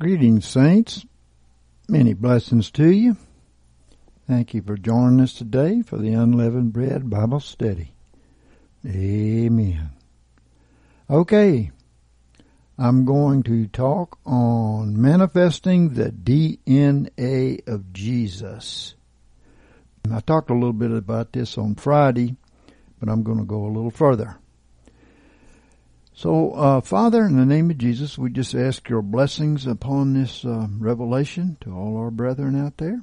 [0.00, 1.04] Greetings, saints.
[1.86, 3.18] Many blessings to you.
[4.26, 7.92] Thank you for joining us today for the Unleavened Bread Bible Study.
[8.86, 9.90] Amen.
[11.10, 11.70] Okay,
[12.78, 18.94] I'm going to talk on manifesting the DNA of Jesus.
[20.10, 22.36] I talked a little bit about this on Friday,
[22.98, 24.38] but I'm going to go a little further.
[26.12, 30.44] So, uh, Father, in the name of Jesus, we just ask your blessings upon this
[30.44, 33.02] uh, revelation to all our brethren out there,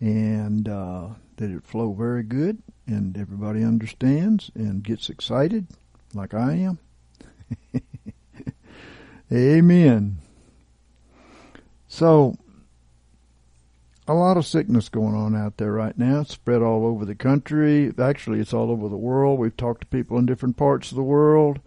[0.00, 5.68] and uh, that it flow very good, and everybody understands and gets excited,
[6.12, 6.78] like I am.
[9.32, 10.18] Amen.
[11.86, 12.36] So,
[14.06, 16.20] a lot of sickness going on out there right now.
[16.20, 17.92] It's spread all over the country.
[17.98, 19.38] Actually, it's all over the world.
[19.38, 21.60] We've talked to people in different parts of the world.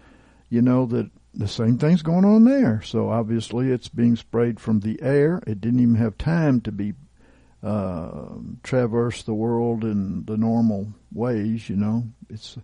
[0.52, 2.81] You know that the same thing's going on there.
[2.83, 5.41] So obviously, it's being sprayed from the air.
[5.47, 6.94] It didn't even have time to be
[7.63, 11.69] uh, traverse the world in the normal ways.
[11.69, 12.57] You know, it's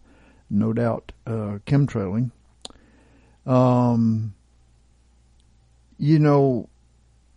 [0.49, 2.31] no doubt uh, chemtrailing.
[3.45, 4.33] Um,
[5.97, 6.67] you know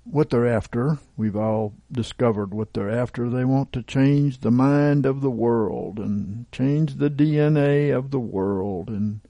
[0.02, 0.98] what they're after.
[1.16, 3.30] We've all discovered what they're after.
[3.30, 8.18] They want to change the mind of the world and change the DNA of the
[8.18, 9.20] world and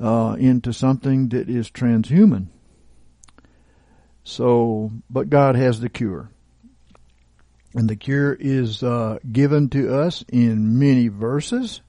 [0.00, 2.48] uh, into something that is transhuman.
[4.24, 6.30] So, but God has the cure.
[7.74, 11.82] And the cure is uh, given to us in many verses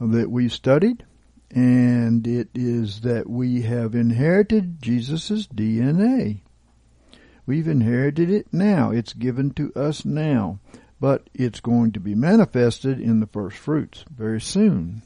[0.00, 1.04] that we've studied.
[1.50, 6.42] And it is that we have inherited Jesus' DNA.
[7.46, 8.90] We've inherited it now.
[8.90, 10.58] It's given to us now.
[11.00, 15.02] But it's going to be manifested in the first fruits very soon.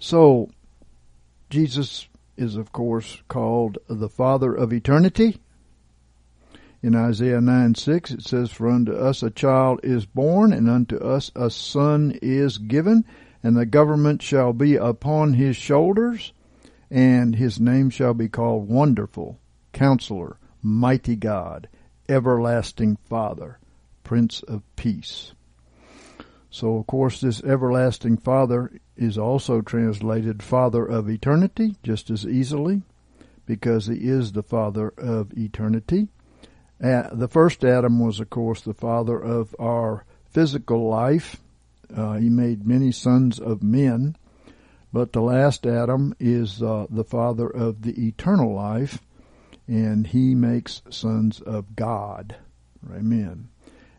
[0.00, 0.48] So,
[1.50, 5.38] Jesus is, of course, called the Father of eternity.
[6.82, 10.96] In Isaiah 9 6, it says, For unto us a child is born, and unto
[10.96, 13.04] us a son is given,
[13.42, 16.32] and the government shall be upon his shoulders,
[16.90, 19.38] and his name shall be called Wonderful,
[19.74, 21.68] Counselor, Mighty God,
[22.08, 23.58] Everlasting Father,
[24.02, 25.34] Prince of Peace.
[26.50, 32.82] So, of course, this everlasting Father is also translated Father of eternity just as easily
[33.46, 36.08] because he is the Father of eternity.
[36.80, 41.36] The first Adam was, of course, the father of our physical life.
[41.94, 44.16] Uh, he made many sons of men,
[44.92, 49.00] but the last Adam is uh, the father of the eternal life,
[49.68, 52.36] and he makes sons of God.
[52.88, 53.50] Amen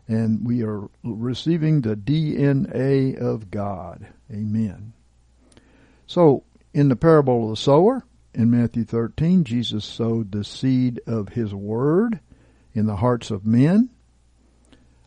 [0.08, 4.06] and we are receiving the DNA of God.
[4.30, 4.92] Amen.
[6.06, 8.04] So, in the parable of the sower
[8.34, 12.20] in Matthew 13, Jesus sowed the seed of his word
[12.74, 13.90] in the hearts of men.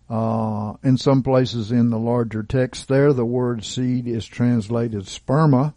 [0.07, 5.73] Uh, in some places in the larger text there, the word seed is translated sperma.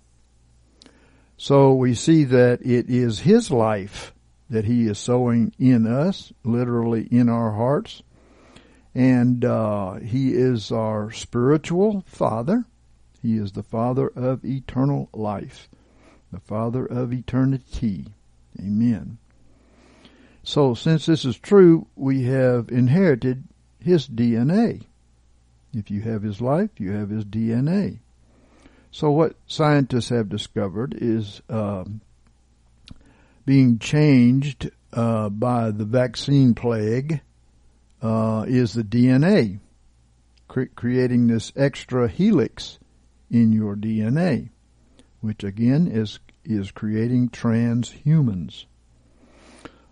[1.39, 4.13] So we see that it is his life
[4.51, 8.03] that he is sowing in us, literally in our hearts
[8.95, 12.65] and uh, he is our spiritual father.
[13.23, 15.69] He is the father of eternal life,
[16.33, 18.07] the father of eternity.
[18.59, 19.19] Amen.
[20.43, 23.45] So, since this is true, we have inherited
[23.79, 24.85] his DNA.
[25.75, 27.99] If you have his life, you have his DNA.
[28.91, 31.85] So, what scientists have discovered is uh,
[33.45, 37.21] being changed uh, by the vaccine plague
[38.03, 39.61] uh, is the DNA,
[40.47, 42.79] cre- creating this extra helix
[43.31, 44.51] in your DNA,
[45.21, 48.65] which again is is creating transhumans.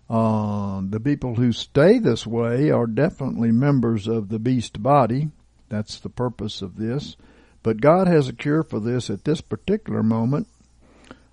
[0.09, 5.29] Uh, the people who stay this way are definitely members of the beast body.
[5.69, 7.15] That's the purpose of this.
[7.61, 10.47] But God has a cure for this at this particular moment.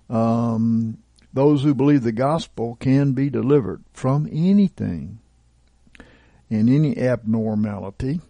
[0.09, 0.97] Um,
[1.33, 5.19] those who believe the gospel can be delivered from anything
[6.49, 8.21] and any abnormality.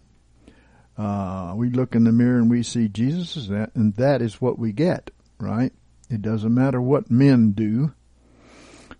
[0.96, 4.40] Uh, we look in the mirror and we see Jesus, is that, and that is
[4.40, 5.72] what we get, right?
[6.08, 7.92] It doesn't matter what men do.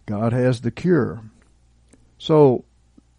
[0.05, 1.23] God has the cure.
[2.19, 2.65] So,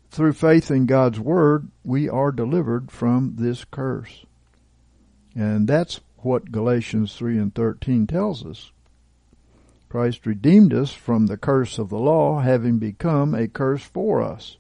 [0.09, 4.25] through faith in God's Word, we are delivered from this curse.
[5.35, 8.71] And that's what Galatians 3 and 13 tells us.
[9.89, 14.57] Christ redeemed us from the curse of the law, having become a curse for us.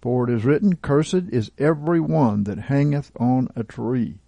[0.00, 4.18] For it is written, Cursed is every one that hangeth on a tree.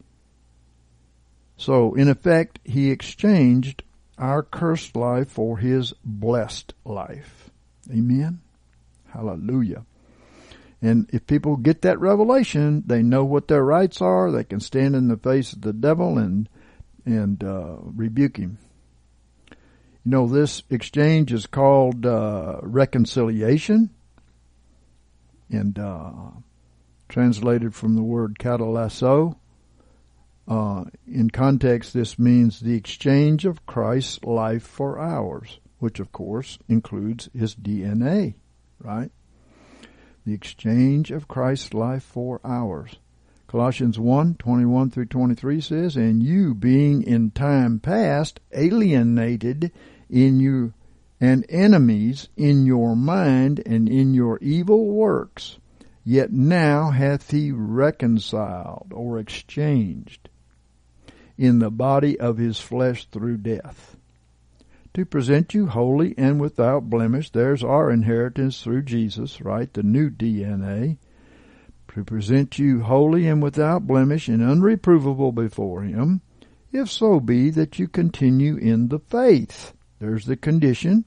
[1.56, 3.82] So, in effect, he exchanged
[4.16, 7.50] our cursed life for his blessed life.
[7.90, 8.40] Amen?
[9.08, 9.84] Hallelujah.
[10.80, 14.30] And if people get that revelation, they know what their rights are.
[14.30, 16.48] They can stand in the face of the devil and
[17.04, 18.58] and uh, rebuke him.
[19.50, 23.90] You know, this exchange is called uh, reconciliation,
[25.50, 26.12] and uh,
[27.08, 29.36] translated from the word katalasso.
[30.46, 36.58] Uh, in context, this means the exchange of Christ's life for ours, which of course
[36.68, 38.34] includes his DNA,
[38.78, 39.10] right?
[40.24, 42.96] The exchange of Christ's life for ours.
[43.46, 49.72] Colossians 1, 21 through 23 says, And you being in time past alienated
[50.10, 50.74] in you
[51.20, 55.58] and enemies in your mind and in your evil works,
[56.04, 60.28] yet now hath he reconciled or exchanged
[61.36, 63.96] in the body of his flesh through death.
[64.94, 69.72] To present you holy and without blemish, there's our inheritance through Jesus, right?
[69.72, 70.98] The new DNA.
[71.94, 76.20] To present you holy and without blemish and unreprovable before him,
[76.72, 79.72] if so be that you continue in the faith.
[79.98, 81.04] There's the condition.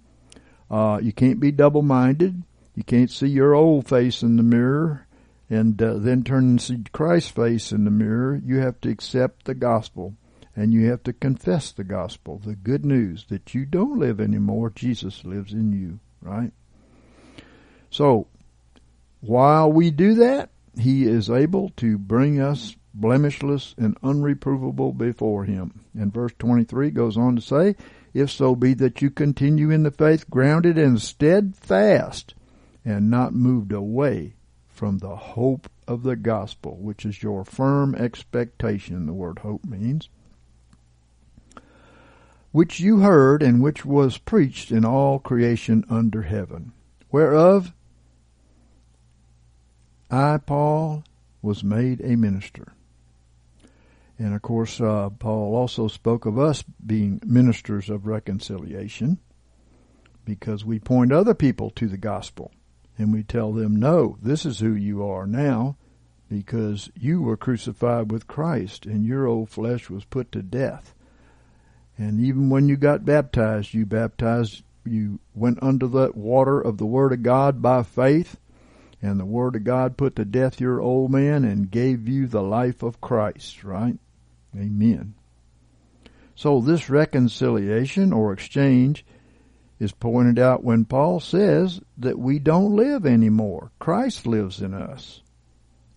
[0.69, 2.43] Uh, you can't be double minded.
[2.75, 5.07] You can't see your old face in the mirror
[5.49, 8.41] and uh, then turn and see Christ's face in the mirror.
[8.43, 10.15] You have to accept the gospel
[10.55, 14.69] and you have to confess the gospel, the good news that you don't live anymore,
[14.69, 16.51] Jesus lives in you, right?
[17.89, 18.27] So,
[19.21, 25.85] while we do that, he is able to bring us blemishless and unreprovable before him.
[25.97, 27.75] And verse 23 goes on to say,
[28.13, 32.35] If so be that you continue in the faith, grounded and steadfast,
[32.83, 34.35] and not moved away
[34.67, 40.09] from the hope of the gospel, which is your firm expectation, the word hope means
[42.51, 46.73] which you heard and which was preached in all creation under heaven,
[47.11, 47.73] whereof
[50.09, 51.05] I, Paul,
[51.41, 52.73] was made a minister.
[54.21, 59.18] And of course, uh, Paul also spoke of us being ministers of reconciliation
[60.25, 62.51] because we point other people to the gospel
[62.97, 65.75] and we tell them, no, this is who you are now
[66.29, 70.94] because you were crucified with Christ and your old flesh was put to death
[72.01, 76.85] and even when you got baptized, you baptized, you went under the water of the
[76.85, 78.38] Word of God by faith,
[79.03, 82.41] and the Word of God put to death your old man and gave you the
[82.41, 84.00] life of Christ, right?
[84.56, 85.13] Amen.
[86.36, 89.06] So this reconciliation or exchange
[89.80, 93.71] is pointed out when Paul says that we don't live anymore.
[93.80, 95.21] Christ lives in us.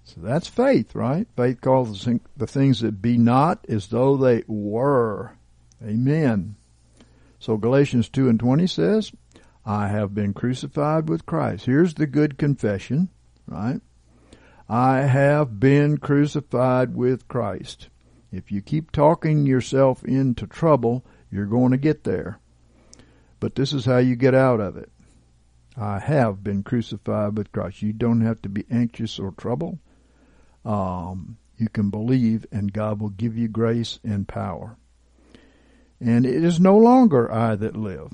[0.04, 1.26] So that's faith, right?
[1.36, 2.06] Faith calls
[2.36, 5.36] the things that be not as though they were.
[5.82, 6.56] Amen.
[7.38, 9.12] So Galatians 2 and 20 says,
[9.66, 11.64] I have been crucified with Christ.
[11.64, 13.08] Here's the good confession,
[13.46, 13.80] right?
[14.68, 17.88] I have been crucified with Christ.
[18.34, 22.40] If you keep talking yourself into trouble, you're going to get there.
[23.38, 24.90] But this is how you get out of it.
[25.76, 27.82] I have been crucified with Christ.
[27.82, 29.78] You don't have to be anxious or troubled.
[30.64, 34.76] Um, you can believe, and God will give you grace and power.
[36.00, 38.12] And it is no longer I that live.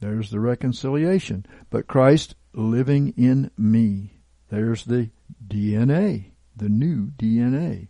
[0.00, 1.46] There's the reconciliation.
[1.70, 4.20] But Christ living in me.
[4.50, 5.10] There's the
[5.46, 7.88] DNA, the new DNA.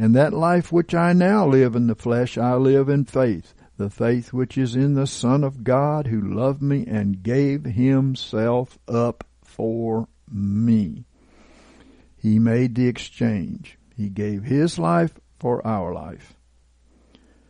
[0.00, 3.90] And that life which I now live in the flesh, I live in faith, the
[3.90, 9.24] faith which is in the Son of God who loved me and gave himself up
[9.44, 11.04] for me.
[12.16, 13.76] He made the exchange.
[13.94, 16.32] He gave his life for our life.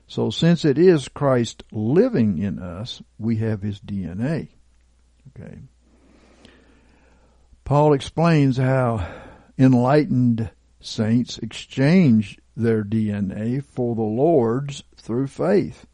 [0.08, 4.48] So since it is Christ living in us, we have his DNA.
[5.28, 5.60] Okay.
[7.62, 9.06] Paul explains how
[9.56, 10.50] enlightened
[10.80, 15.86] saints exchange their DNA for the Lord's through faith.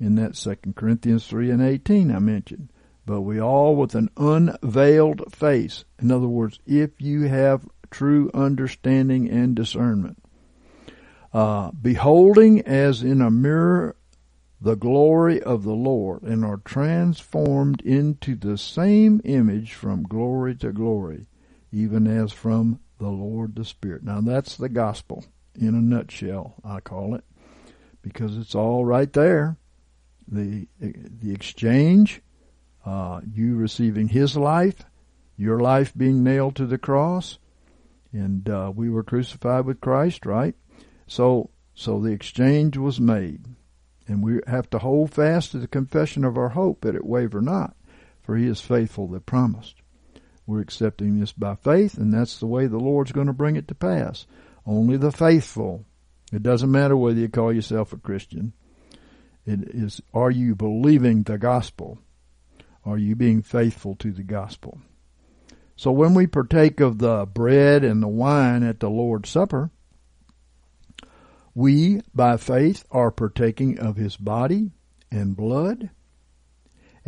[0.00, 2.70] In that 2 Corinthians 3 and 18 I mentioned.
[3.04, 5.84] But we all with an unveiled face.
[5.98, 10.22] In other words, if you have true understanding and discernment
[11.32, 13.96] uh, beholding as in a mirror
[14.60, 20.72] the glory of the Lord and are transformed into the same image from glory to
[20.72, 21.26] glory,
[21.70, 24.02] even as from the Lord the Spirit.
[24.02, 25.24] Now that's the gospel
[25.54, 27.24] in a nutshell, I call it,
[28.02, 29.56] because it's all right there.
[30.26, 32.20] The the exchange,
[32.84, 34.84] uh, you receiving His life,
[35.36, 37.38] your life being nailed to the cross,
[38.12, 40.54] and uh, we were crucified with Christ, right?
[41.06, 43.44] So so the exchange was made.
[44.08, 47.42] And we have to hold fast to the confession of our hope that it waver
[47.42, 47.76] not,
[48.22, 49.77] for he is faithful that promised.
[50.48, 53.68] We're accepting this by faith, and that's the way the Lord's going to bring it
[53.68, 54.26] to pass.
[54.64, 55.84] Only the faithful.
[56.32, 58.54] It doesn't matter whether you call yourself a Christian.
[59.44, 61.98] It is, are you believing the gospel?
[62.82, 64.80] Are you being faithful to the gospel?
[65.76, 69.70] So when we partake of the bread and the wine at the Lord's Supper,
[71.54, 74.70] we, by faith, are partaking of his body
[75.10, 75.90] and blood,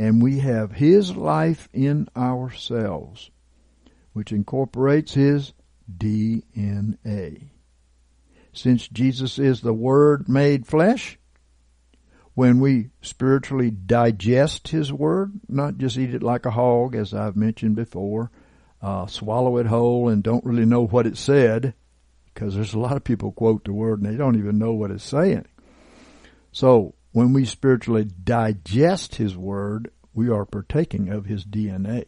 [0.01, 3.31] and we have his life in ourselves,
[4.15, 5.53] which incorporates his
[5.95, 7.51] DNA.
[8.55, 11.19] Since Jesus is the Word made flesh,
[12.33, 17.37] when we spiritually digest His Word, not just eat it like a hog, as I've
[17.37, 18.31] mentioned before,
[18.81, 21.75] uh, swallow it whole and don't really know what it said,
[22.33, 24.91] because there's a lot of people quote the word and they don't even know what
[24.91, 25.45] it's saying.
[26.53, 32.05] So when we spiritually digest His Word, we are partaking of His DNA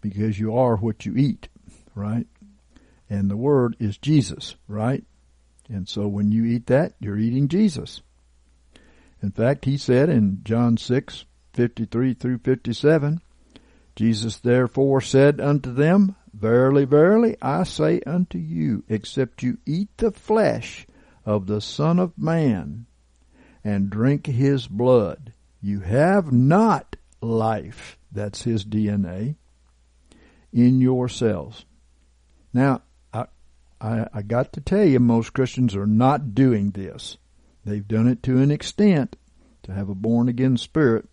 [0.00, 1.48] because you are what you eat,
[1.94, 2.26] right?
[3.08, 5.04] And the Word is Jesus, right?
[5.68, 8.02] And so when you eat that, you're eating Jesus.
[9.22, 13.20] In fact, He said in John 6, 53 through 57,
[13.96, 20.10] Jesus therefore said unto them, Verily, verily, I say unto you, except you eat the
[20.10, 20.84] flesh
[21.24, 22.86] of the Son of Man
[23.64, 29.36] and drink his blood, you have not life, that's his DNA,
[30.52, 31.64] in yourselves.
[32.52, 33.26] Now, I,
[33.80, 37.16] I, I got to tell you, most Christians are not doing this.
[37.64, 39.16] They've done it to an extent
[39.62, 41.08] to have a born again spirit,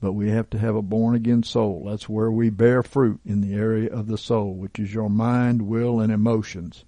[0.00, 1.84] but we have to have a born again soul.
[1.86, 5.62] That's where we bear fruit in the area of the soul, which is your mind,
[5.62, 6.84] will, and emotions.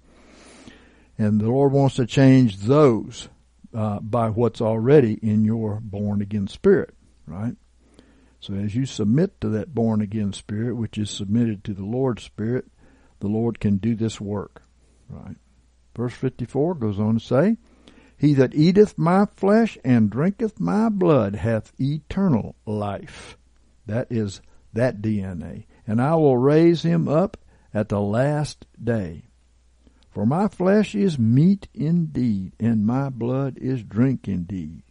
[1.17, 3.27] And the Lord wants to change those
[3.73, 6.93] uh, by what's already in your born again spirit,
[7.25, 7.55] right?
[8.39, 12.23] So as you submit to that born again spirit, which is submitted to the Lord's
[12.23, 12.65] spirit,
[13.19, 14.63] the Lord can do this work,
[15.09, 15.35] right?
[15.95, 17.57] Verse 54 goes on to say,
[18.17, 23.35] he that eateth my flesh and drinketh my blood hath eternal life.
[23.87, 24.41] That is
[24.73, 25.65] that DNA.
[25.87, 27.37] And I will raise him up
[27.73, 29.30] at the last day.
[30.11, 34.83] For my flesh is meat indeed, and my blood is drink indeed.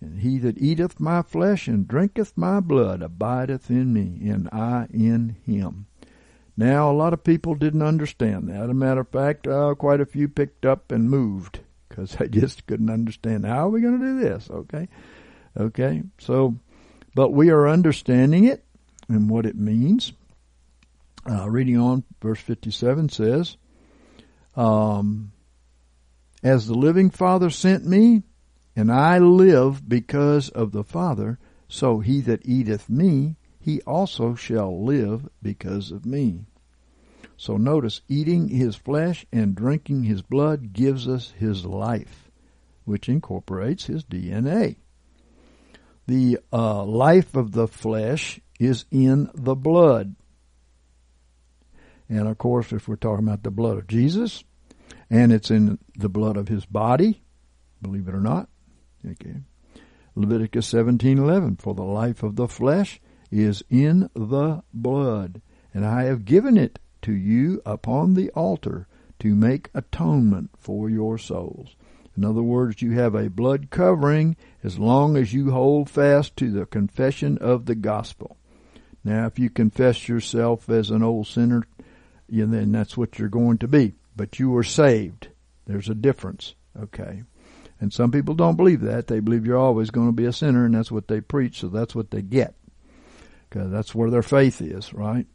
[0.00, 4.86] And he that eateth my flesh and drinketh my blood abideth in me, and I
[4.92, 5.86] in him.
[6.56, 8.64] Now, a lot of people didn't understand that.
[8.64, 12.26] As a matter of fact, uh, quite a few picked up and moved because I
[12.26, 14.50] just couldn't understand how are we going to do this.
[14.50, 14.88] Okay,
[15.56, 16.02] okay.
[16.18, 16.56] So,
[17.14, 18.64] but we are understanding it
[19.08, 20.12] and what it means.
[21.28, 23.56] Uh, reading on, verse fifty-seven says,
[24.56, 25.32] um,
[26.42, 28.22] "As the living Father sent me,
[28.74, 34.84] and I live because of the Father, so he that eateth me, he also shall
[34.84, 36.46] live because of me."
[37.36, 42.30] So notice, eating his flesh and drinking his blood gives us his life,
[42.84, 44.76] which incorporates his DNA.
[46.06, 50.14] The uh, life of the flesh is in the blood.
[52.12, 54.44] And of course, if we're talking about the blood of Jesus,
[55.08, 57.22] and it's in the blood of his body,
[57.80, 58.50] believe it or not,
[59.02, 59.36] okay.
[60.14, 63.00] Leviticus 17:11 for the life of the flesh
[63.30, 65.40] is in the blood
[65.72, 68.86] and I have given it to you upon the altar
[69.20, 71.76] to make atonement for your souls.
[72.14, 76.50] In other words, you have a blood covering as long as you hold fast to
[76.50, 78.36] the confession of the gospel.
[79.04, 81.64] Now, if you confess yourself as an old sinner,
[82.32, 83.92] yeah, then that's what you're going to be.
[84.16, 85.28] But you are saved.
[85.66, 86.54] There's a difference.
[86.80, 87.22] Okay.
[87.78, 89.06] And some people don't believe that.
[89.06, 91.68] They believe you're always going to be a sinner, and that's what they preach, so
[91.68, 92.54] that's what they get.
[93.48, 95.26] Because that's where their faith is, right?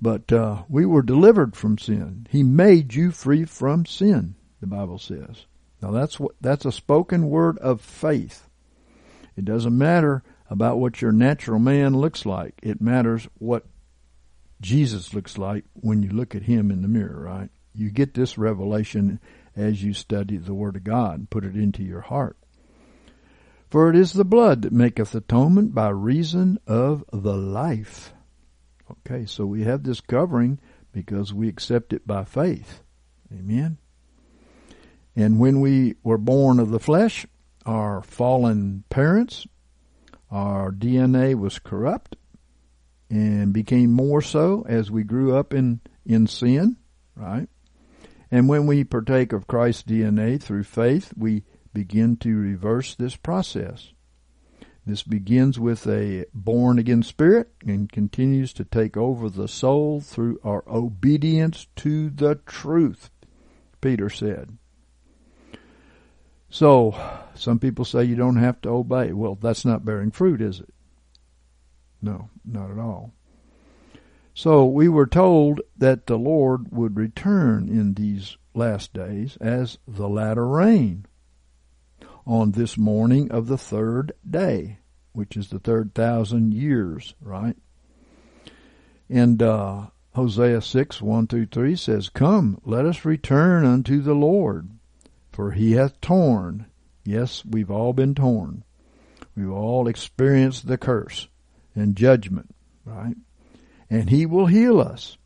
[0.00, 2.26] But uh, we were delivered from sin.
[2.30, 5.44] He made you free from sin, the Bible says.
[5.82, 8.48] Now that's what that's a spoken word of faith.
[9.36, 12.54] It doesn't matter about what your natural man looks like.
[12.62, 13.66] It matters what
[14.64, 17.50] Jesus looks like when you look at him in the mirror, right?
[17.74, 19.20] You get this revelation
[19.54, 22.38] as you study the Word of God and put it into your heart.
[23.68, 28.14] For it is the blood that maketh atonement by reason of the life.
[28.90, 30.58] Okay, so we have this covering
[30.92, 32.82] because we accept it by faith.
[33.30, 33.76] Amen.
[35.14, 37.26] And when we were born of the flesh,
[37.66, 39.46] our fallen parents,
[40.30, 42.16] our DNA was corrupt
[43.10, 46.76] and became more so as we grew up in, in sin,
[47.14, 47.48] right?
[48.30, 53.92] And when we partake of Christ's DNA through faith, we begin to reverse this process.
[54.86, 60.40] This begins with a born again spirit and continues to take over the soul through
[60.44, 63.10] our obedience to the truth,
[63.80, 64.58] Peter said.
[66.50, 66.94] So,
[67.34, 69.12] some people say you don't have to obey.
[69.12, 70.72] Well, that's not bearing fruit, is it?
[72.04, 73.14] No, not at all.
[74.34, 80.06] So we were told that the Lord would return in these last days as the
[80.06, 81.06] latter rain
[82.26, 84.80] on this morning of the third day,
[85.14, 87.56] which is the third thousand years, right?
[89.08, 94.68] And uh, Hosea 6, 1 through 3 says, Come, let us return unto the Lord,
[95.32, 96.66] for he hath torn.
[97.02, 98.62] Yes, we've all been torn.
[99.34, 101.28] We've all experienced the curse
[101.74, 102.54] and judgment,
[102.84, 103.16] right?
[103.90, 105.16] And he will heal us.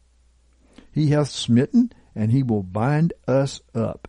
[0.93, 4.09] He hath smitten, and he will bind us up.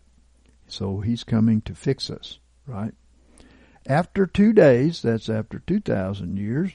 [0.67, 2.93] So he's coming to fix us right?
[3.88, 6.72] After two days, that's after 2,000 years,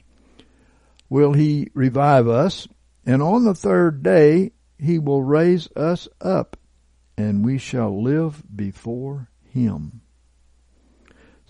[1.09, 2.67] will he revive us,
[3.07, 6.57] and on the third day he will raise us up,
[7.17, 10.01] and we shall live before him.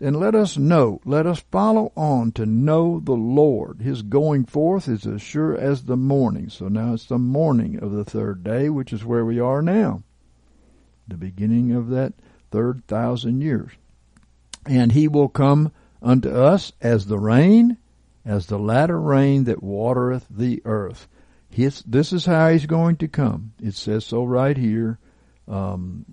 [0.05, 3.81] And let us know, let us follow on to know the Lord.
[3.81, 6.51] His going forth is as sure as the morning.
[6.51, 10.03] So now it's the morning of the third day, which is where we are now.
[11.09, 12.13] The beginning of that
[12.51, 13.73] third thousand years
[14.67, 17.79] and he will come unto us as the rain,
[18.25, 21.09] as the latter rain that watereth the earth.
[21.51, 23.53] His, this is how he's going to come.
[23.63, 24.99] It says so right here.
[25.47, 26.05] Um,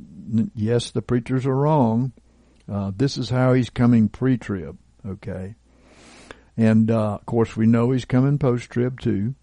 [0.53, 2.11] yes, the preachers are wrong.
[2.71, 4.77] Uh, this is how he's coming pre-trib.
[5.05, 5.55] Okay,
[6.55, 9.35] and uh, of course we know he's coming post-trib too,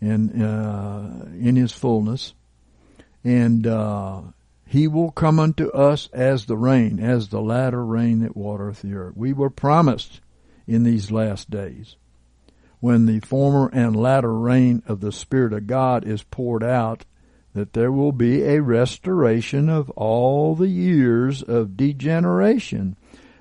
[0.00, 2.34] and uh, in his fullness,
[3.22, 4.22] and uh,
[4.66, 8.94] he will come unto us as the rain, as the latter rain that watereth the
[8.94, 9.16] earth.
[9.16, 10.20] We were promised
[10.66, 11.96] in these last days,
[12.80, 17.04] when the former and latter rain of the Spirit of God is poured out,
[17.54, 22.96] that there will be a restoration of all the years of degeneration.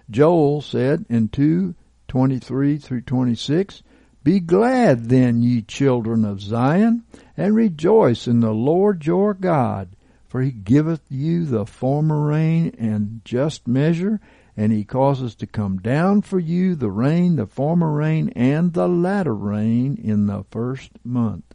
[0.10, 1.76] Joel said in 2
[2.08, 3.84] 23 through 26,
[4.24, 7.04] Be glad then, ye children of Zion,
[7.36, 9.90] and rejoice in the Lord your God
[10.28, 14.20] for he giveth you the former rain and just measure,
[14.56, 18.88] and he causes to come down for you the rain, the former rain, and the
[18.88, 21.47] latter rain in the first month.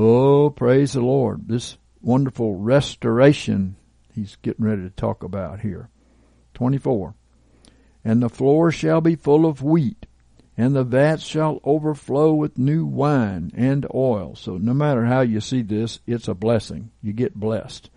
[0.00, 1.48] Oh, praise the Lord.
[1.48, 3.74] This wonderful restoration
[4.14, 5.88] he's getting ready to talk about here.
[6.54, 7.14] 24.
[8.04, 10.06] And the floor shall be full of wheat,
[10.56, 14.36] and the vats shall overflow with new wine and oil.
[14.36, 16.92] So no matter how you see this, it's a blessing.
[17.02, 17.90] You get blessed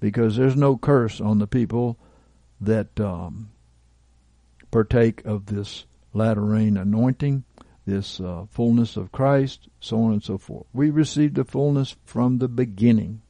[0.00, 1.96] because there's no curse on the people
[2.60, 3.50] that um,
[4.72, 7.44] partake of this latter rain anointing,
[7.86, 10.66] this uh, fullness of Christ, so on and so forth.
[10.72, 13.22] We received the fullness from the beginning.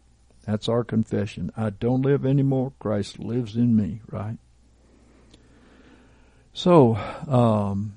[0.46, 1.52] That's our confession.
[1.56, 2.72] I don't live anymore.
[2.78, 4.38] Christ lives in me, right?
[6.52, 6.96] So,
[7.28, 7.96] um,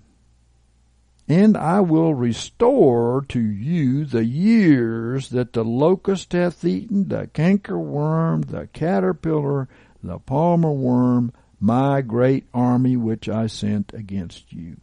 [1.30, 8.48] and I will restore to you the years that the locust hath eaten, the cankerworm,
[8.48, 9.70] the caterpillar,
[10.04, 14.78] the palmer worm, my great army which I sent against you.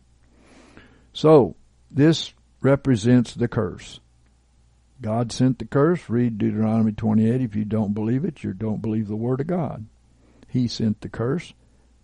[1.12, 1.56] So,
[1.90, 4.01] this represents the curse.
[5.01, 6.09] God sent the curse.
[6.09, 7.40] Read Deuteronomy 28.
[7.42, 9.87] If you don't believe it, you don't believe the Word of God.
[10.49, 11.53] He sent the curse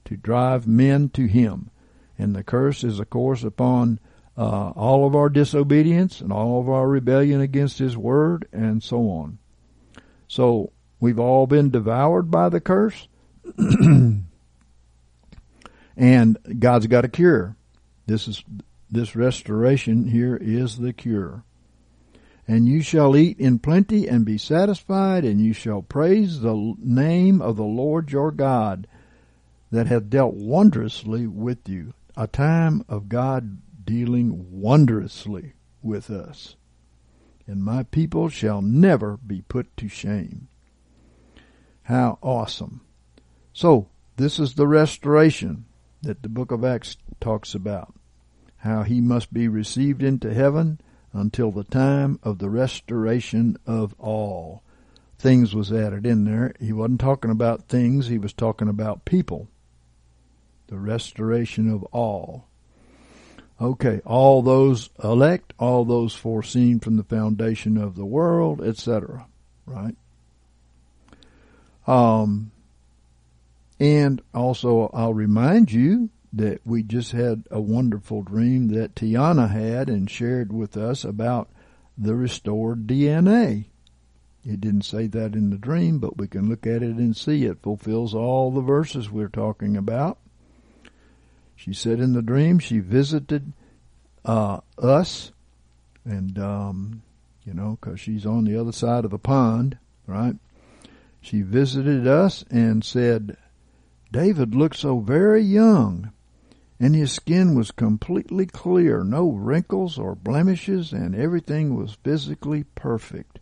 [0.05, 1.71] to drive men to Him.
[2.19, 3.99] And the curse is, of course, upon
[4.37, 9.09] uh, all of our disobedience and all of our rebellion against His Word and so
[9.09, 9.39] on.
[10.29, 13.09] So we've all been devoured by the curse,
[15.97, 17.57] and God's got a cure.
[18.07, 18.45] This is
[18.93, 21.45] this restoration here is the cure.
[22.47, 27.41] And you shall eat in plenty and be satisfied, and you shall praise the name
[27.41, 28.87] of the Lord your God
[29.71, 31.95] that hath dealt wondrously with you.
[32.17, 36.57] A time of God dealing wondrously with us.
[37.47, 40.49] And my people shall never be put to shame.
[41.85, 42.83] How awesome.
[43.55, 45.65] So, this is the restoration.
[46.03, 47.95] that the book of Acts talks about.
[48.63, 50.81] How he must be received into heaven
[51.13, 54.63] until the time of the restoration of all.
[55.19, 56.55] Things was added in there.
[56.61, 59.49] He wasn't talking about things, he was talking about people.
[60.69, 62.47] The restoration of all.
[63.61, 69.27] Okay, all those elect, all those foreseen from the foundation of the world, etc.
[69.67, 69.97] Right?
[71.87, 72.53] Um,
[73.81, 79.89] and also, I'll remind you that we just had a wonderful dream that Tiana had
[79.89, 81.51] and shared with us about
[81.97, 83.67] the restored DNA.
[84.45, 87.45] It didn't say that in the dream, but we can look at it and see
[87.45, 90.19] it fulfills all the verses we're talking about.
[91.55, 93.53] She said in the dream she visited
[94.25, 95.31] uh, us,
[96.05, 97.03] and um,
[97.45, 100.37] you know, because she's on the other side of the pond, right?
[101.21, 103.37] She visited us and said,
[104.11, 106.13] David looked so very young,
[106.83, 113.39] and his skin was completely clear, no wrinkles or blemishes, and everything was physically perfect.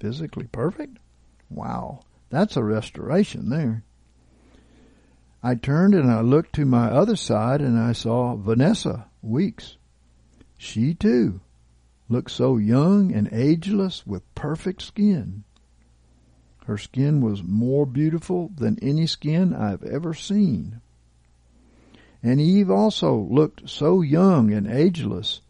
[0.00, 0.98] Physically perfect?
[1.48, 3.84] Wow, that's a restoration there.
[5.40, 9.76] I turned and I looked to my other side and I saw Vanessa Weeks.
[10.58, 11.40] She too
[12.08, 15.44] looked so young and ageless with perfect skin.
[16.66, 20.80] Her skin was more beautiful than any skin I've ever seen.
[22.24, 25.42] And Eve also looked so young and ageless.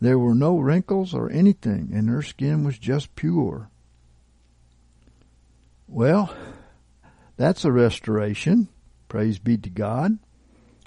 [0.00, 3.70] There were no wrinkles or anything, and her skin was just pure.
[5.86, 6.34] Well,
[7.36, 8.66] that's a restoration.
[9.06, 10.18] Praise be to God.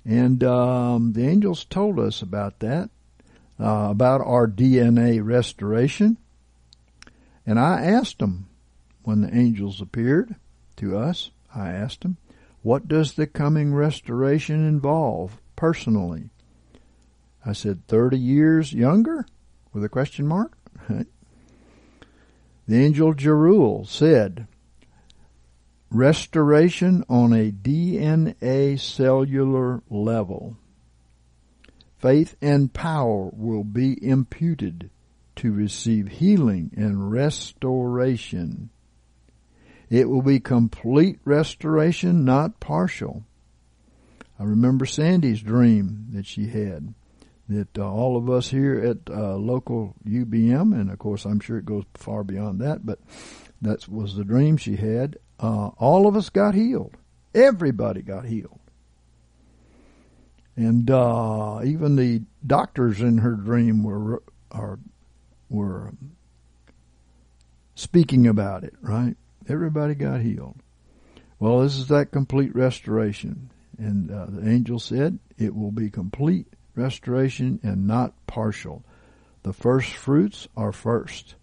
[0.04, 2.90] And um, the angels told us about that,
[3.58, 6.18] uh, about our DNA restoration.
[7.46, 8.50] And I asked them
[9.04, 10.36] when the angels appeared
[10.76, 12.18] to us, I asked them,
[12.68, 16.32] what does the coming restoration involve personally?
[17.46, 19.26] I said, 30 years younger?
[19.72, 20.58] With a question mark?
[20.90, 21.06] the
[22.70, 24.48] angel Jeruel said,
[25.90, 30.58] restoration on a DNA cellular level.
[31.98, 34.90] Faith and power will be imputed
[35.38, 38.72] to receive healing and restoration.
[39.90, 43.24] It will be complete restoration, not partial.
[44.40, 46.94] I remember Sandy's dream that she had
[47.50, 51.58] that uh, all of us here at uh, local UBM, and of course I'm sure
[51.58, 53.00] it goes far beyond that, but
[53.62, 56.96] that was the dream she had uh, all of us got healed.
[57.34, 58.60] Everybody got healed.
[60.56, 64.80] And uh, even the doctors in her dream were are,
[65.50, 65.94] were
[67.76, 69.16] speaking about it, right?
[69.50, 70.62] Everybody got healed.
[71.40, 73.52] Well, this is that complete restoration.
[73.78, 78.84] And uh, the angel said it will be complete restoration and not partial.
[79.44, 81.36] The first fruits are first.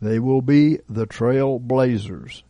[0.00, 2.42] They will be the trailblazers.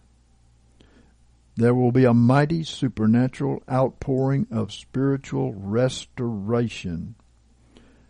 [1.57, 7.15] There will be a mighty supernatural outpouring of spiritual restoration,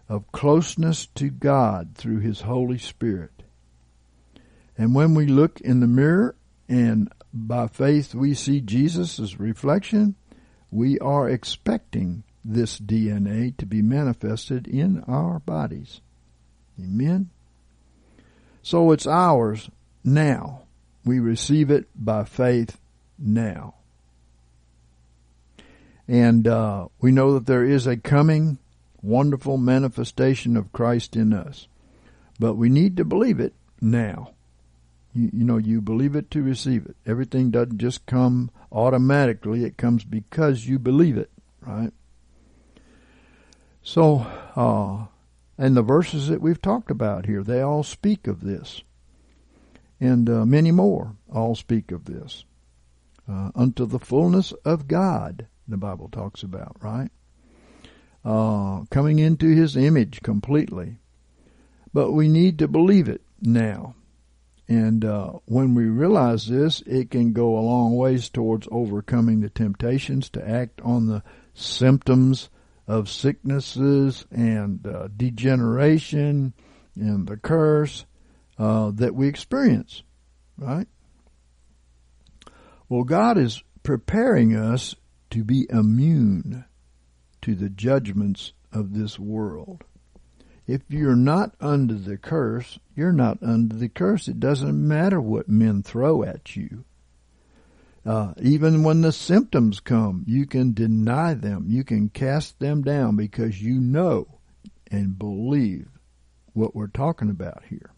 [0.09, 3.43] of closeness to God through His Holy Spirit.
[4.79, 6.37] And when we look in the mirror
[6.69, 10.15] and by faith we see Jesus' reflection,
[10.71, 16.01] we are expecting this DNA to be manifested in our bodies.
[16.79, 17.31] Amen?
[18.63, 19.71] So it's ours
[20.03, 20.63] now.
[21.05, 22.79] We receive it by faith
[23.19, 23.75] now.
[26.07, 28.59] And uh, we know that there is a coming
[29.03, 31.69] wonderful manifestation of Christ in us.
[32.39, 34.33] But we need to believe it now.
[35.15, 36.97] You, you, know, you believe it to receive it.
[37.07, 39.65] Everything doesn't just come automatically.
[39.65, 41.93] It comes because you believe it, right?
[43.83, 45.07] So, uh,
[45.57, 48.83] and the verses that we've talked about here, they all speak of this.
[50.01, 52.45] And uh, many more all speak of this
[53.29, 57.11] uh, unto the fullness of God, the Bible talks about, right?
[58.25, 60.99] Uh, coming into His image completely.
[61.93, 63.95] But we need to believe it now.
[64.67, 69.51] And uh, when we realize this, it can go a long ways towards overcoming the
[69.51, 71.23] temptations to act on the
[71.53, 72.49] symptoms
[72.87, 76.55] of sicknesses and uh, degeneration
[76.97, 78.07] and the curse
[78.59, 80.03] uh, that we experience,
[80.57, 80.87] right?
[82.89, 84.95] Well, God is preparing us
[85.31, 86.65] to be immune
[87.43, 89.85] to the judgments of this world.
[90.67, 94.29] If you're not under the curse, you're not under the curse.
[94.29, 96.85] It doesn't matter what men throw at you.
[98.07, 101.67] Uh, even when the symptoms come, you can deny them.
[101.69, 104.39] You can cast them down because you know
[104.91, 105.89] and believe
[106.53, 107.91] what we're talking about here.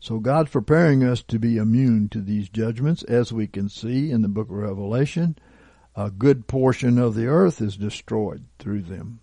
[0.00, 4.22] So God's preparing us to be immune to these judgments, as we can see in
[4.22, 5.36] the book of Revelation.
[5.94, 9.20] A good portion of the earth is destroyed through them.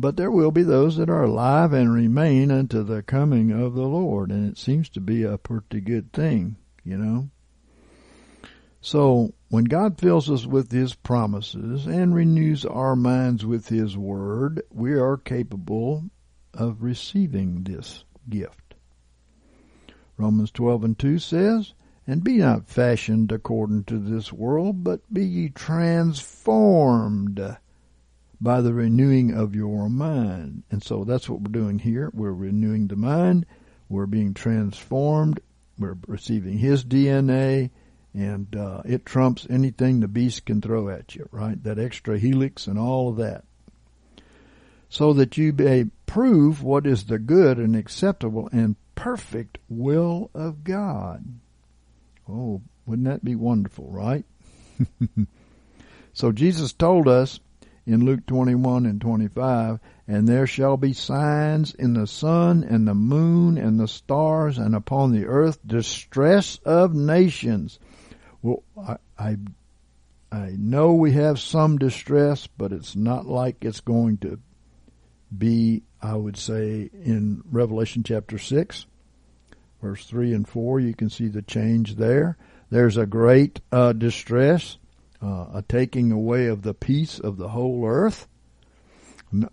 [0.00, 3.86] But there will be those that are alive and remain unto the coming of the
[3.86, 7.28] Lord, and it seems to be a pretty good thing, you know.
[8.80, 14.62] So, when God fills us with His promises and renews our minds with His Word,
[14.72, 16.04] we are capable
[16.54, 18.74] of receiving this gift.
[20.16, 21.74] Romans 12 and 2 says,
[22.06, 27.56] And be not fashioned according to this world, but be ye transformed
[28.42, 30.64] by the renewing of your mind.
[30.70, 32.10] And so that's what we're doing here.
[32.12, 33.46] We're renewing the mind.
[33.88, 35.40] We're being transformed.
[35.78, 37.70] We're receiving His DNA,
[38.14, 41.62] and uh, it trumps anything the beast can throw at you, right?
[41.62, 43.44] That extra helix and all of that.
[44.88, 50.64] So that you may prove what is the good and acceptable and perfect will of
[50.64, 51.24] God.
[52.28, 54.24] Oh, wouldn't that be wonderful, right?
[56.12, 57.40] so Jesus told us
[57.86, 62.94] in Luke 21 and 25, and there shall be signs in the sun and the
[62.94, 67.78] moon and the stars and upon the earth distress of nations.
[68.40, 69.36] Well, I, I,
[70.30, 74.38] I know we have some distress, but it's not like it's going to
[75.36, 78.86] be, I would say, in Revelation chapter 6,
[79.80, 82.36] verse 3 and 4, you can see the change there.
[82.70, 84.78] There's a great uh, distress
[85.22, 88.26] uh, a taking away of the peace of the whole earth.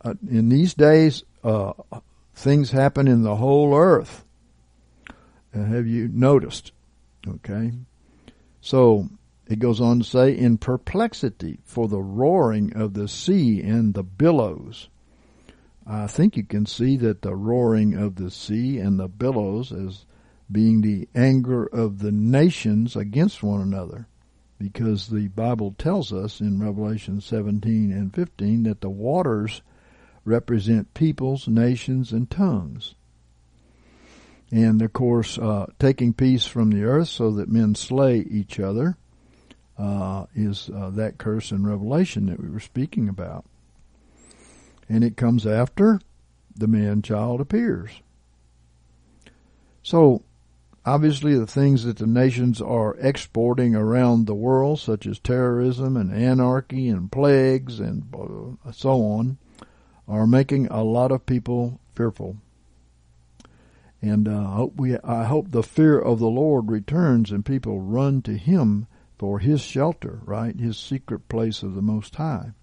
[0.01, 1.73] Uh, in these days, uh,
[2.33, 4.25] things happen in the whole earth.
[5.55, 6.71] Uh, have you noticed?
[7.27, 7.71] Okay.
[8.61, 9.09] So
[9.47, 14.03] it goes on to say, in perplexity for the roaring of the sea and the
[14.03, 14.89] billows.
[15.87, 20.05] I think you can see that the roaring of the sea and the billows as
[20.51, 24.07] being the anger of the nations against one another
[24.59, 29.61] because the Bible tells us in Revelation 17 and 15 that the waters
[30.25, 32.93] represent peoples, nations, and tongues.
[34.51, 38.97] And of course, uh, taking peace from the earth so that men slay each other
[39.77, 43.45] uh, is uh, that curse in Revelation that we were speaking about.
[44.89, 46.01] And it comes after
[46.55, 47.91] the man child appears.
[49.83, 50.23] So
[50.85, 56.11] Obviously, the things that the nations are exporting around the world, such as terrorism and
[56.13, 58.03] anarchy and plagues and
[58.71, 59.37] so on,
[60.07, 62.37] are making a lot of people fearful.
[64.01, 68.21] And uh, hope we, I hope the fear of the Lord returns and people run
[68.21, 68.87] to Him
[69.17, 70.57] for His shelter, right?
[70.57, 72.53] His secret place of the Most High.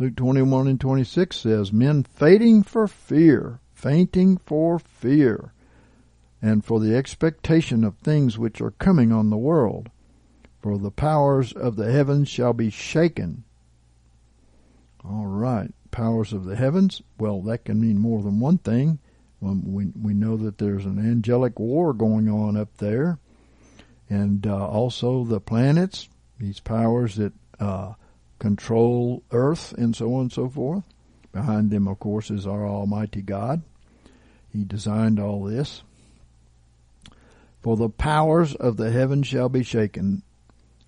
[0.00, 5.52] Luke 21 and 26 says, Men fainting for fear, fainting for fear
[6.44, 9.88] and for the expectation of things which are coming on the world.
[10.60, 13.44] For the powers of the heavens shall be shaken.
[15.02, 17.00] All right, powers of the heavens.
[17.18, 18.98] Well, that can mean more than one thing.
[19.40, 23.18] we we know that there's an angelic war going on up there,
[24.10, 27.94] and uh, also the planets, these powers that uh,
[28.38, 30.84] control Earth, and so on and so forth.
[31.32, 33.62] Behind them, of course, is our Almighty God.
[34.52, 35.82] He designed all this.
[37.64, 40.22] For the powers of the heavens shall be shaken.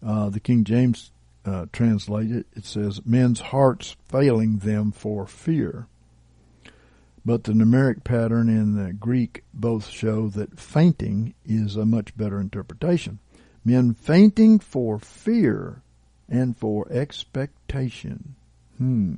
[0.07, 1.11] Uh, the King James
[1.47, 5.87] uh, translated, it says, men's hearts failing them for fear.
[7.25, 12.39] But the numeric pattern in the Greek both show that fainting is a much better
[12.39, 13.21] interpretation.
[13.65, 15.81] Men fainting for fear
[16.29, 18.35] and for expectation.
[18.77, 19.15] Hmm.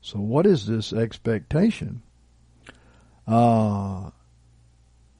[0.00, 2.02] So what is this expectation?
[3.28, 4.10] Uh,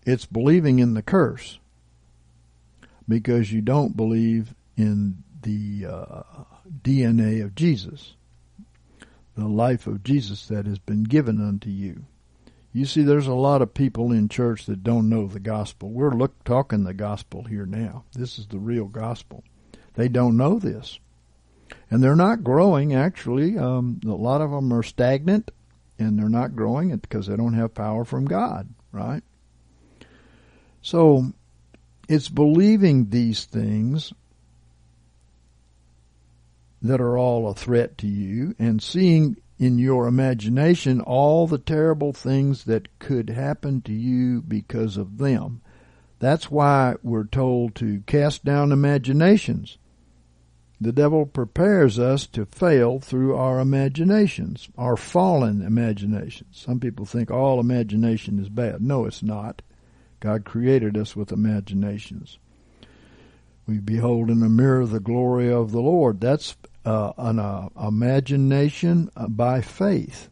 [0.05, 1.59] it's believing in the curse
[3.09, 6.23] because you don't believe in the uh,
[6.83, 8.15] DNA of Jesus,
[9.37, 12.05] the life of Jesus that has been given unto you.
[12.73, 15.91] You see, there's a lot of people in church that don't know the gospel.
[15.91, 18.05] We're look, talking the gospel here now.
[18.15, 19.45] This is the real gospel.
[19.95, 20.99] They don't know this.
[21.91, 23.59] And they're not growing, actually.
[23.59, 25.51] Um, a lot of them are stagnant,
[25.99, 29.23] and they're not growing because they don't have power from God, right?
[30.83, 31.33] So
[32.09, 34.13] it's believing these things
[36.83, 42.13] that are all a threat to you and seeing in your imagination all the terrible
[42.13, 45.63] things that could happen to you because of them.
[46.19, 49.79] That's why we're told to cast down imaginations.
[50.81, 56.61] The devil prepares us to fail through our imaginations, our fallen imaginations.
[56.61, 58.83] Some people think all imagination is bad.
[58.83, 59.63] No, it's not.
[60.23, 62.39] God created us with imaginations.
[63.67, 66.21] We behold in a mirror the glory of the Lord.
[66.21, 70.31] That's uh, an uh, imagination by faith.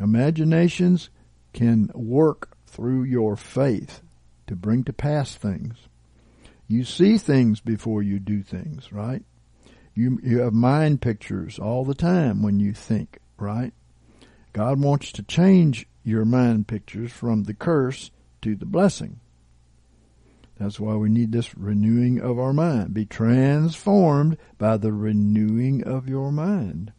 [0.00, 1.10] Imaginations
[1.52, 4.00] can work through your faith
[4.46, 5.76] to bring to pass things.
[6.66, 9.22] You see things before you do things, right?
[9.94, 13.74] You, you have mind pictures all the time when you think, right?
[14.54, 19.20] God wants to change your mind pictures from the curse to the blessing.
[20.58, 22.94] That's why we need this renewing of our mind.
[22.94, 26.92] Be transformed by the renewing of your mind.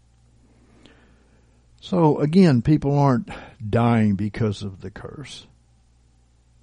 [1.82, 3.30] So again, people aren't
[3.68, 5.48] dying because of the curse.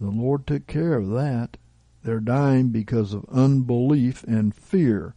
[0.00, 1.56] The Lord took care of that.
[2.04, 5.14] They're dying because of unbelief and fear,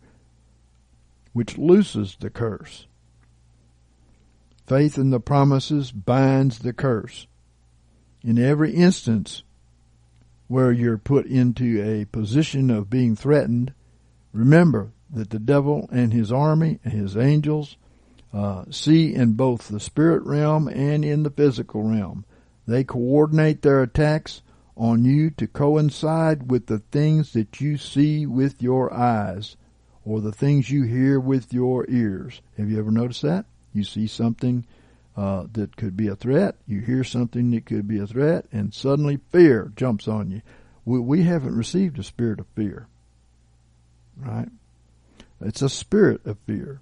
[1.33, 2.87] which looses the curse.
[4.65, 7.27] Faith in the promises binds the curse.
[8.23, 9.43] In every instance
[10.47, 13.73] where you're put into a position of being threatened,
[14.31, 17.77] remember that the devil and his army and his angels
[18.33, 22.25] uh, see in both the spirit realm and in the physical realm.
[22.67, 24.41] They coordinate their attacks
[24.75, 29.55] on you to coincide with the things that you see with your eyes
[30.05, 32.41] or the things you hear with your ears.
[32.57, 33.45] Have you ever noticed that?
[33.73, 34.65] You see something
[35.17, 38.71] uh, that could be a threat, you hear something that could be a threat, and
[38.71, 40.41] suddenly fear jumps on you.
[40.85, 42.87] We, we haven't received a spirit of fear,
[44.15, 44.49] right?
[45.41, 46.81] It's a spirit of fear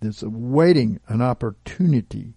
[0.00, 2.34] that's awaiting an opportunity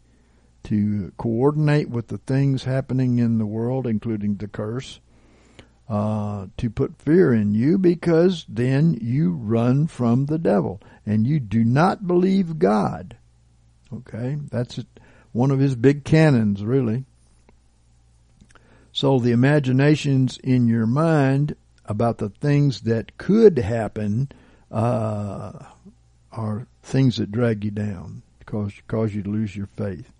[0.64, 5.02] to coordinate with the things happening in the world, including the curse,
[5.90, 11.42] uh, to put fear in you because then you run from the devil and you
[11.42, 13.18] do not believe God.
[13.92, 14.80] Okay, that's
[15.34, 17.04] one of his big cannons, really.
[18.94, 24.32] So the imaginations in your mind about the things that could happen
[24.72, 25.52] uh,
[26.32, 30.12] are things that drag you down, cause cause you to lose your faith.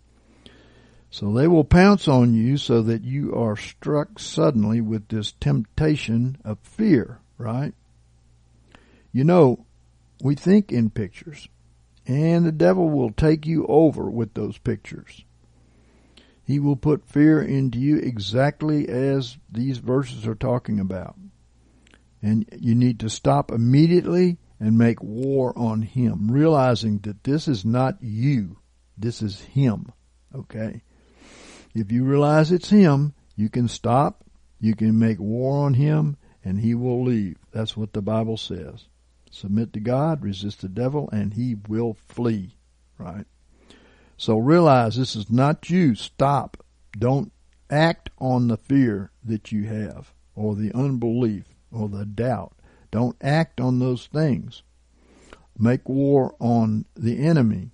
[1.12, 6.40] So they will pounce on you so that you are struck suddenly with this temptation
[6.44, 7.76] of fear, right?
[9.12, 9.66] You know,
[10.24, 11.48] we think in pictures,
[12.06, 15.24] and the devil will take you over with those pictures.
[16.46, 21.16] He will put fear into you exactly as these verses are talking about.
[22.22, 27.66] And you need to stop immediately and make war on him, realizing that this is
[27.66, 28.58] not you.
[28.98, 29.92] This is him.
[30.34, 30.84] Okay?
[31.74, 34.24] If you realize it's him, you can stop,
[34.60, 37.38] you can make war on him, and he will leave.
[37.52, 38.88] That's what the Bible says.
[39.34, 42.56] Submit to God, resist the devil, and he will flee.
[43.00, 43.26] Right?
[44.16, 45.96] So realize this is not you.
[45.96, 46.64] Stop.
[46.98, 47.32] Don't
[47.68, 52.54] act on the fear that you have, or the unbelief, or the doubt.
[52.92, 54.62] Don't act on those things.
[55.58, 57.72] Make war on the enemy,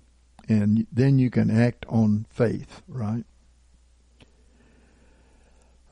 [0.48, 3.24] and then you can act on faith, right?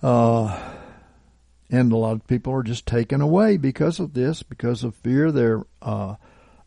[0.02, 0.77] Uh,
[1.70, 5.31] and a lot of people are just taken away because of this, because of fear.
[5.31, 6.14] They're uh,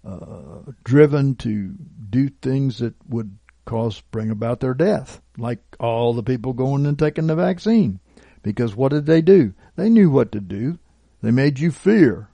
[0.05, 1.73] uh, driven to
[2.09, 6.97] do things that would cause bring about their death, like all the people going and
[6.97, 7.99] taking the vaccine.
[8.43, 9.53] Because what did they do?
[9.75, 10.79] They knew what to do.
[11.21, 12.29] They made you fear.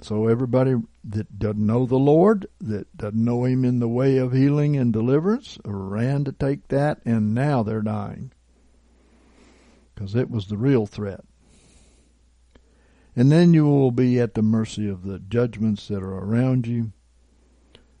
[0.00, 4.32] So everybody that doesn't know the Lord, that doesn't know Him in the way of
[4.32, 8.32] healing and deliverance, ran to take that, and now they're dying
[9.94, 11.24] because it was the real threat.
[13.16, 16.92] And then you will be at the mercy of the judgments that are around you.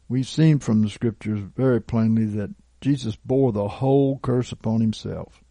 [0.08, 5.42] We've seen from the scriptures very plainly that Jesus bore the whole curse upon himself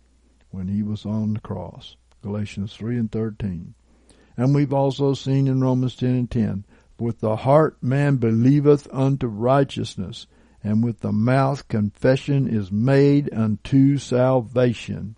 [0.51, 1.95] when he was on the cross.
[2.21, 3.73] Galatians 3 and 13.
[4.37, 6.65] And we've also seen in Romans 10 and 10,
[6.99, 10.27] with the heart man believeth unto righteousness,
[10.63, 15.15] and with the mouth confession is made unto salvation.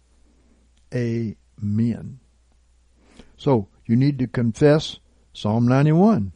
[0.95, 2.19] Amen.
[3.37, 4.99] So you need to confess
[5.33, 6.31] Psalm 91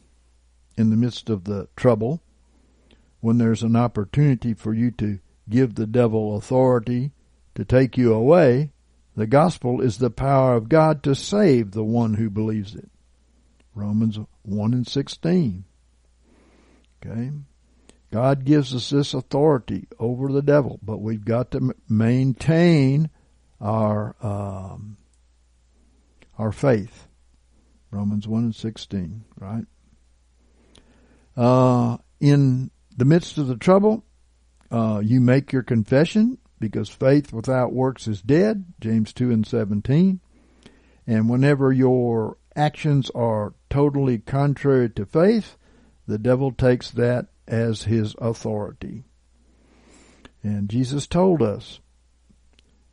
[0.78, 2.22] in the midst of the trouble
[3.22, 7.12] when there's an opportunity for you to give the devil authority
[7.56, 8.72] to take you away.
[9.16, 12.90] The gospel is the power of God to save the one who believes it.
[13.74, 15.66] Romans 1 and 16.
[17.06, 17.32] Okay.
[18.12, 23.10] God gives us this authority over the devil, but we've got to maintain
[23.62, 24.98] our um,
[26.38, 27.10] our faith
[27.92, 29.66] Romans 1 and 16, right?
[31.36, 34.04] Uh, in the midst of the trouble,
[34.72, 40.20] uh, you make your confession because faith without works is dead, James 2 and 17.
[41.08, 45.56] And whenever your actions are totally contrary to faith,
[46.06, 49.04] the devil takes that as his authority.
[50.44, 51.80] And Jesus told us,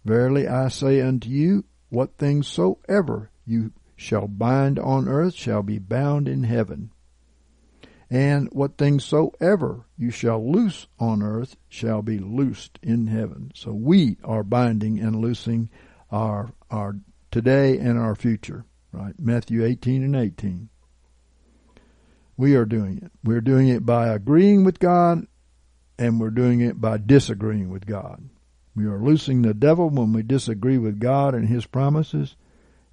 [0.07, 5.81] Verily I say unto you, what things soever you shall bind on earth shall be
[5.81, 6.93] bound in heaven.
[8.09, 13.51] And what things soever you shall loose on earth shall be loosed in heaven.
[13.57, 15.71] So we are binding and loosing
[16.13, 16.95] our, our
[17.33, 19.15] today and our future, right?
[19.19, 20.69] Matthew 18 and 18.
[22.37, 23.11] We are doing it.
[23.25, 25.27] We're doing it by agreeing with God
[25.99, 28.29] and we're doing it by disagreeing with God.
[28.77, 32.37] We are loosing the devil when we disagree with God and His promises,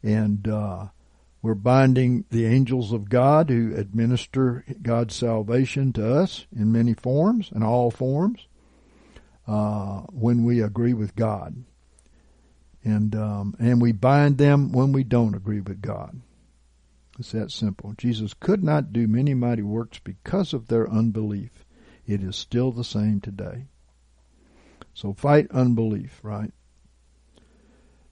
[0.01, 0.87] and uh,
[1.41, 7.51] we're binding the angels of God who administer God's salvation to us in many forms
[7.51, 8.47] and all forms
[9.45, 11.65] uh, when we agree with God,
[12.85, 16.21] and um, and we bind them when we don't agree with God.
[17.19, 17.93] It's that simple.
[17.97, 21.65] Jesus could not do many mighty works because of their unbelief.
[22.07, 23.65] It is still the same today.
[24.93, 26.51] So fight unbelief, right?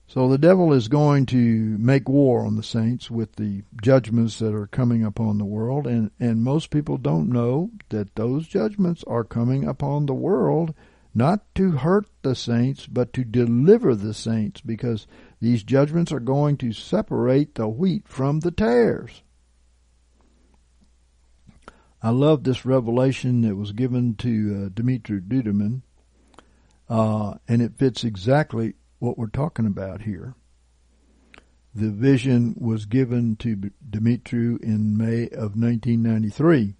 [0.06, 4.54] So the devil is going to make war on the saints with the judgments that
[4.54, 9.24] are coming upon the world, and, and most people don't know that those judgments are
[9.24, 10.74] coming upon the world
[11.14, 15.06] not to hurt the saints, but to deliver the saints, because
[15.40, 19.22] these judgments are going to separate the wheat from the tares.
[22.02, 25.82] I love this revelation that was given to uh, Dimitri Duduman
[26.92, 30.34] uh, and it fits exactly what we're talking about here.
[31.74, 36.74] The vision was given to Dimitri in May of 1993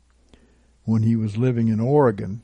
[0.84, 2.42] when he was living in Oregon.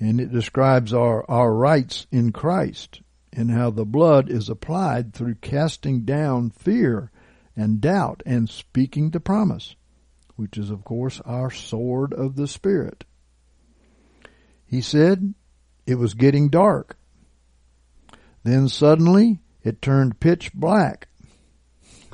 [0.00, 3.00] And it describes our, our rights in Christ
[3.32, 7.12] and how the blood is applied through casting down fear
[7.54, 9.76] and doubt and speaking the promise,
[10.34, 13.04] which is, of course, our sword of the Spirit.
[14.66, 15.32] He said,
[15.86, 16.96] it was getting dark.
[18.42, 21.08] Then suddenly it turned pitch black.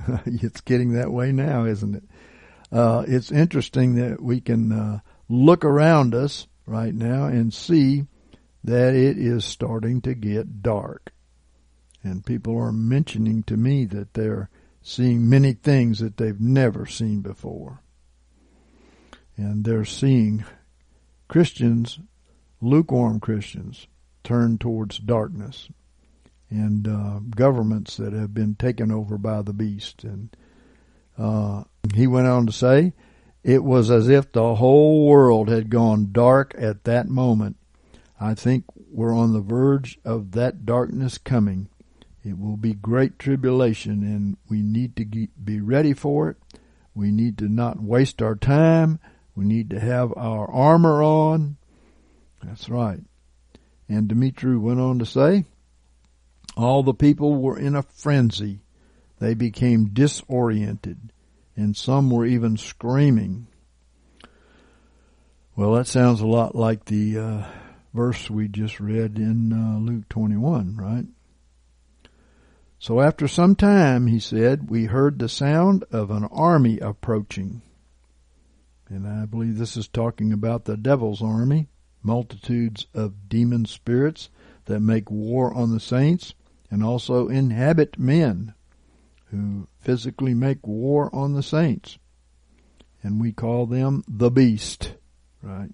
[0.26, 2.04] it's getting that way now, isn't it?
[2.70, 4.98] Uh, it's interesting that we can uh,
[5.28, 8.06] look around us right now and see
[8.64, 11.12] that it is starting to get dark.
[12.02, 14.48] And people are mentioning to me that they're
[14.80, 17.80] seeing many things that they've never seen before.
[19.36, 20.44] And they're seeing
[21.28, 21.98] Christians
[22.62, 23.88] lukewarm Christians
[24.24, 25.68] turn towards darkness
[26.48, 30.04] and uh, governments that have been taken over by the beast.
[30.04, 30.34] And
[31.18, 32.92] uh, he went on to say,
[33.42, 37.56] it was as if the whole world had gone dark at that moment.
[38.20, 41.68] I think we're on the verge of that darkness coming.
[42.24, 46.36] It will be great tribulation, and we need to be ready for it.
[46.94, 49.00] We need to not waste our time.
[49.34, 51.56] We need to have our armor on.
[52.42, 53.00] That's right.
[53.88, 55.44] And Dimitri went on to say,
[56.56, 58.60] all the people were in a frenzy.
[59.18, 61.12] They became disoriented,
[61.56, 63.46] and some were even screaming.
[65.54, 67.46] Well, that sounds a lot like the uh,
[67.94, 71.06] verse we just read in uh, Luke 21, right?
[72.78, 77.62] So after some time, he said, we heard the sound of an army approaching.
[78.88, 81.68] And I believe this is talking about the devil's army
[82.02, 84.28] multitudes of demon spirits
[84.66, 86.34] that make war on the saints
[86.70, 88.54] and also inhabit men
[89.30, 91.98] who physically make war on the saints.
[93.02, 94.94] And we call them the beast,
[95.42, 95.70] right?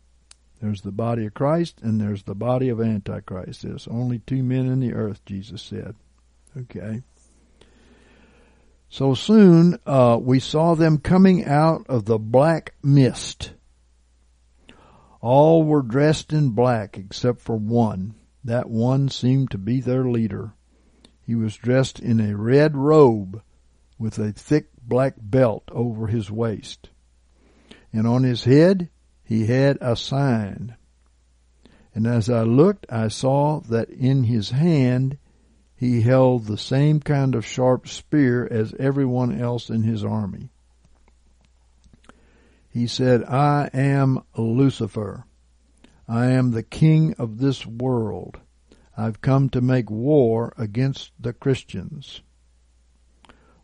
[0.61, 3.63] There's the body of Christ and there's the body of Antichrist.
[3.63, 5.95] There's only two men in the earth, Jesus said.
[6.57, 7.03] Okay.
[8.89, 13.53] So soon uh, we saw them coming out of the black mist
[15.21, 18.15] all were dressed in black except for one.
[18.45, 20.53] That one seemed to be their leader.
[21.21, 23.43] He was dressed in a red robe
[23.99, 26.91] with a thick black belt over his waist.
[27.93, 28.89] And on his head
[29.25, 30.77] he had a sign.
[31.95, 35.19] And as I looked, I saw that in his hand
[35.75, 40.51] he held the same kind of sharp spear as everyone else in his army.
[42.69, 45.25] He said, I am Lucifer.
[46.07, 48.39] I am the king of this world.
[48.97, 52.23] I've come to make war against the Christians.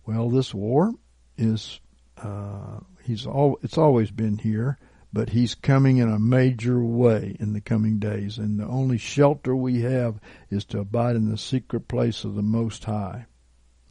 [0.06, 0.94] Well, this war
[1.36, 1.80] is
[2.16, 4.78] Uh, he's all, it's always been here,
[5.12, 8.38] but he's coming in a major way in the coming days.
[8.38, 12.42] And the only shelter we have is to abide in the secret place of the
[12.42, 13.26] Most High.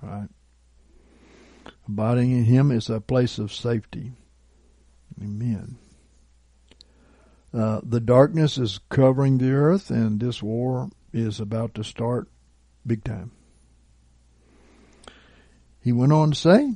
[0.01, 0.29] Right?
[1.87, 4.13] Abiding in him is a place of safety.
[5.21, 5.77] Amen.
[7.53, 12.27] Uh, the darkness is covering the earth, and this war is about to start
[12.85, 13.31] big time.
[15.79, 16.75] He went on to say,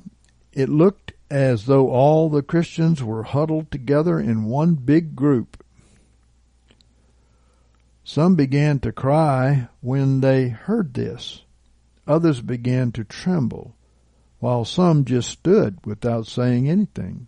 [0.53, 5.63] it looked as though all the Christians were huddled together in one big group.
[8.03, 11.43] Some began to cry when they heard this.
[12.07, 13.75] Others began to tremble,
[14.39, 17.27] while some just stood without saying anything.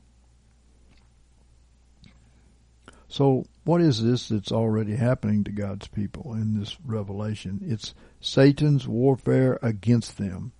[3.09, 7.59] So, what is this that's already happening to God's people in this revelation?
[7.63, 10.51] It's Satan's warfare against them.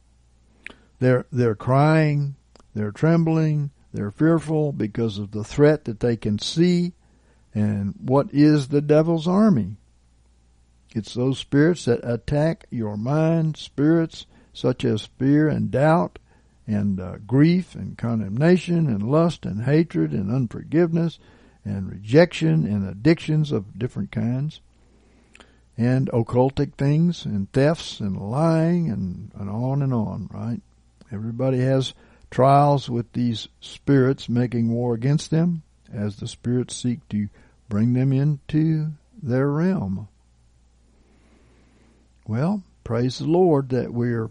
[0.98, 2.36] They're, they're crying,
[2.74, 6.94] they're trembling, they're fearful because of the threat that they can see.
[7.54, 9.78] And what is the devil's army?
[10.96, 16.18] It's those spirits that attack your mind, spirits such as fear and doubt,
[16.66, 21.20] and uh, grief and condemnation and lust and hatred and unforgiveness
[21.70, 24.62] and rejection and addictions of different kinds
[25.78, 30.62] and occultic things and thefts and lying and, and on and on, right?
[31.12, 31.94] Everybody has
[32.30, 35.64] trials with these spirits making war against them
[35.94, 37.30] as the spirits seek to
[37.70, 38.88] bring them into
[39.22, 40.08] their realm.
[42.28, 44.30] Well, praise the Lord that we're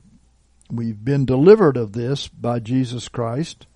[0.70, 3.66] we've been delivered of this by Jesus Christ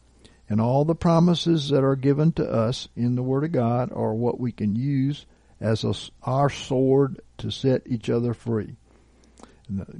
[0.53, 4.13] and all the promises that are given to us in the Word of God are
[4.13, 5.25] what we can use
[5.59, 5.95] as a,
[6.25, 8.77] our sword to set each other free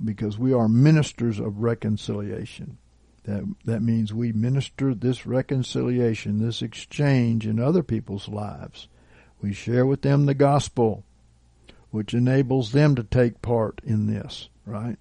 [0.05, 2.77] because we are ministers of reconciliation.
[3.25, 8.89] That that means we minister this reconciliation, this exchange in other people's lives.
[9.41, 11.03] We share with them the gospel,
[11.91, 14.99] which enables them to take part in this, right?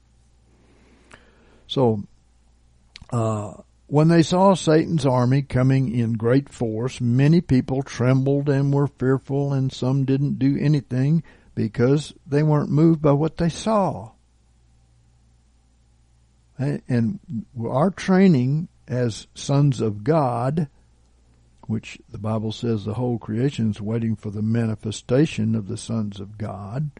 [1.67, 2.05] So,
[3.09, 3.55] uh,
[3.91, 9.51] when they saw Satan's army coming in great force, many people trembled and were fearful,
[9.51, 11.21] and some didn't do anything
[11.55, 14.11] because they weren't moved by what they saw.
[16.57, 17.19] And
[17.61, 20.69] our training as sons of God,
[21.67, 26.21] which the Bible says the whole creation is waiting for the manifestation of the sons
[26.21, 26.91] of God,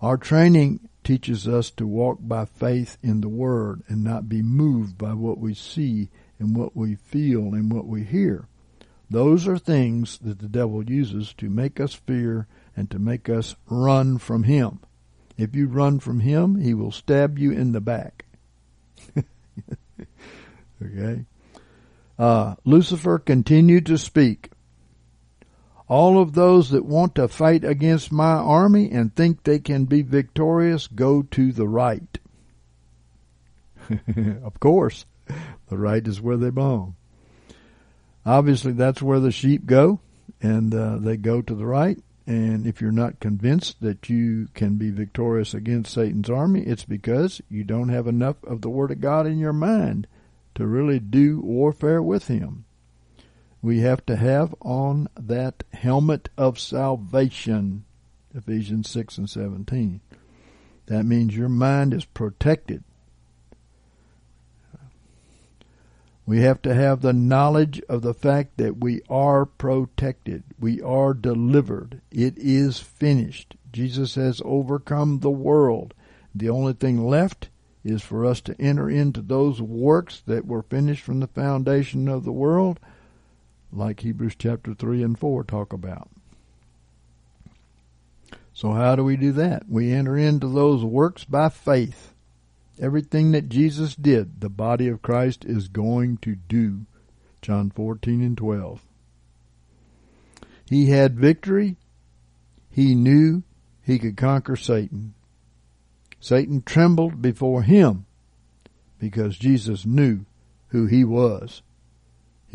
[0.00, 4.98] our training teaches us to walk by faith in the Word and not be moved
[4.98, 6.08] by what we see
[6.40, 8.48] and what we feel and what we hear.
[9.08, 13.54] Those are things that the devil uses to make us fear and to make us
[13.70, 14.80] run from him.
[15.38, 18.24] If you run from him, he will stab you in the back.
[20.82, 21.24] okay.
[22.18, 24.50] Uh, Lucifer continued to speak.
[25.88, 30.02] All of those that want to fight against my army and think they can be
[30.02, 32.18] victorious go to the right.
[34.44, 35.06] of course,
[35.68, 36.96] the right is where they belong.
[38.24, 40.00] Obviously, that's where the sheep go,
[40.42, 41.98] and uh, they go to the right.
[42.26, 47.40] And if you're not convinced that you can be victorious against Satan's army, it's because
[47.48, 50.08] you don't have enough of the Word of God in your mind
[50.56, 52.64] to really do warfare with him.
[53.66, 57.84] We have to have on that helmet of salvation,
[58.34, 60.00] Ephesians 6 and 17.
[60.86, 62.84] That means your mind is protected
[66.26, 70.42] We have to have the knowledge of the fact that we are protected.
[70.58, 72.00] We are delivered.
[72.10, 73.54] It is finished.
[73.72, 75.94] Jesus has overcome the world.
[76.34, 77.48] The only thing left
[77.84, 82.24] is for us to enter into those works that were finished from the foundation of
[82.24, 82.80] the world,
[83.76, 86.08] like Hebrews chapter 3 and 4 talk about.
[88.52, 89.68] So how do we do that?
[89.68, 92.14] We enter into those works by faith.
[92.80, 96.86] Everything that Jesus did, the body of Christ is going to do.
[97.42, 98.82] John 14 and 12.
[100.68, 101.76] He had victory.
[102.70, 103.42] He knew
[103.82, 105.14] he could conquer Satan.
[106.18, 108.06] Satan trembled before him
[108.98, 110.24] because Jesus knew
[110.68, 111.62] who he was.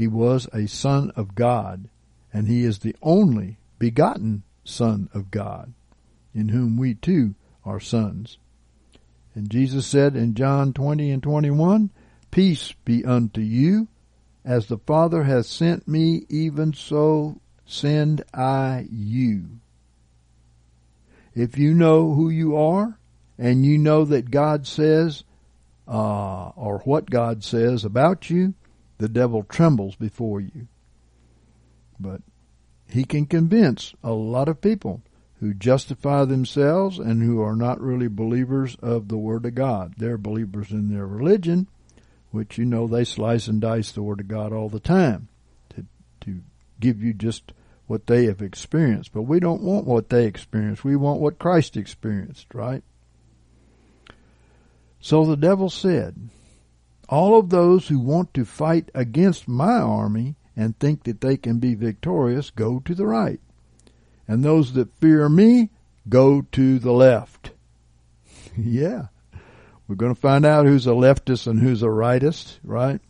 [0.01, 1.87] He was a son of God
[2.33, 5.73] and he is the only begotten son of God
[6.33, 8.39] in whom we too are sons.
[9.35, 11.91] And Jesus said in John 20 and 21,
[12.31, 13.89] Peace be unto you.
[14.43, 19.59] As the Father hath sent me, even so send I you.
[21.35, 22.97] If you know who you are,
[23.37, 25.25] and you know that God says,
[25.87, 28.55] uh, or what God says about you,
[29.01, 30.67] the devil trembles before you.
[31.99, 32.21] But
[32.87, 35.01] he can convince a lot of people
[35.39, 39.95] who justify themselves and who are not really believers of the Word of God.
[39.97, 41.67] They're believers in their religion,
[42.29, 45.29] which you know they slice and dice the Word of God all the time
[45.71, 45.85] to
[46.21, 46.41] to
[46.79, 47.53] give you just
[47.87, 49.13] what they have experienced.
[49.13, 50.83] But we don't want what they experienced.
[50.83, 52.83] We want what Christ experienced, right?
[54.99, 56.29] So the devil said,
[57.11, 61.59] All of those who want to fight against my army and think that they can
[61.59, 63.39] be victorious go to the right
[64.31, 65.69] and those that fear me
[66.07, 67.51] go to the left.
[68.57, 69.07] yeah.
[69.87, 73.01] We're going to find out who's a leftist and who's a rightist, right?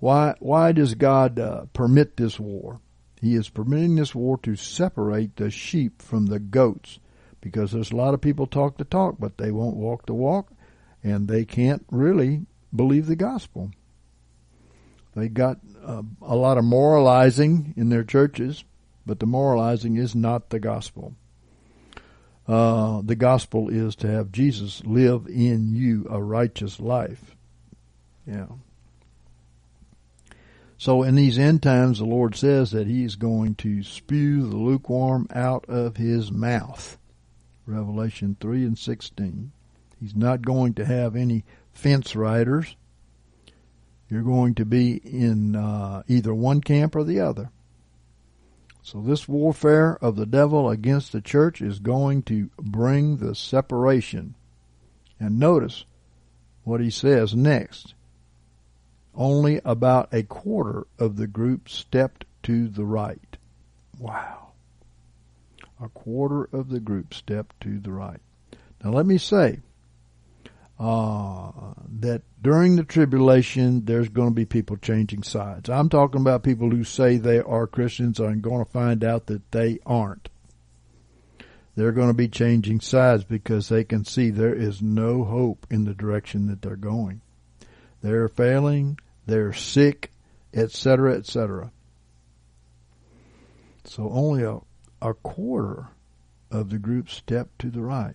[0.00, 2.80] Why, why does God uh, permit this war?
[3.22, 6.98] He is permitting this war to separate the sheep from the goats
[7.40, 10.52] because there's a lot of people talk the talk, but they won't walk the walk
[11.02, 12.42] and they can't really
[12.74, 13.70] believe the gospel.
[15.14, 18.64] They got uh, a lot of moralizing in their churches
[19.06, 21.14] but the moralizing is not the gospel.
[22.46, 27.36] Uh, the gospel is to have Jesus live in you a righteous life.
[28.26, 28.46] Yeah.
[30.76, 34.56] So in these end times, the Lord says that He is going to spew the
[34.56, 36.98] lukewarm out of His mouth.
[37.64, 39.52] Revelation 3 and 16.
[40.00, 41.44] He's not going to have any
[41.76, 42.74] fence riders.
[44.08, 47.50] You're going to be in uh, either one camp or the other.
[48.82, 54.36] So this warfare of the devil against the church is going to bring the separation.
[55.18, 55.84] And notice
[56.62, 57.94] what he says next.
[59.14, 63.36] Only about a quarter of the group stepped to the right.
[63.98, 64.52] Wow.
[65.82, 68.20] A quarter of the group stepped to the right.
[68.84, 69.60] Now let me say,
[70.78, 71.50] uh,
[72.00, 75.70] that during the tribulation there's going to be people changing sides.
[75.70, 79.50] I'm talking about people who say they are Christians and going to find out that
[79.52, 80.28] they aren't.
[81.74, 85.84] They're going to be changing sides because they can see there is no hope in
[85.84, 87.20] the direction that they're going.
[88.02, 90.10] They're failing, they're sick,
[90.54, 91.70] etc., etc.
[93.84, 94.58] So only a,
[95.02, 95.88] a quarter
[96.50, 98.14] of the group stepped to the right.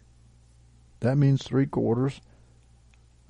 [1.01, 2.21] That means three quarters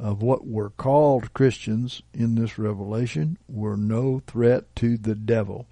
[0.01, 5.67] of what were called Christians in this revelation were no threat to the devil.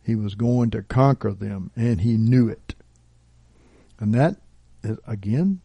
[0.00, 2.76] He was going to conquer them, and he knew it.
[3.98, 4.36] And that,
[5.06, 5.60] again,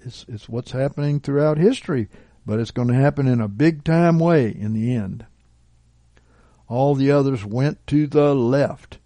[0.00, 2.08] it's, it's what's happening throughout history,
[2.46, 5.26] but it's going to happen in a big time way in the end.
[6.68, 8.98] All the others went to the left.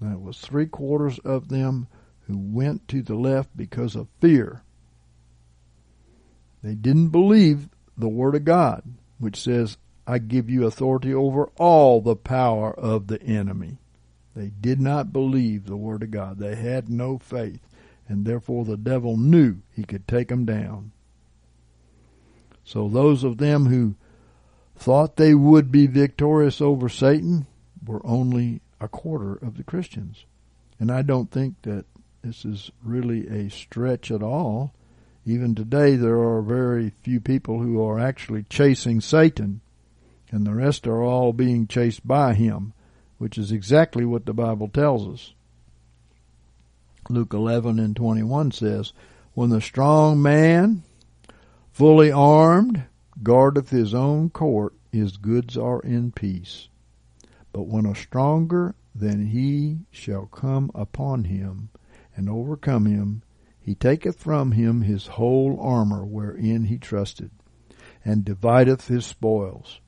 [0.00, 1.88] That was three quarters of them
[2.28, 4.62] who went to the left because of fear.
[6.62, 8.82] They didn't believe the Word of God,
[9.18, 13.78] which says, I give you authority over all the power of the enemy.
[14.34, 16.38] They did not believe the Word of God.
[16.38, 17.60] They had no faith,
[18.08, 20.92] and therefore the devil knew he could take them down.
[22.64, 23.96] So those of them who
[24.76, 27.46] thought they would be victorious over Satan
[27.84, 30.24] were only a quarter of the Christians.
[30.78, 31.84] And I don't think that
[32.22, 34.72] this is really a stretch at all
[35.26, 39.60] even today, there are very few people who are actually chasing Satan,
[40.30, 42.72] and the rest are all being chased by him,
[43.18, 45.34] which is exactly what the Bible tells us.
[47.08, 48.92] Luke 11 and 21 says,
[49.34, 50.84] When the strong man,
[51.72, 52.84] fully armed,
[53.22, 56.68] guardeth his own court, his goods are in peace.
[57.52, 61.68] But when a stronger than he shall come upon him
[62.16, 63.22] and overcome him,
[63.60, 67.30] he taketh from him his whole armor wherein he trusted,
[68.04, 69.80] and divideth his spoils.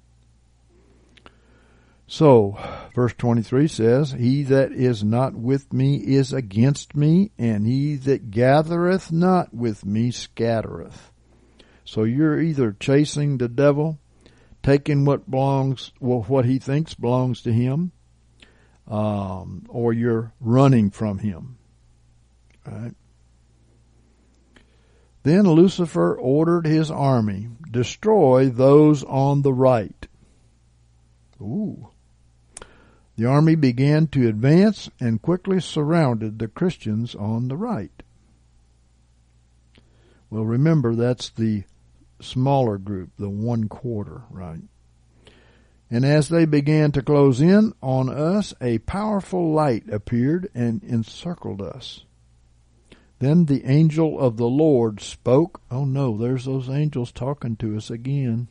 [2.06, 2.58] So,
[2.94, 8.30] verse 23 says, He that is not with me is against me, and he that
[8.30, 11.10] gathereth not with me scattereth.
[11.84, 13.98] So you're either chasing the devil,
[14.62, 17.92] taking what belongs, well, what he thinks belongs to him,
[18.86, 21.56] um, or you're running from him.
[22.66, 22.94] Right?
[25.22, 30.08] Then Lucifer ordered his army, destroy those on the right.
[31.40, 31.88] Ooh.
[33.16, 38.02] The army began to advance and quickly surrounded the Christians on the right.
[40.30, 41.64] Well, remember that's the
[42.20, 44.62] smaller group, the one quarter, right?
[45.90, 51.60] And as they began to close in on us, a powerful light appeared and encircled
[51.60, 52.04] us.
[53.22, 55.60] Then the angel of the Lord spoke.
[55.70, 58.48] Oh no, there's those angels talking to us again.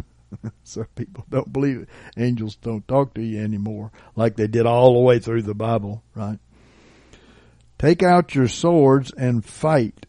[0.62, 1.88] so people don't believe it.
[2.18, 6.02] Angels don't talk to you anymore like they did all the way through the Bible,
[6.14, 6.38] right?
[7.78, 10.04] Take out your swords and fight.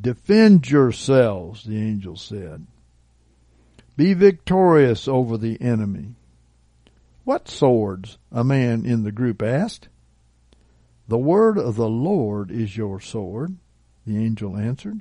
[0.00, 2.66] Defend yourselves, the angel said.
[3.94, 6.14] Be victorious over the enemy.
[7.24, 8.16] What swords?
[8.32, 9.90] A man in the group asked.
[11.10, 13.56] The word of the Lord is your sword,
[14.06, 15.00] the angel answered.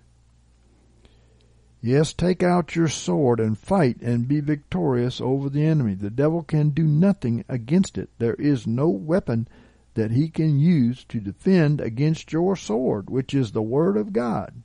[1.84, 5.94] Yes, take out your sword and fight and be victorious over the enemy.
[5.94, 8.10] The devil can do nothing against it.
[8.18, 9.48] There is no weapon
[9.94, 14.64] that he can use to defend against your sword, which is the Word of God.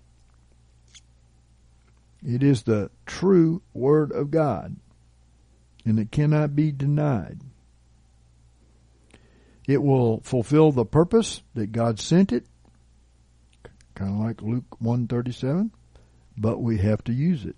[2.27, 4.77] It is the true Word of God,
[5.85, 7.41] and it cannot be denied.
[9.67, 12.47] It will fulfill the purpose that God sent it,
[13.95, 15.71] kind of like Luke 137
[16.37, 17.57] but we have to use it.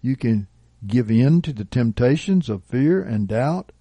[0.00, 0.48] You can
[0.86, 3.72] give in to the temptations of fear and doubt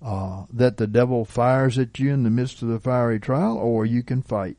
[0.00, 3.84] uh, that the devil fires at you in the midst of the fiery trial, or
[3.84, 4.56] you can fight.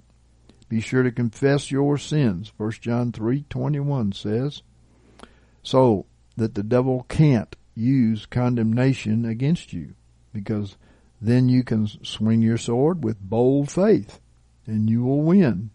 [0.70, 2.52] Be sure to confess your sins.
[2.58, 4.62] 1 John 3:21 says,
[5.62, 9.96] so that the devil can't use condemnation against you,
[10.34, 10.78] because
[11.24, 14.20] then you can swing your sword with bold faith,
[14.66, 15.70] and you will win.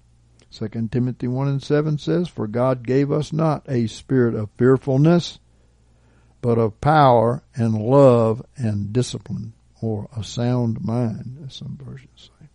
[0.50, 5.38] Second Timothy 1 and 7 says, For God gave us not a spirit of fearfulness,
[6.42, 12.48] but of power and love and discipline, or a sound mind, as some versions say.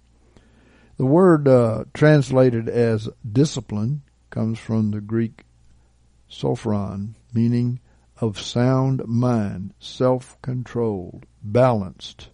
[0.98, 5.46] The word uh, translated as discipline comes from the Greek
[6.30, 7.80] sophron, meaning
[8.18, 12.30] of sound mind, self-controlled, balanced.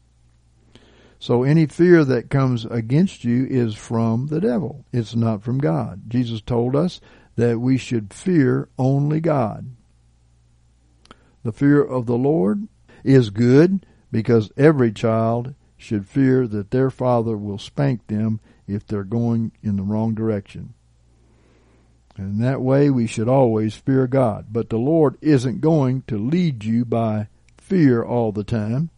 [1.19, 4.85] So any fear that comes against you is from the devil.
[4.93, 6.03] It's not from God.
[6.07, 7.01] Jesus told us
[7.35, 9.75] that we should fear only God.
[11.43, 12.67] The fear of the Lord
[13.03, 19.03] is good because every child should fear that their father will spank them if they're
[19.03, 20.73] going in the wrong direction.
[22.17, 24.47] And that way we should always fear God.
[24.51, 28.89] But the Lord isn't going to lead you by fear all the time.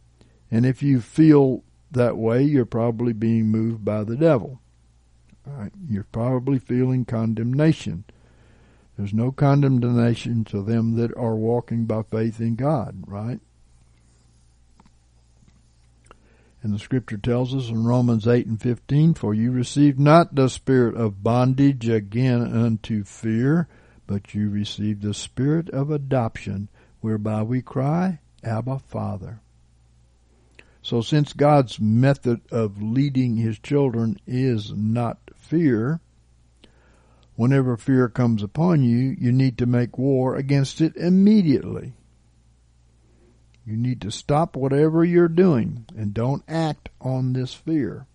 [0.50, 4.60] And if you feel that way, you're probably being moved by the devil.
[5.46, 5.72] Right?
[5.90, 8.06] You're probably feeling condemnation.
[8.98, 13.40] There's no condemnation to them that are walking by faith in God, right?
[16.64, 20.48] And the scripture tells us in Romans 8 and 15, For you received not the
[20.48, 23.68] spirit of bondage again unto fear,
[24.06, 26.70] but you received the spirit of adoption,
[27.00, 29.42] whereby we cry, Abba, Father.
[30.82, 36.00] So since God's method of leading his children is not fear,
[37.36, 41.94] whenever fear comes upon you, you need to make war against it immediately.
[43.66, 48.08] You need to stop whatever you're doing and don't act on this fear.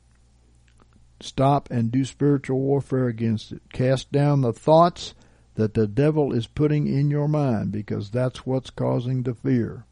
[1.21, 3.63] Stop and do spiritual warfare against it.
[3.73, 5.15] Cast down the thoughts
[5.55, 9.86] that the devil is putting in your mind because that's what's causing the fear.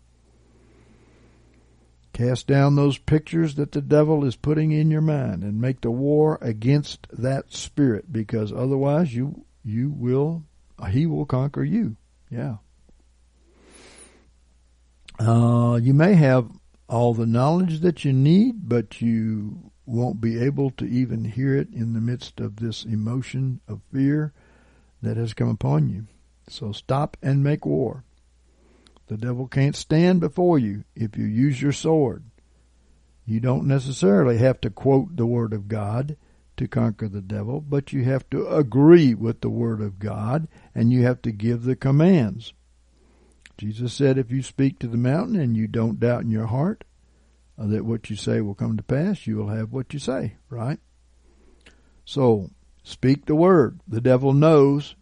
[2.15, 5.91] Cast down those pictures that the devil is putting in your mind and make the
[5.91, 10.45] war against that spirit because otherwise you you will
[10.91, 11.97] he will conquer you.
[12.31, 12.59] Yeah.
[15.19, 16.49] Uh, you may have
[16.89, 21.69] all the knowledge that you need, but you won't be able to even hear it
[21.73, 24.33] in the midst of this emotion of fear
[25.03, 26.07] that has come upon you.
[26.49, 28.05] So stop and make war.
[29.07, 32.25] The devil can't stand before you if you use your sword.
[33.27, 36.17] You don't necessarily have to quote the Word of God
[36.57, 40.93] to conquer the devil, but you have to agree with the Word of God and
[40.93, 42.53] you have to give the commands.
[43.59, 46.85] Jesus said, if you speak to the mountain and you don't doubt in your heart
[47.59, 50.37] uh, that what you say will come to pass, you will have what you say,
[50.49, 50.79] right?
[52.05, 52.51] So,
[52.83, 53.81] speak the Word.
[53.87, 54.97] The devil knows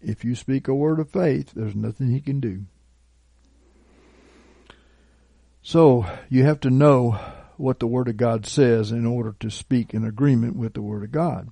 [0.00, 2.64] if you speak a word of faith, there's nothing he can do.
[5.62, 7.18] So you have to know
[7.56, 11.04] what the Word of God says in order to speak in agreement with the Word
[11.04, 11.50] of God.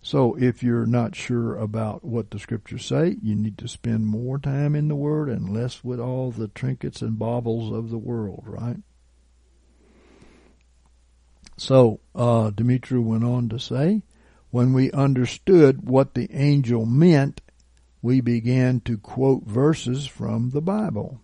[0.00, 4.38] So if you're not sure about what the scriptures say, you need to spend more
[4.38, 8.44] time in the Word and less with all the trinkets and baubles of the world,
[8.46, 8.76] right?
[11.56, 14.02] So, uh, Dimitri went on to say,
[14.50, 17.40] when we understood what the angel meant,
[18.02, 21.20] we began to quote verses from the Bible.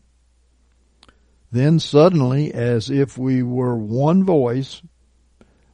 [1.52, 4.82] Then suddenly, as if we were one voice,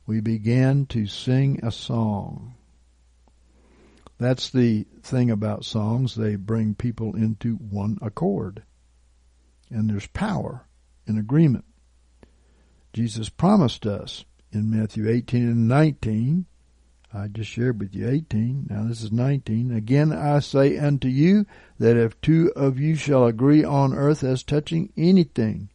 [0.07, 2.55] we began to sing a song.
[4.19, 6.15] That's the thing about songs.
[6.15, 8.63] They bring people into one accord.
[9.69, 10.67] And there's power
[11.07, 11.65] in agreement.
[12.93, 16.47] Jesus promised us in Matthew 18 and 19.
[17.17, 18.67] I just shared with you 18.
[18.69, 19.73] Now this is 19.
[19.73, 21.47] Again I say unto you
[21.79, 25.71] that if two of you shall agree on earth as touching anything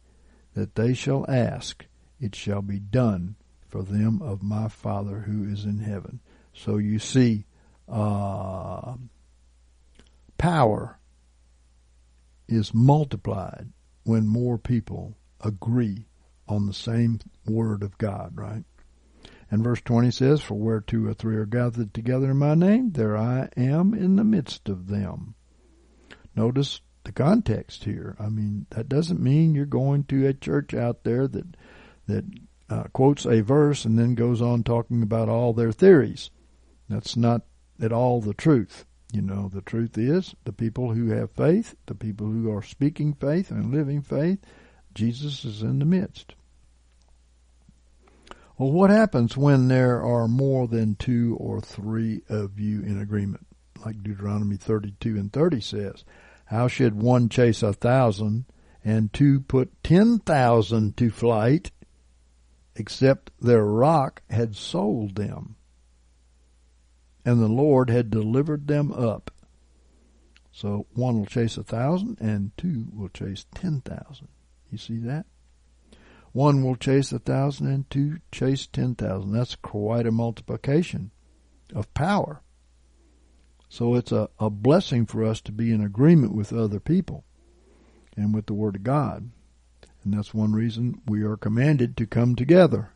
[0.54, 1.84] that they shall ask,
[2.20, 3.34] it shall be done
[3.66, 6.20] for them of my Father who is in heaven.
[6.52, 7.46] So you see,
[7.88, 8.94] uh,
[10.38, 10.98] power
[12.46, 13.68] is multiplied
[14.04, 16.06] when more people agree
[16.46, 18.64] on the same word of God, right?
[19.52, 22.92] And verse 20 says, For where two or three are gathered together in my name,
[22.92, 25.34] there I am in the midst of them.
[26.34, 28.16] Notice the context here.
[28.18, 31.56] I mean, that doesn't mean you're going to a church out there that,
[32.06, 32.24] that
[32.70, 36.30] uh, quotes a verse and then goes on talking about all their theories.
[36.88, 37.42] That's not
[37.78, 38.86] at all the truth.
[39.12, 43.12] You know, the truth is the people who have faith, the people who are speaking
[43.12, 44.38] faith and living faith,
[44.94, 46.36] Jesus is in the midst.
[48.62, 53.44] Well, what happens when there are more than two or three of you in agreement?
[53.84, 56.04] Like Deuteronomy 32 and 30 says,
[56.44, 58.44] How should one chase a thousand
[58.84, 61.72] and two put ten thousand to flight,
[62.76, 65.56] except their rock had sold them?
[67.24, 69.32] and the Lord had delivered them up.
[70.52, 74.28] So one will chase a thousand and two will chase ten thousand.
[74.70, 75.26] You see that?
[76.32, 79.32] One will chase a thousand and two chase ten thousand.
[79.32, 81.10] That's quite a multiplication
[81.74, 82.42] of power.
[83.68, 87.24] So it's a, a blessing for us to be in agreement with other people
[88.16, 89.30] and with the Word of God.
[90.04, 92.92] And that's one reason we are commanded to come together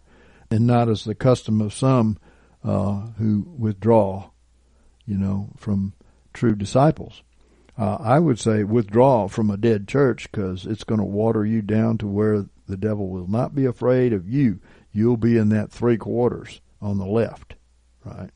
[0.51, 2.18] and not as the custom of some
[2.64, 4.30] uh, who withdraw,
[5.05, 5.93] you know, from
[6.32, 7.22] true disciples.
[7.78, 11.62] Uh, I would say withdraw from a dead church because it's going to water you
[11.62, 14.61] down to where the devil will not be afraid of you.
[14.93, 17.55] You'll be in that three quarters on the left,
[18.05, 18.31] right?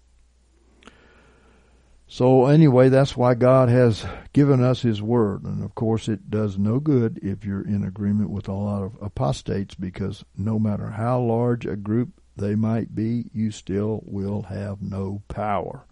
[2.07, 5.45] So anyway, that's why God has given us His Word.
[5.45, 9.01] And of course, it does no good if you're in agreement with a lot of
[9.01, 14.83] apostates because no matter how large a group they might be, you still will have
[14.83, 15.87] no power.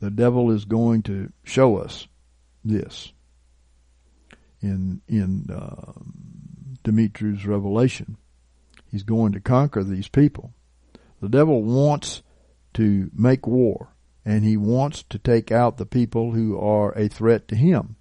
[0.00, 2.08] The devil is going to show us
[2.64, 3.12] this
[4.60, 5.92] in in uh,
[6.82, 8.16] Demetrius' revelation.
[8.90, 10.52] He's going to conquer these people.
[11.20, 12.22] The devil wants
[12.74, 13.88] to make war,
[14.24, 17.96] and he wants to take out the people who are a threat to him.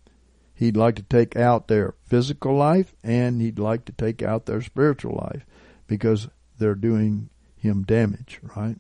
[0.53, 4.61] He'd like to take out their physical life, and he'd like to take out their
[4.61, 5.45] spiritual life
[5.87, 8.77] because they're doing him damage, right?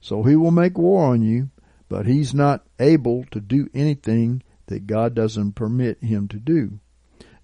[0.00, 1.50] So he will make war on you,
[1.88, 6.80] but he's not able to do anything that God doesn't permit him to do.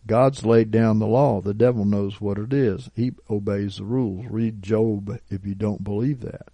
[0.08, 1.42] God's laid down the law.
[1.42, 2.90] The devil knows what it is.
[2.94, 4.24] He obeys the rules.
[4.28, 6.48] Read Job if you don't believe that.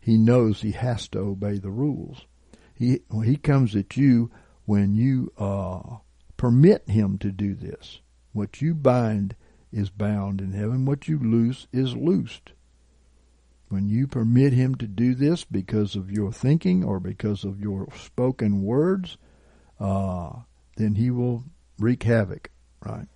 [0.00, 2.24] He knows he has to obey the rules.
[2.74, 4.30] He he comes at you
[4.64, 5.98] when you uh,
[6.38, 8.00] permit him to do this.
[8.32, 9.36] What you bind
[9.70, 10.86] is bound in heaven.
[10.86, 12.52] What you loose is loosed.
[13.68, 17.88] When you permit him to do this because of your thinking or because of your
[17.94, 19.18] spoken words,
[19.78, 20.30] uh,
[20.76, 21.44] then he will
[21.78, 22.50] wreak havoc,
[22.84, 23.06] right?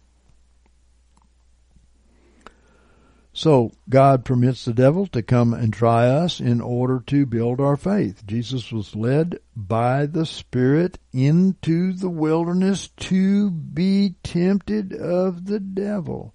[3.35, 7.77] So God permits the devil to come and try us in order to build our
[7.77, 8.27] faith.
[8.27, 16.35] Jesus was led by the Spirit into the wilderness to be tempted of the devil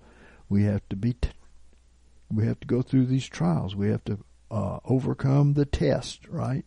[0.49, 1.29] we have to be t-
[2.31, 3.75] we have to go through these trials.
[3.75, 4.19] We have to
[4.51, 6.65] uh, overcome the test, right?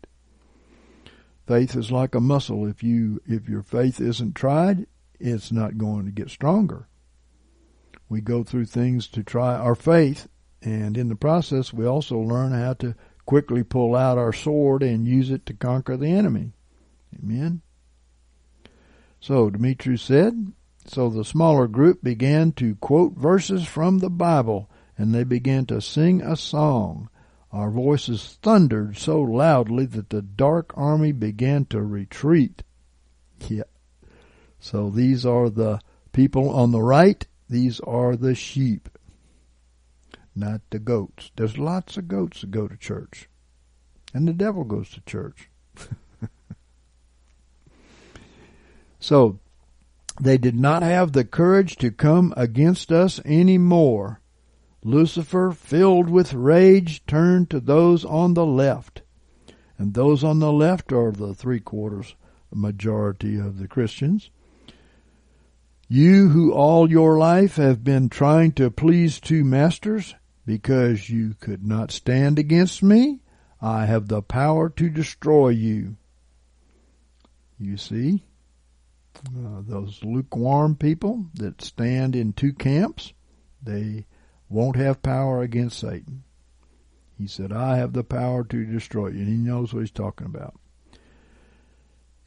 [1.46, 2.66] Faith is like a muscle.
[2.66, 4.86] If you if your faith isn't tried,
[5.20, 6.88] it's not going to get stronger.
[8.08, 10.28] We go through things to try our faith,
[10.62, 12.94] and in the process, we also learn how to
[13.26, 16.52] quickly pull out our sword and use it to conquer the enemy.
[17.16, 17.62] Amen.
[19.20, 20.52] So Demetrius said,
[20.86, 25.80] so the smaller group began to quote verses from the Bible and they began to
[25.80, 27.08] sing a song.
[27.52, 32.62] Our voices thundered so loudly that the dark army began to retreat.
[33.48, 33.64] Yeah.
[34.60, 35.80] So these are the
[36.12, 37.26] people on the right.
[37.48, 38.88] These are the sheep,
[40.36, 41.32] not the goats.
[41.34, 43.28] There's lots of goats that go to church.
[44.14, 45.48] And the devil goes to church.
[49.00, 49.40] so
[50.20, 54.20] they did not have the courage to come against us any more.
[54.84, 59.02] Lucifer, filled with rage, turned to those on the left.
[59.78, 62.14] And those on the left are the three quarters
[62.52, 64.30] majority of the Christians.
[65.92, 70.14] You who all your life have been trying to please two masters
[70.46, 73.18] because you could not stand against me,
[73.60, 75.96] I have the power to destroy you.
[77.58, 78.22] You see,
[79.36, 83.12] uh, those lukewarm people that stand in two camps,
[83.60, 84.06] they
[84.48, 86.22] won't have power against Satan.
[87.18, 89.18] He said, I have the power to destroy you.
[89.18, 90.59] And he knows what he's talking about.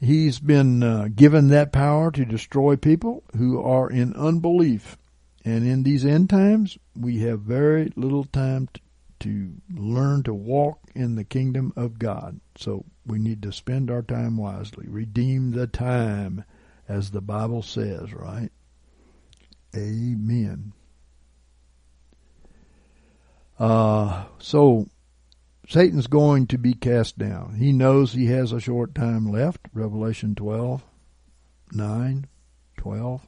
[0.04, 4.98] He's been uh, given that power to destroy people who are in unbelief.
[5.46, 8.80] And in these end times, we have very little time to,
[9.20, 12.40] to learn to walk in the kingdom of God.
[12.56, 14.86] So we need to spend our time wisely.
[14.88, 16.44] Redeem the time,
[16.86, 18.50] as the Bible says, right?
[19.74, 20.72] Amen.
[23.58, 24.86] Uh, so
[25.68, 27.56] Satan's going to be cast down.
[27.56, 29.60] He knows he has a short time left.
[29.72, 30.84] Revelation 12,
[31.72, 32.26] 9,
[32.76, 33.26] 12.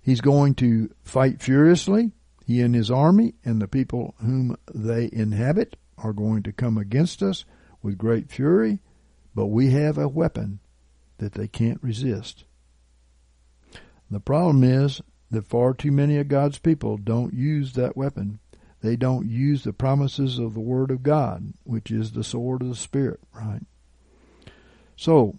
[0.00, 2.12] He's going to fight furiously.
[2.44, 7.22] He and his army and the people whom they inhabit are going to come against
[7.22, 7.44] us
[7.82, 8.80] with great fury,
[9.34, 10.60] but we have a weapon
[11.18, 12.44] that they can't resist.
[14.10, 18.38] The problem is that far too many of God's people don't use that weapon
[18.88, 22.70] they don't use the promises of the Word of God, which is the sword of
[22.70, 23.60] the Spirit, right?
[24.96, 25.38] So,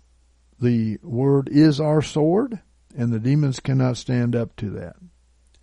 [0.62, 2.60] the Word is our sword,
[2.96, 4.98] and the demons cannot stand up to that.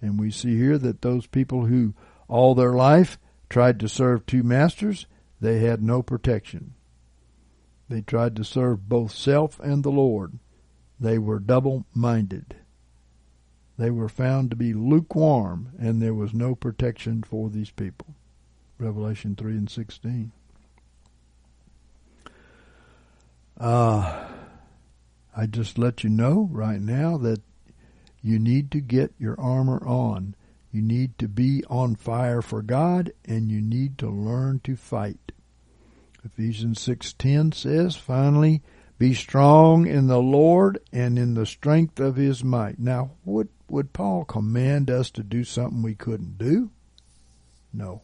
[0.00, 1.94] And we see here that those people who
[2.26, 5.06] all their life tried to serve two masters,
[5.40, 6.74] they had no protection.
[7.88, 10.40] They tried to serve both self and the Lord.
[10.98, 12.56] They were double minded
[13.78, 18.14] they were found to be lukewarm, and there was no protection for these people.
[18.78, 20.32] Revelation 3 and 16.
[23.58, 24.26] Uh,
[25.36, 27.40] I just let you know right now that
[28.22, 30.34] you need to get your armor on.
[30.72, 35.32] You need to be on fire for God, and you need to learn to fight.
[36.24, 38.62] Ephesians 6:10 says, "Finally,
[38.98, 43.92] be strong in the Lord and in the strength of his might." Now, what would
[43.92, 46.70] Paul command us to do something we couldn't do?
[47.72, 48.02] No.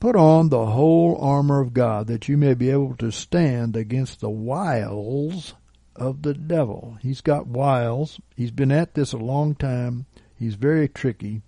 [0.00, 4.20] Put on the whole armor of God that you may be able to stand against
[4.20, 5.54] the wiles
[5.94, 6.98] of the devil.
[7.00, 8.20] He's got wiles.
[8.36, 10.06] He's been at this a long time.
[10.34, 11.42] He's very tricky.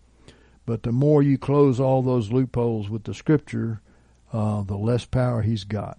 [0.66, 3.80] But the more you close all those loopholes with the scripture,
[4.32, 5.98] uh, the less power he's got.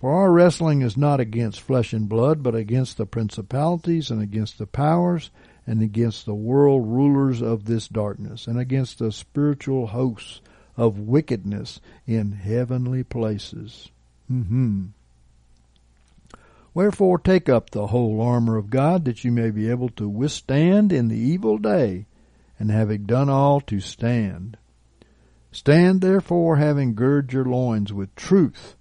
[0.00, 4.56] For our wrestling is not against flesh and blood, but against the principalities and against
[4.56, 5.30] the powers
[5.66, 10.40] and against the world rulers of this darkness and against the spiritual hosts
[10.74, 13.90] of wickedness in heavenly places.
[14.32, 14.86] Mm-hmm.
[16.72, 20.94] Wherefore take up the whole armor of God that you may be able to withstand
[20.94, 22.06] in the evil day,
[22.58, 24.56] and having done all to stand.
[25.52, 28.76] Stand therefore having girded your loins with truth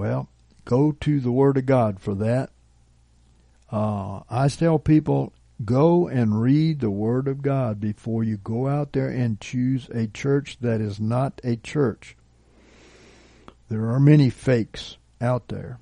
[0.00, 0.30] well,
[0.64, 2.48] go to the Word of God for that.
[3.70, 8.94] Uh, I tell people go and read the Word of God before you go out
[8.94, 12.16] there and choose a church that is not a church.
[13.68, 15.78] There are many fakes out there.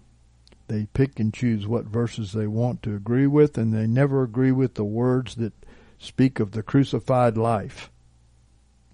[0.67, 4.53] They pick and choose what verses they want to agree with, and they never agree
[4.53, 5.53] with the words that
[6.01, 7.89] speak of the crucified life.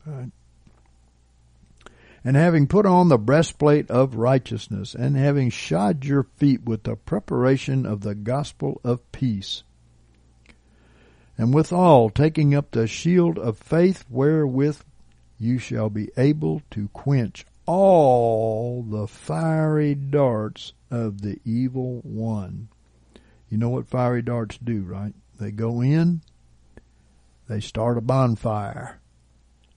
[0.05, 0.33] Right?
[2.25, 6.97] And having put on the breastplate of righteousness, and having shod your feet with the
[6.97, 9.63] preparation of the gospel of peace.
[11.37, 14.81] And withal taking up the shield of faith wherewith
[15.39, 22.69] you shall be able to quench all the fiery darts of the evil one.
[23.51, 25.13] You know what fiery darts do, right?
[25.39, 26.23] They go in,
[27.49, 29.01] they start a bonfire,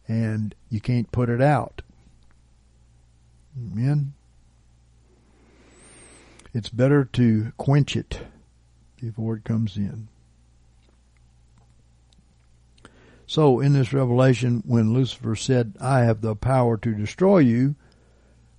[0.08, 1.82] and you can't put it out.
[3.58, 4.14] Amen.
[6.53, 8.20] It's better to quench it
[9.01, 10.08] before it comes in.
[13.26, 17.76] So, in this revelation, when Lucifer said, I have the power to destroy you,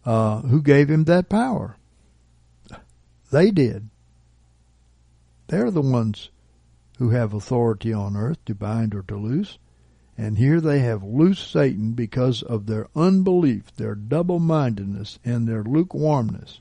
[0.04, 1.76] uh, who gave him that power?
[3.30, 3.88] They did.
[5.48, 6.30] They're the ones
[6.98, 9.58] who have authority on earth to bind or to loose.
[10.20, 15.62] And here they have loosed Satan because of their unbelief, their double mindedness, and their
[15.62, 16.60] lukewarmness.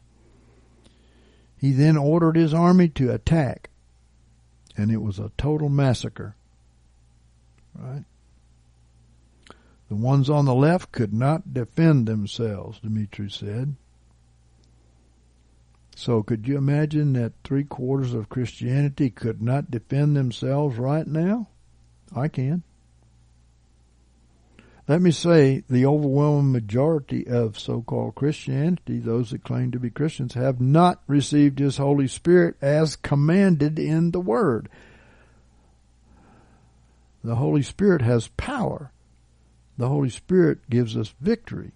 [1.58, 3.72] He then ordered his army to attack,
[4.78, 6.36] and it was a total massacre.
[7.74, 8.06] Right?
[9.90, 13.76] The ones on the left could not defend themselves, Dimitri said.
[15.96, 21.48] So could you imagine that three quarters of Christianity could not defend themselves right now?
[22.16, 22.62] I can.
[24.88, 30.34] Let me say the overwhelming majority of so-called Christianity, those that claim to be Christians,
[30.36, 34.70] have not received His Holy Spirit as commanded in the Word.
[37.22, 38.94] The Holy Spirit has power.
[39.78, 41.74] The Holy Spirit gives us victory.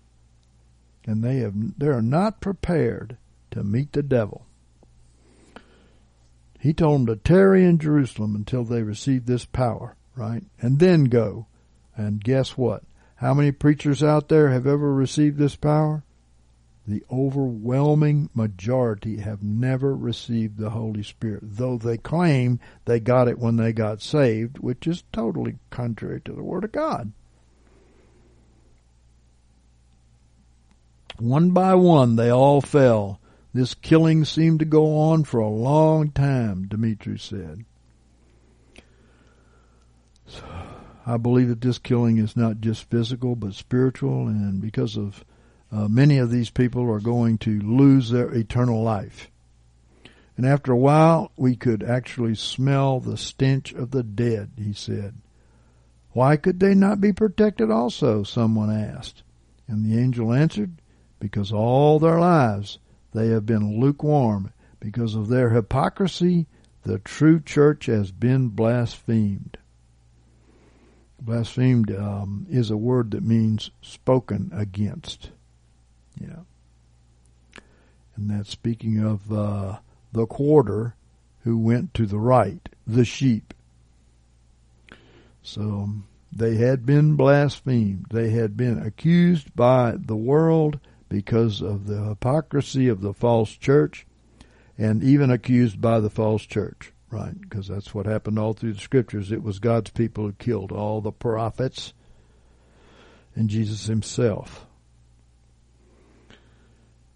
[1.06, 3.18] And they have they are not prepared
[3.50, 4.46] to meet the devil.
[6.60, 10.44] He told them to tarry in Jerusalem until they receive this power, right?
[10.62, 11.48] And then go.
[11.98, 12.84] And guess what?
[13.22, 16.04] How many preachers out there have ever received this power?
[16.88, 23.38] The overwhelming majority have never received the Holy Spirit, though they claim they got it
[23.38, 27.12] when they got saved, which is totally contrary to the Word of God.
[31.20, 33.22] One by one, they all fell.
[33.54, 37.66] This killing seemed to go on for a long time, Dimitri said.
[41.06, 45.26] I believe that this killing is not just physical but spiritual, and because of
[45.72, 49.32] uh, many of these people are going to lose their eternal life.
[50.38, 55.16] And after a while, we could actually smell the stench of the dead, he said.
[56.12, 58.24] Why could they not be protected also?
[58.24, 59.24] Someone asked.
[59.68, 60.82] And the angel answered,
[61.20, 62.80] Because all their lives
[63.14, 64.52] they have been lukewarm.
[64.80, 66.48] Because of their hypocrisy,
[66.84, 69.58] the true church has been blasphemed.
[71.22, 75.30] Blasphemed um, is a word that means spoken against.
[76.20, 76.40] Yeah.
[78.16, 79.78] And that's speaking of uh,
[80.12, 80.96] the quarter
[81.44, 83.54] who went to the right, the sheep.
[85.44, 85.90] So
[86.32, 88.08] they had been blasphemed.
[88.10, 94.08] They had been accused by the world because of the hypocrisy of the false church
[94.78, 97.40] and even accused by the false church right?
[97.40, 99.32] Because that's what happened all through the scriptures.
[99.32, 101.94] It was God's people who killed all the prophets
[103.36, 104.66] and Jesus himself.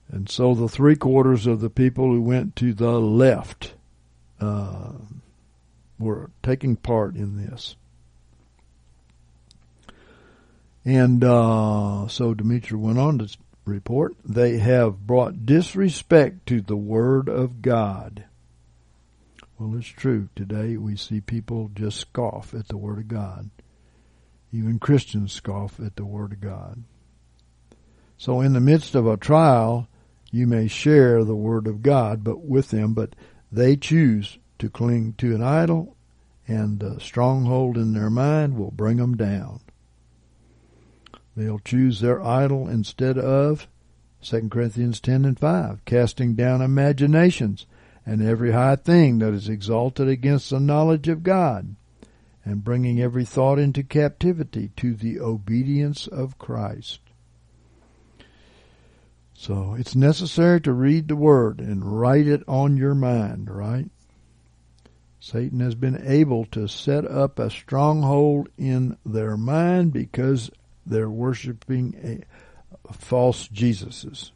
[0.10, 3.74] And so the three quarters of the people who went to the left
[4.40, 4.92] uh,
[5.98, 7.76] were taking part in this.
[10.84, 17.28] And uh, so Dimitri went on to report, they have brought disrespect to the word
[17.28, 18.26] of God
[19.58, 20.30] well, it's true.
[20.36, 23.50] Today we see people just scoff at the Word of God.
[24.52, 26.84] Even Christians scoff at the Word of God.
[28.18, 29.88] So in the midst of a trial,
[30.32, 33.16] you may share the Word of God but with them, but
[33.52, 35.96] they choose to cling to an idol
[36.48, 39.62] and a stronghold in their mind will bring them down.
[41.36, 43.68] They'll choose their idol instead of
[44.22, 47.66] 2 Corinthians 10 and 5, casting down imaginations
[48.06, 51.76] and every high thing that is exalted against the knowledge of God,
[52.44, 57.00] and bringing every thought into captivity to the obedience of Christ.
[59.34, 63.90] So it's necessary to read the Word and write it on your mind, right?
[65.20, 70.52] Satan has been able to set up a stronghold in their mind because
[70.86, 72.24] they're worshiping
[72.92, 74.32] false Jesuses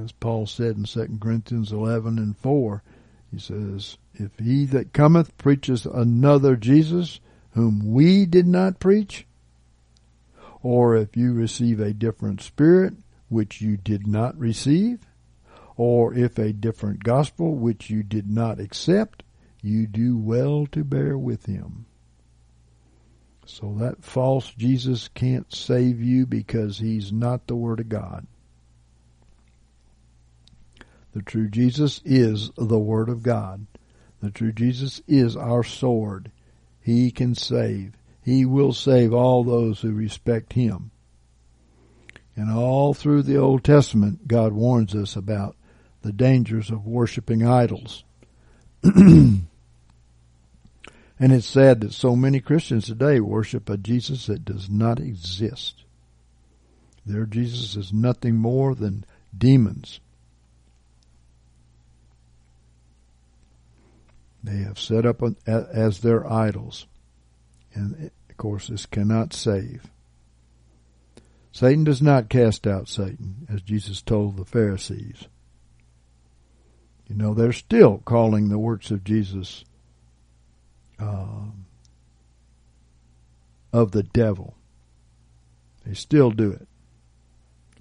[0.00, 2.82] as Paul said in 2 Corinthians 11 and 4.
[3.30, 7.20] He says, If he that cometh preaches another Jesus,
[7.52, 9.26] whom we did not preach,
[10.62, 12.94] or if you receive a different spirit,
[13.28, 15.06] which you did not receive,
[15.76, 19.22] or if a different gospel, which you did not accept,
[19.60, 21.86] you do well to bear with him.
[23.46, 28.26] So that false Jesus can't save you because he's not the Word of God.
[31.14, 33.66] The true Jesus is the Word of God.
[34.20, 36.32] The true Jesus is our sword.
[36.80, 37.96] He can save.
[38.20, 40.90] He will save all those who respect Him.
[42.34, 45.54] And all through the Old Testament, God warns us about
[46.02, 48.02] the dangers of worshiping idols.
[48.82, 49.46] and
[51.20, 55.84] it's sad that so many Christians today worship a Jesus that does not exist.
[57.06, 59.04] Their Jesus is nothing more than
[59.36, 60.00] demons
[64.44, 66.86] they have set up as their idols.
[67.72, 69.90] And of course, this cannot save.
[71.50, 75.28] Satan does not cast out Satan, as Jesus told the Pharisees.
[77.06, 79.64] You know, they're still calling the works of Jesus
[80.98, 81.66] um,
[83.72, 84.54] of the devil.
[85.86, 86.66] They still do it.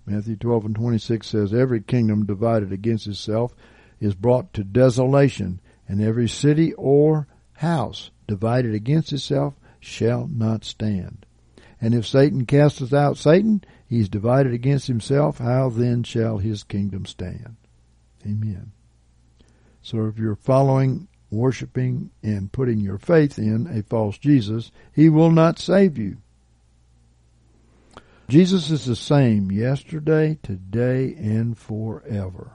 [0.06, 3.53] Matthew 12 and 26 says, Every kingdom divided against itself
[3.99, 11.26] is brought to desolation, and every city or house divided against itself shall not stand.
[11.81, 15.39] And if Satan casteth out Satan, he is divided against himself.
[15.39, 17.57] How then shall his kingdom stand?
[18.26, 18.72] Amen.
[19.81, 25.31] So if you're following, worshiping, and putting your faith in a false Jesus, he will
[25.31, 26.18] not save you.
[28.30, 32.53] Jesus is the same yesterday, today, and forever.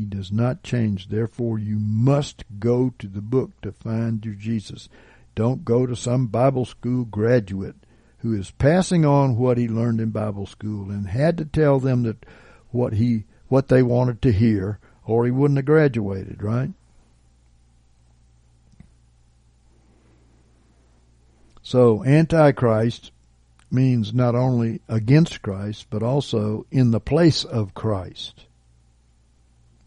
[0.00, 1.08] He does not change.
[1.08, 4.88] Therefore, you must go to the book to find your Jesus.
[5.34, 7.76] Don't go to some Bible school graduate
[8.20, 12.04] who is passing on what he learned in Bible school and had to tell them
[12.04, 12.24] that
[12.70, 16.70] what he what they wanted to hear or he wouldn't have graduated, right?
[21.60, 23.12] So antichrist
[23.70, 28.46] means not only against Christ but also in the place of Christ.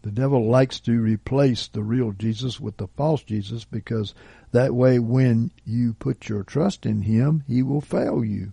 [0.04, 4.12] The devil likes to replace the real Jesus with the false Jesus because
[4.52, 8.52] that way when you put your trust in him, he will fail you.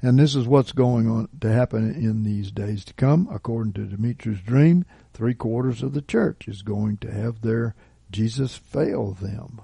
[0.00, 3.28] And this is what's going on to happen in these days to come.
[3.28, 7.74] According to Dimitri's dream, three quarters of the church is going to have their
[8.12, 9.62] Jesus fail them.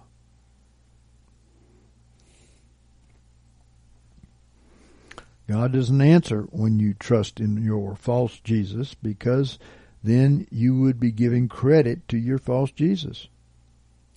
[5.46, 9.60] God doesn't answer when you trust in your false Jesus because
[10.02, 13.28] then you would be giving credit to your false Jesus.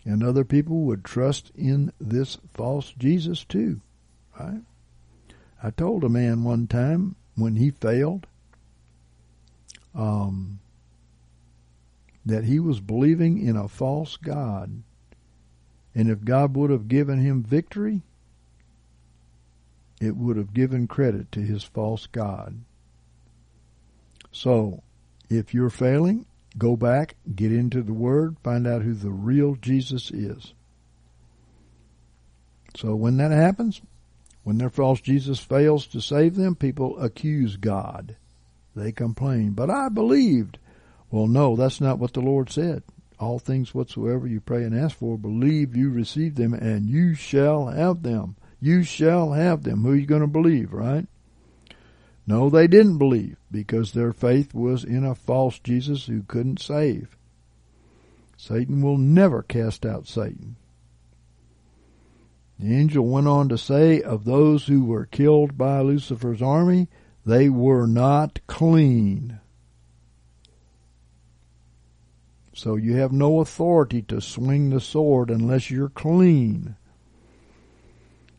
[0.05, 3.81] And other people would trust in this false Jesus too.
[4.39, 4.61] Right?
[5.61, 8.27] I told a man one time when he failed
[9.95, 10.59] um,
[12.25, 14.83] that he was believing in a false God.
[15.95, 18.01] And if God would have given him victory,
[20.01, 22.59] it would have given credit to his false God.
[24.31, 24.81] So,
[25.29, 26.25] if you're failing,
[26.57, 30.53] go back, get into the Word, find out who the real Jesus is.
[32.75, 33.81] So when that happens,
[34.43, 38.15] when their false Jesus fails to save them, people accuse God.
[38.75, 40.57] They complain, but I believed.
[41.11, 42.83] Well, no, that's not what the Lord said.
[43.19, 47.67] All things whatsoever you pray and ask for, believe you receive them, and you shall
[47.67, 48.35] have them.
[48.59, 49.83] You shall have them.
[49.83, 51.05] Who are you going to believe, right?
[52.25, 57.17] No, they didn't believe because their faith was in a false Jesus who couldn't save.
[58.37, 60.55] Satan will never cast out Satan.
[62.59, 66.87] The angel went on to say of those who were killed by Lucifer's army,
[67.25, 69.39] they were not clean.
[72.53, 76.75] So you have no authority to swing the sword unless you're clean.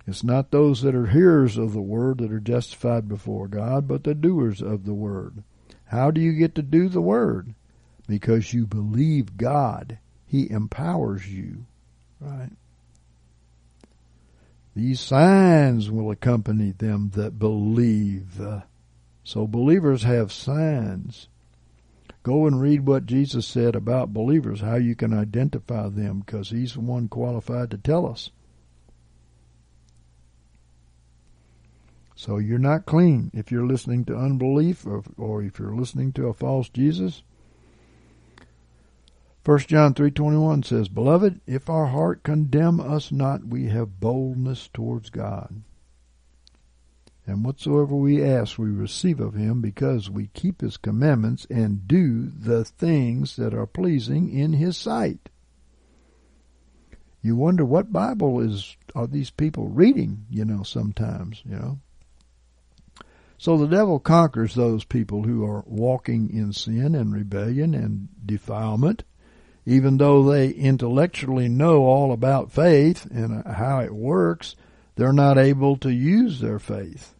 [0.06, 4.04] It's not those that are hearers of the word that are justified before God, but
[4.04, 5.42] the doers of the word.
[5.86, 7.54] How do you get to do the word?
[8.06, 9.98] Because you believe God.
[10.26, 11.64] He empowers you.
[12.20, 12.50] Right?
[14.76, 18.40] These signs will accompany them that believe.
[19.22, 21.28] So believers have signs.
[22.22, 26.74] Go and read what Jesus said about believers, how you can identify them, because he's
[26.74, 28.30] the one qualified to tell us.
[32.24, 36.28] So you're not clean if you're listening to unbelief or, or if you're listening to
[36.28, 37.22] a false Jesus.
[39.44, 45.10] 1 John 3:21 says, "Beloved, if our heart condemn us not, we have boldness towards
[45.10, 45.64] God.
[47.26, 52.30] And whatsoever we ask, we receive of him because we keep his commandments and do
[52.30, 55.28] the things that are pleasing in his sight."
[57.20, 61.80] You wonder what Bible is are these people reading, you know, sometimes, you know.
[63.44, 69.04] So the devil conquers those people who are walking in sin and rebellion and defilement,
[69.66, 74.56] even though they intellectually know all about faith and uh, how it works,
[74.96, 77.14] they're not able to use their faith.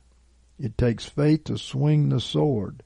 [0.59, 2.83] It takes faith to swing the sword.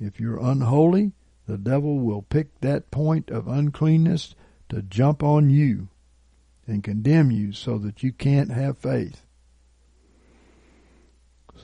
[0.00, 1.10] If you're unholy,
[1.48, 4.36] the devil will pick that point of uncleanness
[4.68, 5.88] to jump on you
[6.64, 9.26] and condemn you so that you can't have faith.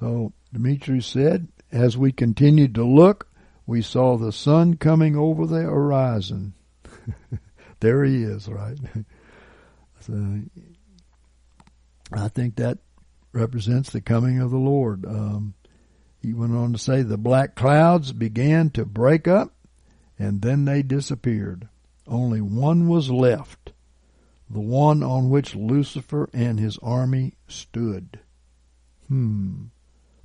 [0.00, 3.28] So Dimitri said, as we continued to look,
[3.66, 6.54] we saw the sun coming over the horizon.
[7.80, 8.78] there he is, right?
[10.00, 10.40] so,
[12.12, 12.78] I think that
[13.32, 15.04] represents the coming of the Lord.
[15.04, 15.54] Um,
[16.22, 19.52] he went on to say the black clouds began to break up
[20.18, 21.68] and then they disappeared.
[22.06, 23.72] Only one was left,
[24.48, 28.20] the one on which Lucifer and his army stood.
[29.08, 29.64] Hmm.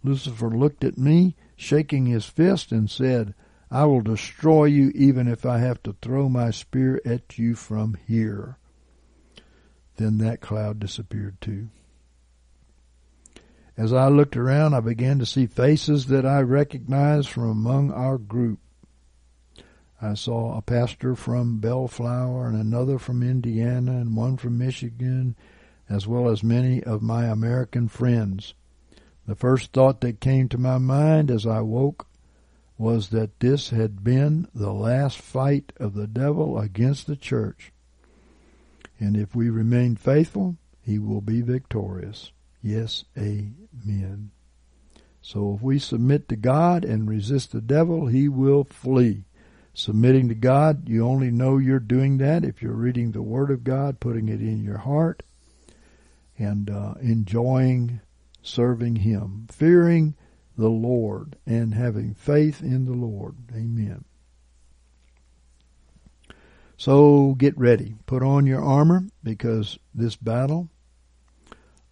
[0.03, 3.33] Lucifer looked at me, shaking his fist, and said,
[3.69, 7.97] I will destroy you even if I have to throw my spear at you from
[8.07, 8.57] here.
[9.95, 11.69] Then that cloud disappeared too.
[13.77, 18.17] As I looked around, I began to see faces that I recognized from among our
[18.17, 18.59] group.
[20.01, 25.35] I saw a pastor from Bellflower and another from Indiana and one from Michigan,
[25.87, 28.55] as well as many of my American friends.
[29.31, 32.05] The first thought that came to my mind as I woke
[32.77, 37.71] was that this had been the last fight of the devil against the church.
[38.99, 42.33] And if we remain faithful, he will be victorious.
[42.61, 44.31] Yes, amen.
[45.21, 49.23] So if we submit to God and resist the devil, he will flee.
[49.73, 53.63] Submitting to God, you only know you're doing that if you're reading the Word of
[53.63, 55.23] God, putting it in your heart,
[56.37, 58.01] and uh, enjoying
[58.41, 60.15] serving Him, fearing
[60.57, 63.35] the Lord and having faith in the Lord.
[63.53, 64.05] Amen.
[66.77, 67.95] So get ready.
[68.05, 70.69] Put on your armor because this battle,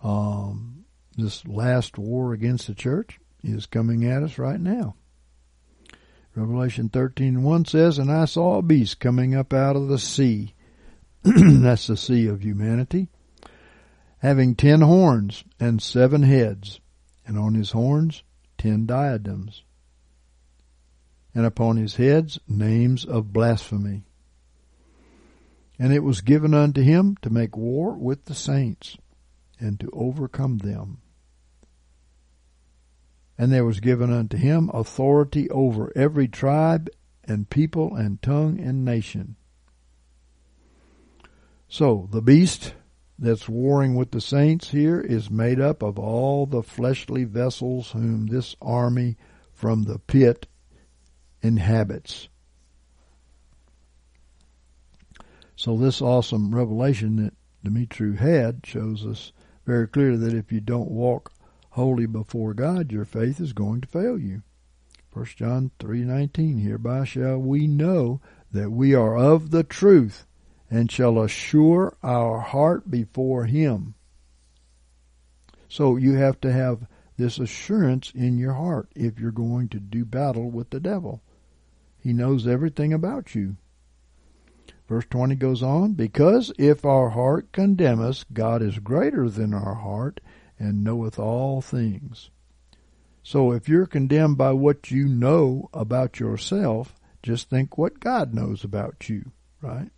[0.03, 0.85] um,
[1.15, 4.95] this last war against the church is coming at us right now.
[6.35, 10.55] Revelation 13 1 says, And I saw a beast coming up out of the sea.
[11.23, 13.09] That's the sea of humanity.
[14.19, 16.79] Having ten horns and seven heads,
[17.25, 18.23] and on his horns
[18.57, 19.63] ten diadems,
[21.33, 24.03] and upon his heads names of blasphemy.
[25.77, 28.97] And it was given unto him to make war with the saints,
[29.57, 31.01] and to overcome them.
[33.37, 36.89] And there was given unto him authority over every tribe
[37.23, 39.37] and people and tongue and nation.
[41.69, 42.73] So the beast
[43.21, 48.27] that's warring with the saints here is made up of all the fleshly vessels whom
[48.27, 49.17] this army
[49.53, 50.47] from the pit
[51.41, 52.29] inhabits.
[55.57, 59.33] So this awesome revelation that Dimitri had shows us
[59.65, 61.33] very clearly that if you don't walk
[61.71, 64.43] holy before God, your faith is going to fail you.
[65.11, 66.59] First John three nineteen.
[66.59, 68.21] Hereby shall we know
[68.51, 70.25] that we are of the truth,
[70.69, 73.95] and shall assure our heart before him.
[75.67, 76.87] So you have to have
[77.17, 81.21] this assurance in your heart if you're going to do battle with the devil.
[81.99, 83.57] He knows everything about you.
[84.87, 89.75] Verse 20 goes on, Because if our heart condemn us, God is greater than our
[89.75, 90.19] heart
[90.57, 92.31] and knoweth all things.
[93.21, 98.63] So if you're condemned by what you know about yourself, just think what God knows
[98.63, 99.31] about you,
[99.61, 99.91] right?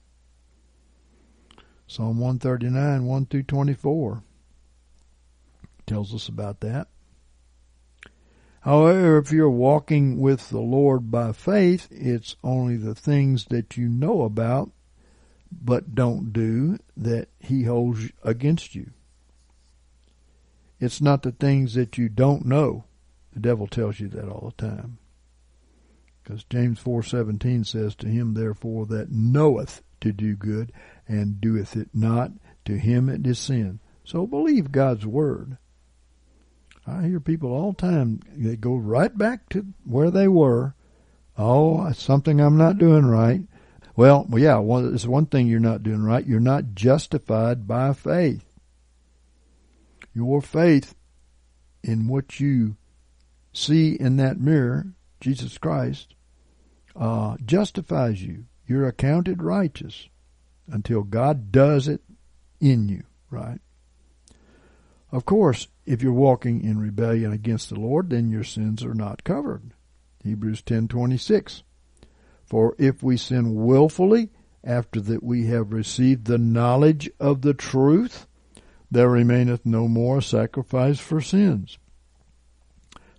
[1.91, 4.23] Psalm 139, 1 through 24
[5.85, 6.88] tells us about that.
[8.61, 13.89] However, if you're walking with the Lord by faith, it's only the things that you
[13.89, 14.72] know about
[15.51, 18.91] but don't do that He holds against you.
[20.80, 22.85] It's not the things that you don't know.
[23.34, 24.97] The devil tells you that all the time.
[26.23, 30.72] Because James 4:17 says to him therefore that knoweth to do good
[31.12, 32.32] and doeth it not,
[32.64, 33.80] to him it is sin.
[34.06, 35.58] So believe God's word.
[36.88, 40.74] I hear people all the time, they go right back to where they were.
[41.38, 43.42] Oh, something I'm not doing right.
[43.96, 46.26] Well, yeah, it's one thing you're not doing right.
[46.26, 48.46] You're not justified by faith.
[50.14, 50.96] Your faith
[51.84, 52.78] in what you
[53.54, 56.16] see in that mirror, Jesus Christ,
[56.96, 58.46] uh, justifies you.
[58.66, 60.08] You're accounted righteous
[60.68, 62.02] until God does it
[62.60, 63.60] in you, right?
[65.12, 69.24] Of course, if you're walking in rebellion against the Lord, then your sins are not
[69.24, 69.74] covered.
[70.24, 71.64] Hebrews 10:26.
[72.46, 74.30] For if we sin wilfully
[74.64, 78.28] after that we have received the knowledge of the truth,
[78.90, 81.78] there remaineth no more sacrifice for sins.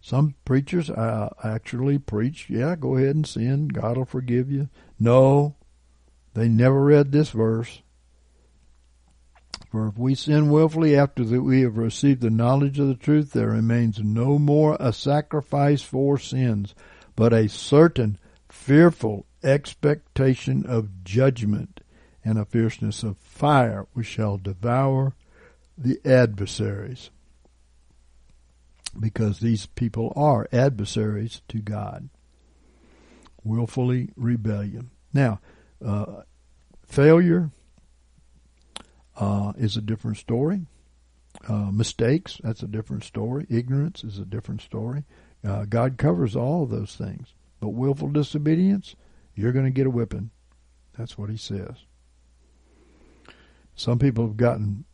[0.00, 4.68] Some preachers actually preach, yeah, go ahead and sin, God will forgive you.
[4.98, 5.56] No,
[6.34, 7.82] they never read this verse.
[9.70, 13.32] For if we sin wilfully after that we have received the knowledge of the truth,
[13.32, 16.74] there remains no more a sacrifice for sins,
[17.16, 18.18] but a certain
[18.50, 21.80] fearful expectation of judgment
[22.24, 25.14] and a fierceness of fire which shall devour
[25.76, 27.10] the adversaries.
[28.98, 32.10] Because these people are adversaries to God.
[33.42, 34.90] Willfully rebellion.
[35.14, 35.40] Now,
[35.84, 36.22] uh,
[36.86, 37.50] failure
[39.16, 40.66] uh, is a different story.
[41.48, 43.46] Uh, mistakes, that's a different story.
[43.50, 45.04] Ignorance is a different story.
[45.44, 47.34] Uh, God covers all of those things.
[47.60, 48.96] But willful disobedience,
[49.34, 50.30] you're going to get a whipping.
[50.96, 51.76] That's what he says.
[53.74, 54.84] Some people have gotten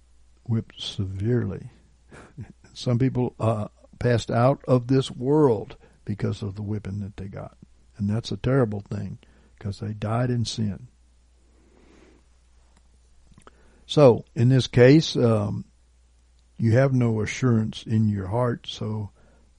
[0.44, 1.70] whipped severely.
[2.72, 7.56] Some people uh, passed out of this world because of the whipping that they got.
[7.96, 9.18] And that's a terrible thing
[9.58, 10.88] because they died in sin.
[13.86, 15.64] So, in this case, um,
[16.58, 18.66] you have no assurance in your heart.
[18.68, 19.10] So,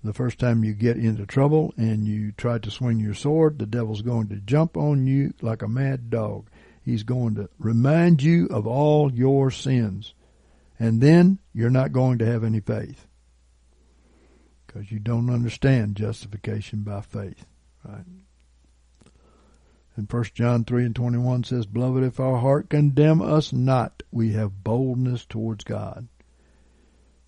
[0.03, 3.65] the first time you get into trouble and you try to swing your sword, the
[3.65, 6.49] devil's going to jump on you like a mad dog.
[6.83, 10.13] He's going to remind you of all your sins.
[10.79, 13.07] And then you're not going to have any faith.
[14.65, 17.45] Because you don't understand justification by faith.
[17.83, 18.05] Right?
[19.99, 24.31] And 1 John 3 and 21 says, Beloved, if our heart condemn us not, we
[24.31, 26.07] have boldness towards God.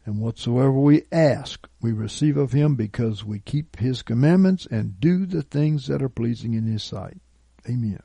[0.06, 5.26] And whatsoever we ask, we receive of him because we keep his commandments and do
[5.26, 7.18] the things that are pleasing in his sight.
[7.70, 8.02] Amen.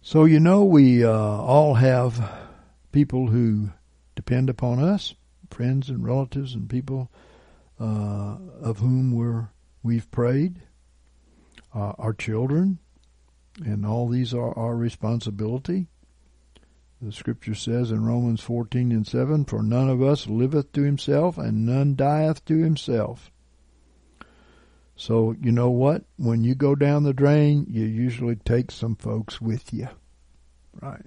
[0.00, 2.26] So, you know, we uh, all have
[2.90, 3.68] people who
[4.16, 5.14] depend upon us,
[5.50, 7.10] friends and relatives and people
[7.78, 9.48] uh, of whom we're,
[9.82, 10.62] we've prayed,
[11.74, 12.78] uh, our children,
[13.64, 15.88] and all these are our responsibility.
[17.00, 21.36] The scripture says in Romans 14 and 7, For none of us liveth to himself,
[21.36, 23.32] and none dieth to himself.
[24.94, 26.04] So, you know what?
[26.16, 29.88] When you go down the drain, you usually take some folks with you.
[30.80, 31.06] Right.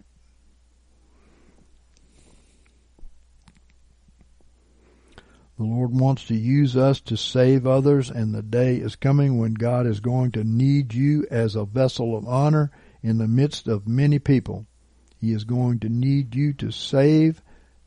[5.58, 9.54] The Lord wants to use us to save others, and the day is coming when
[9.54, 12.72] God is going to need you as a vessel of honor
[13.02, 14.66] in the midst of many people.
[15.18, 17.42] He is going to need you to save,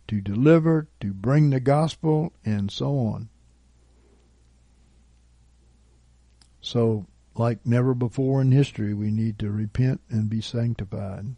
[0.06, 3.28] to deliver, to bring the gospel, and so on.
[6.62, 11.36] So, like never before in history, we need to repent and be sanctified.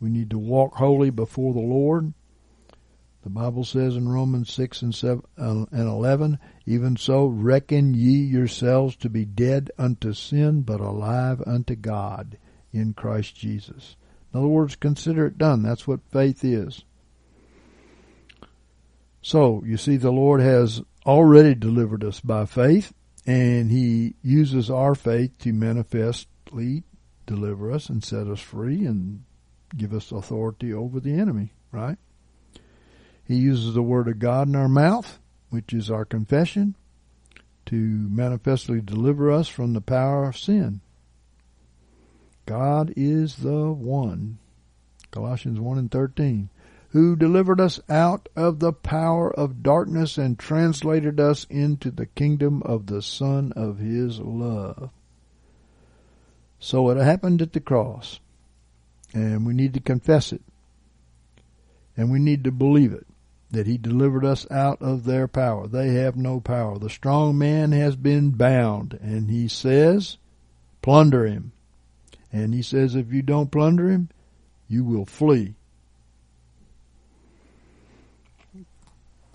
[0.00, 2.14] We need to walk holy before the Lord.
[3.22, 8.16] The Bible says in Romans 6 and, 7, uh, and 11, Even so reckon ye
[8.18, 12.36] yourselves to be dead unto sin, but alive unto God
[12.72, 13.96] in Christ Jesus.
[14.32, 15.62] In other words, consider it done.
[15.62, 16.84] That's what faith is.
[19.20, 22.92] So, you see, the Lord has already delivered us by faith,
[23.24, 26.82] and He uses our faith to manifestly
[27.24, 29.22] deliver us and set us free and
[29.76, 31.98] give us authority over the enemy, right?
[33.32, 35.18] He uses the Word of God in our mouth,
[35.48, 36.76] which is our confession,
[37.64, 40.82] to manifestly deliver us from the power of sin.
[42.44, 44.36] God is the one,
[45.10, 46.50] Colossians 1 and 13,
[46.90, 52.62] who delivered us out of the power of darkness and translated us into the kingdom
[52.66, 54.90] of the Son of His love.
[56.58, 58.20] So it happened at the cross,
[59.14, 60.42] and we need to confess it,
[61.96, 63.06] and we need to believe it
[63.52, 65.68] that he delivered us out of their power.
[65.68, 66.78] They have no power.
[66.78, 70.16] The strong man has been bound, and he says,
[70.80, 71.52] plunder him.
[72.32, 74.08] And he says, if you don't plunder him,
[74.68, 75.54] you will flee.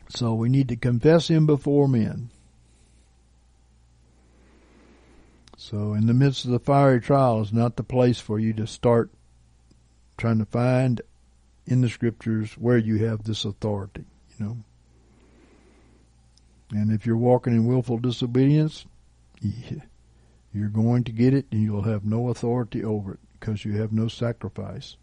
[0.10, 2.32] So we need to confess him before men.
[5.58, 8.66] So in the midst of the fiery trial is not the place for you to
[8.66, 9.12] start
[10.18, 11.02] trying to find
[11.68, 14.06] in the scriptures where you have this authority,
[14.38, 14.58] you know.
[16.72, 18.86] And if you're walking in willful disobedience,
[20.54, 23.92] you're going to get it and you'll have no authority over it because you have
[23.92, 24.98] no sacrifice.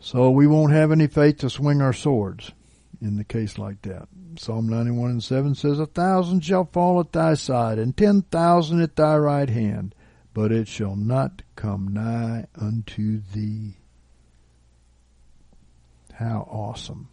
[0.00, 2.52] So we won't have any faith to swing our swords
[3.00, 4.08] in the case like that.
[4.38, 8.82] Psalm 91 and 7 says, A thousand shall fall at thy side, and ten thousand
[8.82, 9.94] at thy right hand,
[10.32, 13.76] but it shall not come nigh unto thee.
[16.14, 17.08] How awesome.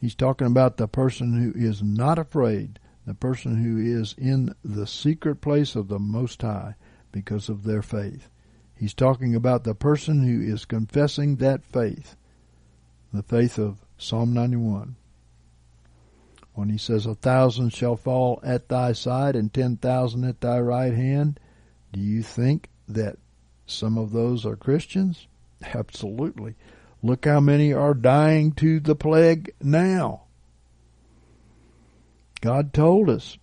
[0.00, 4.86] He's talking about the person who is not afraid, the person who is in the
[4.86, 6.74] secret place of the Most High
[7.12, 8.28] because of their faith.
[8.74, 12.16] He's talking about the person who is confessing that faith,
[13.12, 14.96] the faith of Psalm 91.
[16.54, 20.58] When he says, A thousand shall fall at thy side and ten thousand at thy
[20.58, 21.38] right hand,
[21.92, 23.18] do you think that
[23.66, 25.26] some of those are Christians?
[25.74, 26.56] Absolutely.
[27.06, 30.22] Look how many are dying to the plague now.
[32.40, 33.38] God told us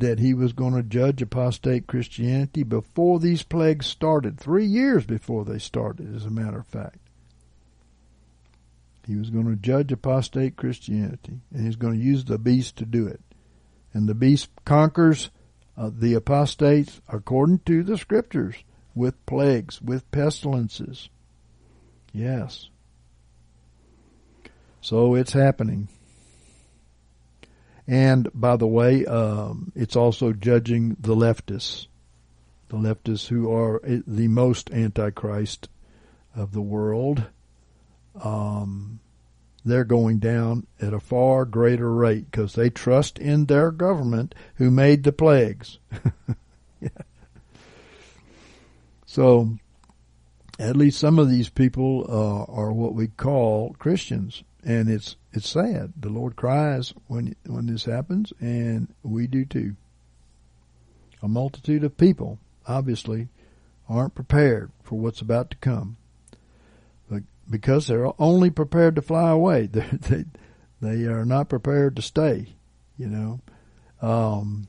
[0.00, 5.44] that he was going to judge apostate Christianity before these plagues started, three years before
[5.44, 6.96] they started, as a matter of fact.
[9.06, 12.86] He was going to judge apostate Christianity, and he's going to use the beast to
[12.86, 13.20] do it.
[13.92, 15.28] And the beast conquers
[15.76, 18.54] uh, the apostates according to the scriptures
[18.94, 21.10] with plagues, with pestilences.
[22.12, 22.68] Yes.
[24.80, 25.88] So it's happening.
[27.86, 31.86] And by the way, um, it's also judging the leftists,
[32.68, 35.68] the leftists who are the most antichrist
[36.34, 37.24] of the world.
[38.22, 39.00] Um,
[39.64, 44.70] they're going down at a far greater rate because they trust in their government who
[44.70, 45.78] made the plagues.
[46.80, 46.88] yeah.
[49.06, 49.58] So,
[50.58, 55.48] at least some of these people uh, are what we call Christians, and it's it's
[55.48, 55.92] sad.
[55.98, 59.76] The Lord cries when when this happens, and we do too.
[61.22, 63.28] A multitude of people, obviously,
[63.88, 65.96] aren't prepared for what's about to come,
[67.08, 70.24] but because they're only prepared to fly away, they
[70.80, 72.54] they, are not prepared to stay.
[72.98, 73.40] You know,
[74.02, 74.68] um,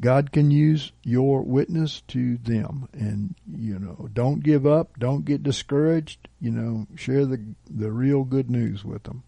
[0.00, 2.88] God can use your witness to them.
[2.92, 4.98] And you know don't give up.
[4.98, 6.28] Don't get discouraged.
[6.40, 7.40] You know share the
[7.70, 9.22] the real good news with them.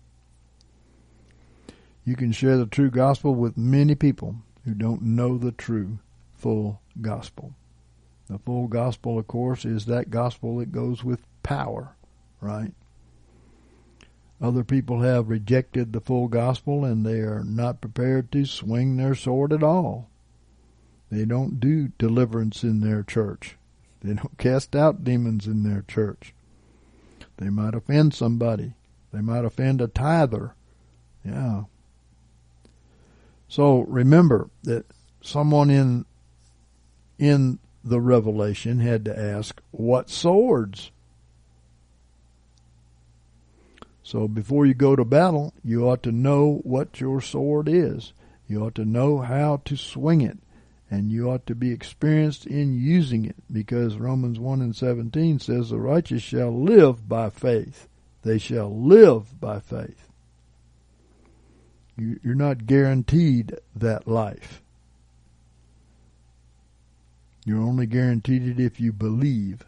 [2.04, 5.98] You can share the true gospel with many people who don't know the true
[6.34, 7.54] full gospel.
[8.28, 11.94] The full gospel of course is that gospel that goes with power
[12.44, 12.72] right?
[14.40, 19.14] Other people have rejected the full gospel and they are not prepared to swing their
[19.14, 20.10] sword at all
[21.10, 23.56] they don't do deliverance in their church.
[24.00, 26.34] They don't cast out demons in their church.
[27.36, 28.74] They might offend somebody.
[29.12, 30.54] They might offend a tither.
[31.24, 31.64] Yeah.
[33.48, 34.86] So remember that
[35.20, 36.04] someone in
[37.18, 40.90] in the revelation had to ask, what swords?
[44.02, 48.12] So before you go to battle, you ought to know what your sword is.
[48.46, 50.38] You ought to know how to swing it
[50.90, 55.70] and you ought to be experienced in using it because Romans 1 and 17 says
[55.70, 57.88] the righteous shall live by faith.
[58.22, 60.10] They shall live by faith.
[61.96, 64.62] You're not guaranteed that life.
[67.44, 69.64] You're only guaranteed it if you believe.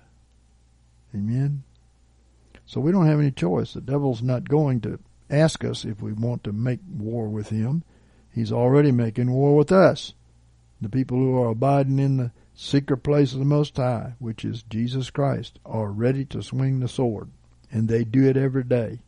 [1.15, 1.63] Amen?
[2.65, 3.75] So we don't have any choice.
[3.75, 4.99] The devil's not going to
[5.31, 7.85] ask us if we want to make war with him.
[8.33, 10.15] He's already making war with us
[10.81, 14.63] the people who are abiding in the secret place of the Most High, which is
[14.63, 17.31] Jesus Christ, are ready to swing the sword,
[17.71, 19.01] and they do it every day.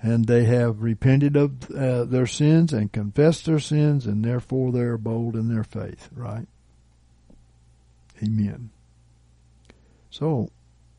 [0.00, 4.80] And they have repented of uh, their sins and confessed their sins, and therefore they
[4.80, 6.46] are bold in their faith, right?
[8.22, 8.70] Amen.
[10.10, 10.50] So,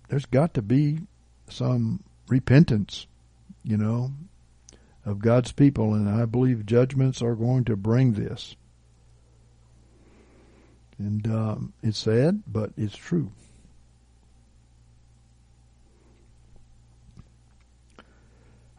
[0.10, 1.00] there's got to be
[1.48, 3.08] some repentance,
[3.64, 4.12] you know,
[5.10, 8.56] of God's people, and I believe judgments are going to bring this.
[10.98, 13.31] And um, it's sad, but it's true.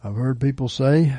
[0.04, 1.14] I've heard people say,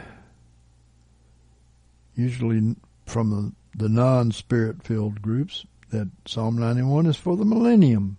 [2.15, 2.75] usually
[3.05, 8.17] from the, non spirit filled groups, that Psalm 91 is for the millennium,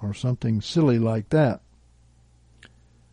[0.00, 1.62] or something silly like that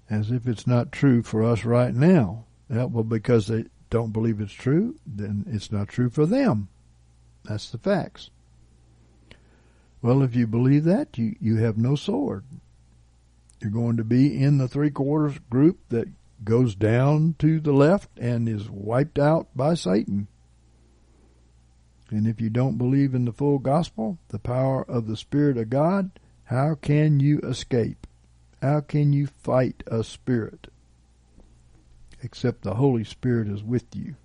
[0.09, 2.45] as if it's not true for us right now.
[2.69, 6.69] Yeah, well, because they don't believe it's true, then it's not true for them.
[7.45, 8.29] That's the facts.
[10.01, 12.43] Well, if you believe that, you, you have no sword.
[13.59, 16.07] You're going to be in the three quarters group that
[16.43, 20.27] goes down to the left and is wiped out by Satan.
[22.09, 25.69] And if you don't believe in the full gospel, the power of the Spirit of
[25.69, 26.11] God,
[26.45, 28.07] how can you escape?
[28.61, 30.67] How can you fight a spirit?
[32.21, 34.15] Except the Holy Spirit is with you.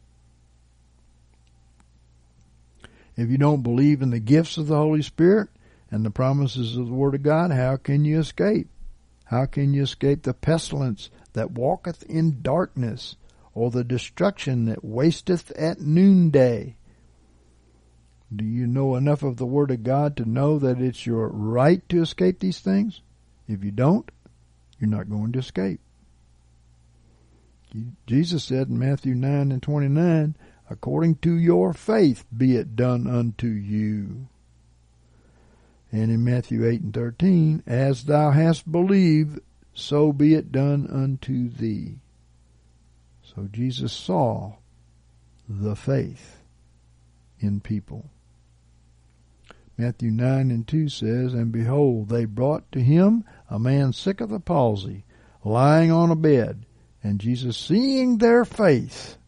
[3.16, 5.48] If you don't believe in the gifts of the Holy Spirit
[5.90, 8.68] and the promises of the Word of God, how can you escape?
[9.26, 13.16] How can you escape the pestilence that walketh in darkness,
[13.54, 16.74] or the destruction that wasteth at noonday?
[18.34, 21.88] Do you know enough of the Word of God to know that it's your right
[21.88, 23.00] to escape these things?
[23.46, 24.10] If you don't,
[24.80, 25.80] you're not going to escape.
[28.06, 30.36] Jesus said in Matthew 9 and 29,
[30.70, 34.28] according to your faith be it done unto you.
[35.90, 39.40] And in Matthew 8 and 13, as thou hast believed,
[39.72, 41.98] so be it done unto thee.
[43.22, 44.54] So Jesus saw
[45.48, 46.42] the faith
[47.40, 48.10] in people.
[49.76, 54.30] Matthew 9 and 2 says, And behold, they brought to him a man sick of
[54.30, 55.04] the palsy,
[55.44, 56.64] lying on a bed.
[57.04, 59.18] And Jesus, seeing their faith,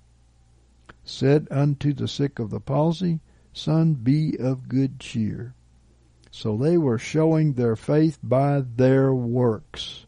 [1.04, 3.20] said unto the sick of the palsy,
[3.52, 5.54] Son, be of good cheer.
[6.30, 10.06] So they were showing their faith by their works.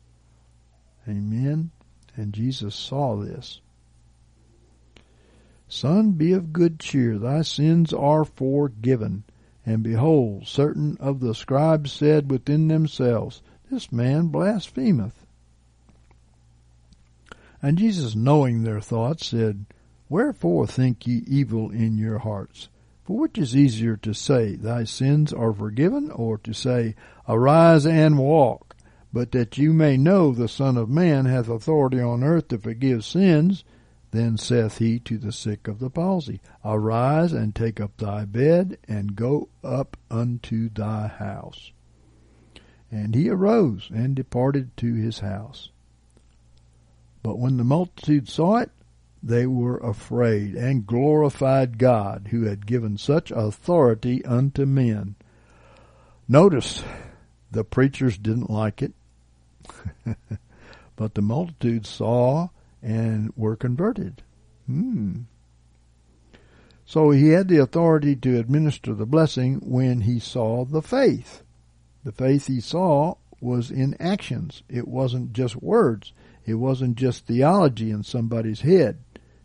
[1.07, 1.71] Amen.
[2.17, 3.61] And Jesus saw this.
[5.69, 9.25] Son, be of good cheer, thy sins are forgiven.
[9.67, 15.27] And behold, certain of the scribes said within themselves, This man blasphemeth.
[17.61, 19.67] And Jesus, knowing their thoughts, said,
[20.09, 22.69] Wherefore think ye evil in your hearts?
[23.03, 26.95] For which is easier to say, Thy sins are forgiven, or to say,
[27.29, 28.77] Arise and walk?
[29.13, 33.05] But that you may know the Son of Man hath authority on earth to forgive
[33.05, 33.65] sins,
[34.11, 38.79] then saith he to the sick of the palsy, Arise and take up thy bed
[38.87, 41.73] and go up unto thy house.
[42.91, 45.71] And he arose and departed to his house.
[47.29, 48.71] But when the multitude saw it,
[49.23, 55.15] they were afraid and glorified God who had given such authority unto men.
[56.27, 56.83] Notice
[57.51, 58.95] the preachers didn't like it,
[60.97, 62.49] but the multitude saw
[62.83, 64.23] and were converted.
[64.65, 65.25] Hmm.
[66.87, 71.43] So he had the authority to administer the blessing when he saw the faith.
[72.05, 74.63] The faith he saw was in actions.
[74.71, 76.15] It wasn't just words.
[76.49, 79.01] It wasn't just theology in somebody's head.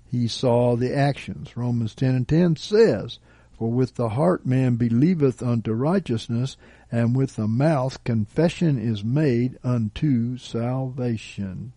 [0.10, 1.58] He saw the actions.
[1.58, 3.20] Romans 10 and 10 says,
[3.58, 6.56] For with the heart man believeth unto righteousness,
[6.90, 11.74] and with the mouth confession is made unto salvation.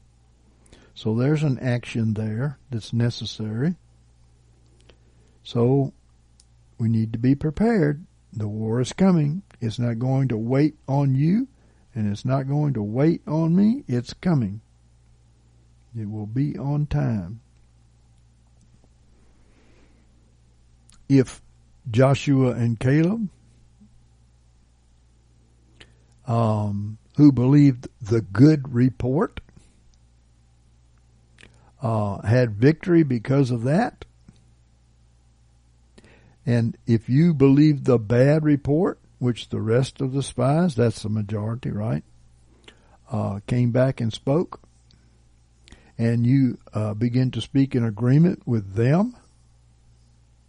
[0.94, 3.74] So there's an action there that's necessary.
[5.42, 5.92] So
[6.78, 8.06] we need to be prepared.
[8.32, 9.42] The war is coming.
[9.60, 11.48] It's not going to wait on you
[11.96, 13.82] and it's not going to wait on me.
[13.88, 14.60] It's coming.
[15.98, 17.40] It will be on time.
[21.08, 21.40] If
[21.90, 23.28] Joshua and Caleb,
[26.26, 29.40] um, who believed the good report,
[31.80, 34.04] uh, had victory because of that.
[36.44, 41.08] And if you believe the bad report, which the rest of the spies, that's the
[41.08, 42.04] majority, right,
[43.10, 44.60] uh, came back and spoke,
[45.98, 49.16] and you uh, begin to speak in agreement with them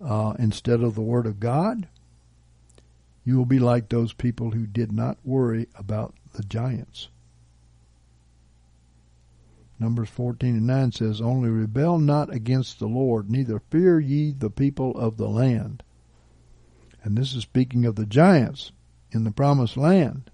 [0.04, 1.88] uh, instead of the Word of God,
[3.24, 7.10] you will be like those people who did not worry about the giants.
[9.80, 14.50] Numbers 14 and 9 says, Only rebel not against the Lord, neither fear ye the
[14.50, 15.84] people of the land.
[17.04, 18.72] And this is speaking of the giants
[19.12, 20.32] in the promised land.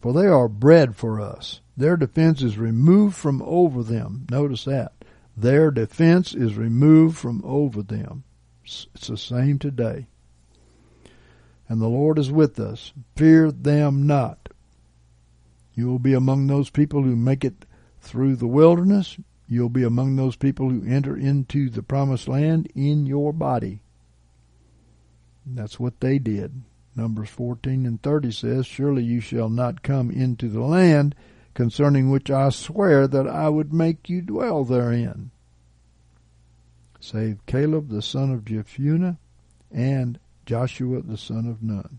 [0.00, 1.60] For they are bread for us.
[1.80, 4.26] Their defense is removed from over them.
[4.30, 4.92] Notice that.
[5.34, 8.24] Their defense is removed from over them.
[8.62, 10.06] It's the same today.
[11.70, 12.92] And the Lord is with us.
[13.16, 14.50] Fear them not.
[15.74, 17.64] You will be among those people who make it
[18.02, 19.16] through the wilderness.
[19.48, 23.80] You'll be among those people who enter into the promised land in your body.
[25.46, 26.60] That's what they did.
[26.94, 31.14] Numbers 14 and 30 says, Surely you shall not come into the land
[31.54, 35.30] concerning which I swear that I would make you dwell therein.
[37.00, 39.18] Save Caleb the son of Jephunneh
[39.70, 41.98] and Joshua the son of Nun.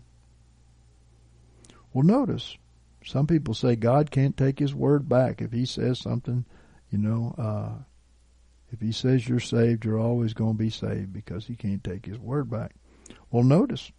[1.92, 2.56] Well, notice,
[3.04, 5.42] some people say God can't take his word back.
[5.42, 6.44] If he says something,
[6.90, 7.82] you know, uh,
[8.70, 12.06] if he says you're saved, you're always going to be saved because he can't take
[12.06, 12.74] his word back.
[13.30, 13.92] Well, notice,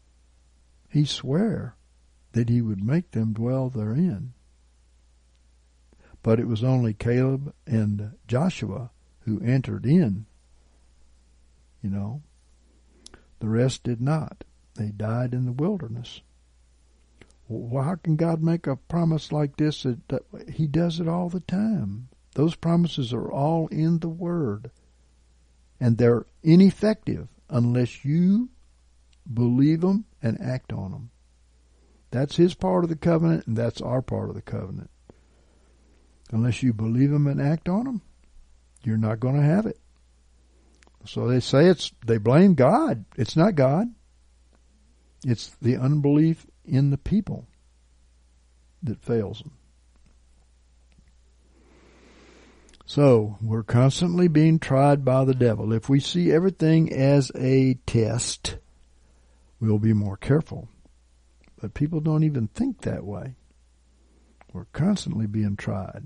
[0.90, 1.76] he swore
[2.32, 4.34] that he would make them dwell therein.
[6.24, 8.90] But it was only Caleb and Joshua
[9.22, 10.26] who entered in.
[11.82, 12.22] You know,
[13.40, 14.46] the rest did not.
[14.76, 16.22] They died in the wilderness.
[17.48, 19.84] Well, how can God make a promise like this?
[19.84, 22.08] That, He does it all the time.
[22.36, 24.72] Those promises are all in the Word.
[25.80, 28.50] And they're ineffective unless you
[29.32, 31.12] believe them and act on them.
[32.12, 34.90] That's His part of the covenant, and that's our part of the covenant.
[36.34, 38.02] Unless you believe them and act on them,
[38.84, 39.80] you're not going to have it.
[41.06, 43.06] So they say it's, they blame God.
[43.16, 43.94] It's not God.
[45.24, 47.46] It's the unbelief in the people
[48.82, 49.52] that fails them.
[52.88, 55.72] So we're constantly being tried by the devil.
[55.72, 58.58] If we see everything as a test,
[59.60, 60.68] we'll be more careful.
[61.62, 63.36] But people don't even think that way.
[64.52, 66.06] We're constantly being tried.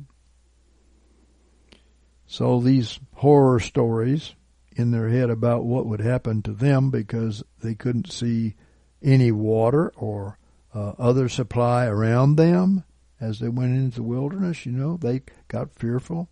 [2.27, 4.35] So these horror stories
[4.75, 8.55] in their head about what would happen to them because they couldn't see
[9.01, 10.37] any water or
[10.73, 12.83] uh, other supply around them
[13.19, 16.29] as they went into the wilderness, you know, they got fearful.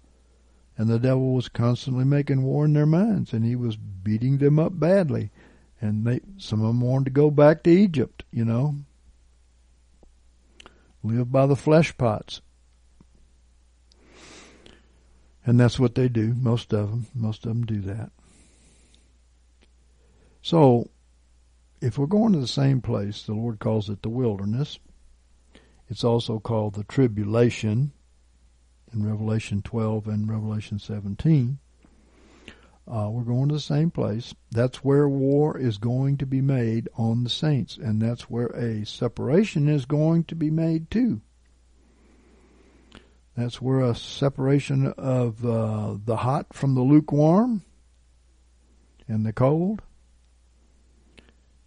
[0.77, 4.59] And the devil was constantly making war in their minds, and he was beating them
[4.59, 5.31] up badly.
[5.80, 8.76] And they, some of them wanted to go back to Egypt, you know,
[11.01, 12.41] live by the flesh pots.
[15.45, 17.07] And that's what they do, most of them.
[17.13, 18.11] Most of them do that.
[20.41, 20.89] So,
[21.81, 24.80] if we're going to the same place, the Lord calls it the wilderness.
[25.88, 27.91] It's also called the tribulation
[28.91, 31.59] in Revelation 12 and Revelation 17.
[32.88, 34.34] Uh, we're going to the same place.
[34.51, 38.85] That's where war is going to be made on the saints, and that's where a
[38.85, 41.22] separation is going to be made too.
[43.36, 47.64] That's where a separation of uh, the hot from the lukewarm
[49.07, 49.82] and the cold,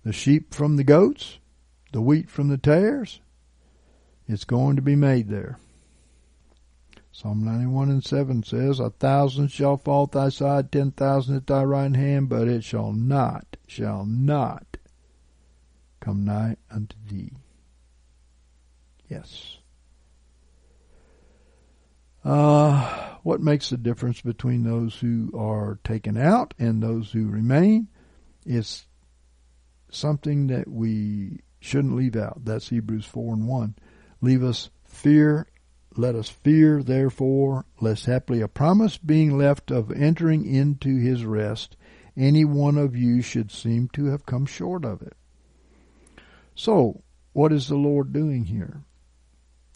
[0.02, 1.38] the sheep from the goats,
[1.92, 3.20] the wheat from the tares,
[4.26, 5.58] it's going to be made there.
[7.12, 11.46] Psalm 91 and 7 says, A thousand shall fall at thy side, ten thousand at
[11.46, 14.76] thy right hand, but it shall not, shall not
[16.00, 17.32] come nigh unto thee.
[19.08, 19.57] Yes.
[22.28, 27.88] Uh, what makes the difference between those who are taken out and those who remain
[28.44, 28.86] is
[29.90, 32.44] something that we shouldn't leave out.
[32.44, 33.76] That's Hebrews 4 and 1.
[34.20, 35.46] Leave us fear,
[35.96, 41.78] let us fear, therefore, lest haply a promise being left of entering into his rest,
[42.14, 45.16] any one of you should seem to have come short of it.
[46.54, 47.02] So,
[47.32, 48.82] what is the Lord doing here?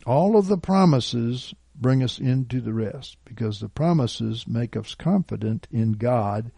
[0.04, 5.66] All of the promises bring us into the rest because the promises make us confident
[5.70, 6.52] in God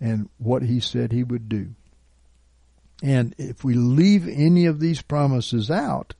[0.00, 1.74] and what He said He would do.
[3.02, 6.14] And if we leave any of these promises out,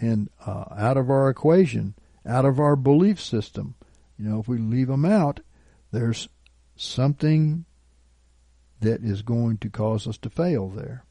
[0.00, 1.94] and uh, out of our equation,
[2.26, 3.74] out of our belief system.
[4.18, 5.40] You know, if we leave them out,
[5.92, 6.28] there's
[6.76, 7.66] something
[8.80, 11.04] that is going to cause us to fail there.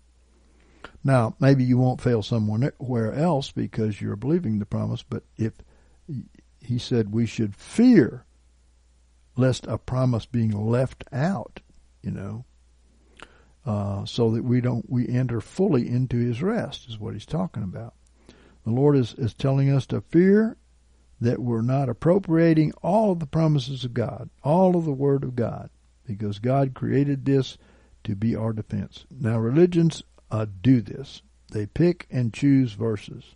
[1.03, 5.53] Now, maybe you won't fail somewhere else because you're believing the promise, but if
[6.69, 8.25] he said we should fear
[9.35, 11.61] lest a promise being left out,
[12.03, 12.45] you know,
[13.65, 17.63] uh, so that we don't we enter fully into his rest is what he's talking
[17.63, 17.95] about.
[18.65, 20.57] The Lord is, is telling us to fear
[21.19, 25.35] that we're not appropriating all of the promises of God, all of the Word of
[25.35, 25.71] God,
[26.05, 27.57] because God created this
[28.03, 29.07] to be our defense.
[29.09, 31.23] Now, religions uh, do this.
[31.51, 33.35] They pick and choose verses.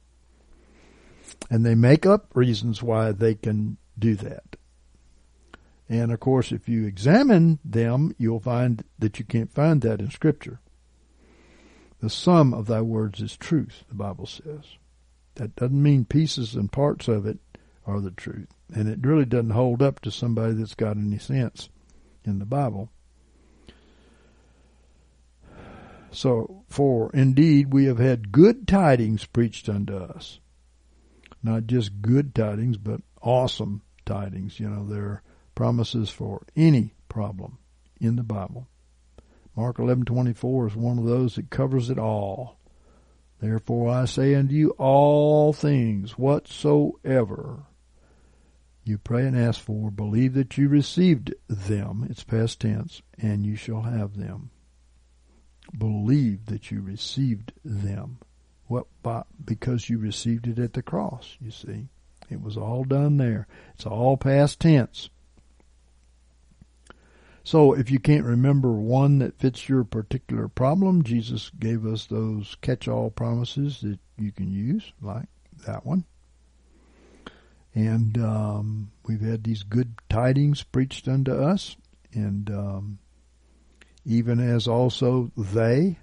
[1.50, 4.56] And they make up reasons why they can do that.
[5.90, 10.10] And of course, if you examine them, you'll find that you can't find that in
[10.10, 10.60] Scripture.
[12.00, 14.78] The sum of thy words is truth, the Bible says.
[15.36, 17.40] That doesn't mean pieces and parts of it
[17.86, 18.50] are the truth.
[18.74, 21.70] And it really doesn't hold up to somebody that's got any sense
[22.26, 22.90] in the Bible.
[26.12, 30.40] So, for indeed we have had good tidings preached unto us.
[31.44, 34.60] Not just good tidings, but awesome tidings.
[34.60, 37.60] You know, there are promises for any problem
[38.00, 38.68] in the Bible.
[39.56, 42.58] Mark 11:24 is one of those that covers it all.
[43.40, 47.66] Therefore I say unto you all things whatsoever
[48.86, 53.56] you pray and ask for, believe that you received them, it's past tense, and you
[53.56, 54.50] shall have them.
[55.78, 58.20] Believe that you received them.
[58.74, 61.90] What by, because you received it at the cross, you see.
[62.32, 63.46] It was all done there.
[63.76, 65.12] It's all past tense.
[67.44, 72.58] So if you can't remember one that fits your particular problem, Jesus gave us those
[72.62, 75.28] catch-all promises that you can use, like
[75.68, 76.06] that one.
[77.76, 81.78] And um, we've had these good tidings preached unto us,
[82.12, 82.98] and um,
[84.04, 86.00] even as also they.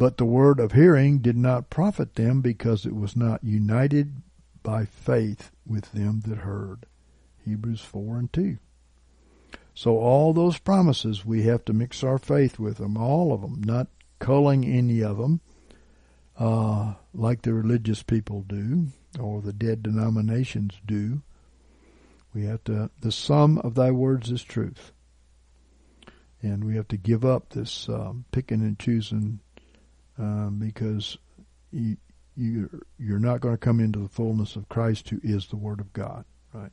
[0.00, 4.22] But the word of hearing did not profit them because it was not united
[4.62, 6.86] by faith with them that heard.
[7.44, 8.56] Hebrews 4 and 2.
[9.74, 13.60] So all those promises, we have to mix our faith with them, all of them,
[13.62, 15.42] not culling any of them,
[16.38, 18.86] uh, like the religious people do,
[19.18, 21.20] or the dead denominations do.
[22.32, 24.92] We have to, the sum of thy words is truth.
[26.40, 29.40] And we have to give up this um, picking and choosing
[30.18, 31.18] uh, because
[31.70, 31.96] you,
[32.36, 35.80] you you're not going to come into the fullness of Christ, who is the Word
[35.80, 36.24] of God.
[36.52, 36.72] Right.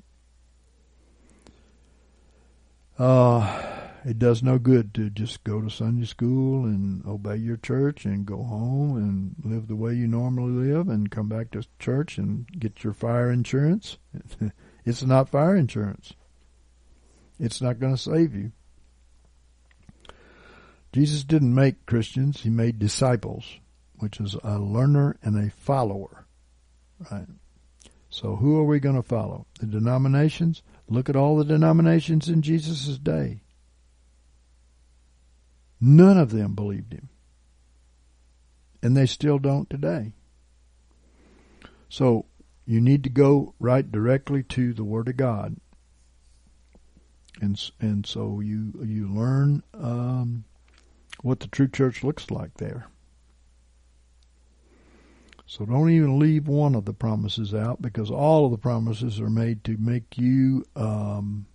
[2.97, 8.05] Uh, it does no good to just go to Sunday school and obey your church
[8.05, 12.17] and go home and live the way you normally live and come back to church
[12.17, 13.97] and get your fire insurance.
[14.85, 16.13] it's not fire insurance.
[17.39, 18.51] It's not going to save you.
[20.93, 23.59] Jesus didn't make Christians, he made disciples,
[23.99, 26.25] which is a learner and a follower.
[27.11, 27.27] Right?
[28.09, 29.45] So who are we going to follow?
[29.59, 30.63] The denominations?
[30.87, 33.41] Look at all the denominations in Jesus' day.
[35.79, 37.09] None of them believed him.
[38.81, 40.13] And they still don't today.
[41.89, 42.25] So
[42.65, 45.57] you need to go right directly to the Word of God.
[47.41, 50.45] And, and so you, you learn, um,
[51.21, 52.87] what the true church looks like there.
[55.45, 59.29] So don't even leave one of the promises out because all of the promises are
[59.29, 61.47] made to make you um,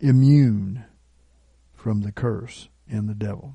[0.00, 0.84] immune
[1.74, 3.54] from the curse and the devil.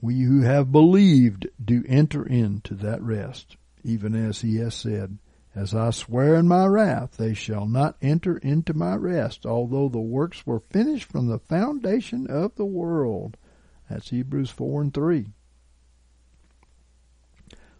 [0.00, 5.18] We who have believed do enter into that rest, even as he has said,
[5.54, 9.98] As I swear in my wrath, they shall not enter into my rest, although the
[9.98, 13.36] works were finished from the foundation of the world.
[13.88, 15.26] That's Hebrews 4 and 3.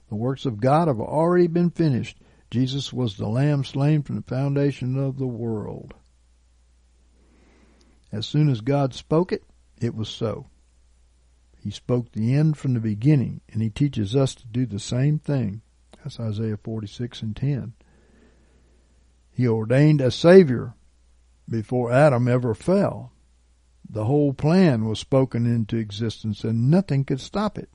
[0.09, 2.20] The works of God have already been finished.
[2.51, 5.94] Jesus was the lamb slain from the foundation of the world.
[8.10, 9.44] As soon as God spoke it,
[9.80, 10.48] it was so.
[11.62, 15.20] He spoke the end from the beginning, and he teaches us to do the same
[15.20, 15.62] thing.
[16.02, 17.74] That's Isaiah 46 and 10.
[19.32, 20.74] He ordained a Savior
[21.48, 23.12] before Adam ever fell.
[23.89, 27.68] The whole plan was spoken into existence, and nothing could stop it.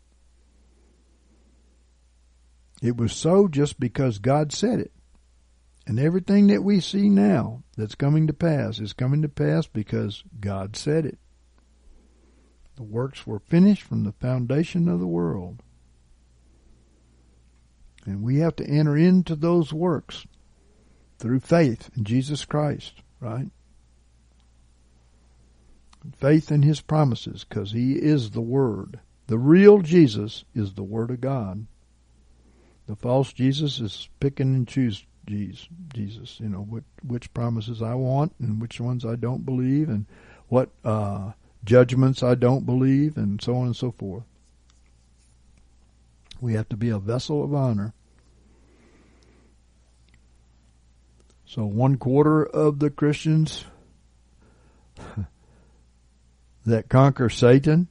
[2.82, 4.92] It was so just because God said it.
[5.88, 10.24] And everything that we see now that's coming to pass is coming to pass because
[10.40, 11.20] God said it.
[12.76, 15.62] The works were finished from the foundation of the world.
[18.06, 20.26] And we have to enter into those works
[21.18, 23.48] through faith in Jesus Christ, right?
[26.18, 29.00] Faith in His promises, because He is the Word.
[29.28, 31.66] The real Jesus is the Word of God.
[32.88, 36.40] The false Jesus is picking and choose Jesus.
[36.40, 40.06] You know which, which promises I want and which ones I don't believe, and
[40.48, 41.32] what uh,
[41.64, 44.26] judgments I don't believe, and so on and so forth.
[46.46, 47.96] We have to be a vessel of honor.
[51.48, 53.66] So one quarter of the Christians
[56.68, 57.88] that conquer Satan,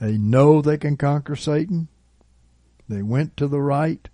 [0.00, 1.86] they know they can conquer Satan.
[2.88, 4.08] They went to the right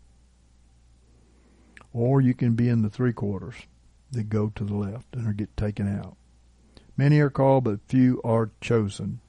[1.95, 3.55] or you can be in the three quarters
[4.13, 6.15] that go to the left and or get taken out.
[6.95, 9.21] Many are called, but few are chosen.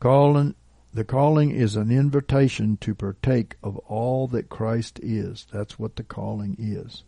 [0.00, 0.56] Calling,
[0.92, 5.46] the calling is an invitation to partake of all that Christ is.
[5.52, 7.04] That's what the calling is.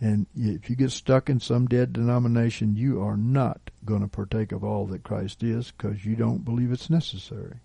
[0.00, 4.52] And if you get stuck in some dead denomination, you are not going to partake
[4.52, 7.60] of all that Christ is because you don't believe it's necessary.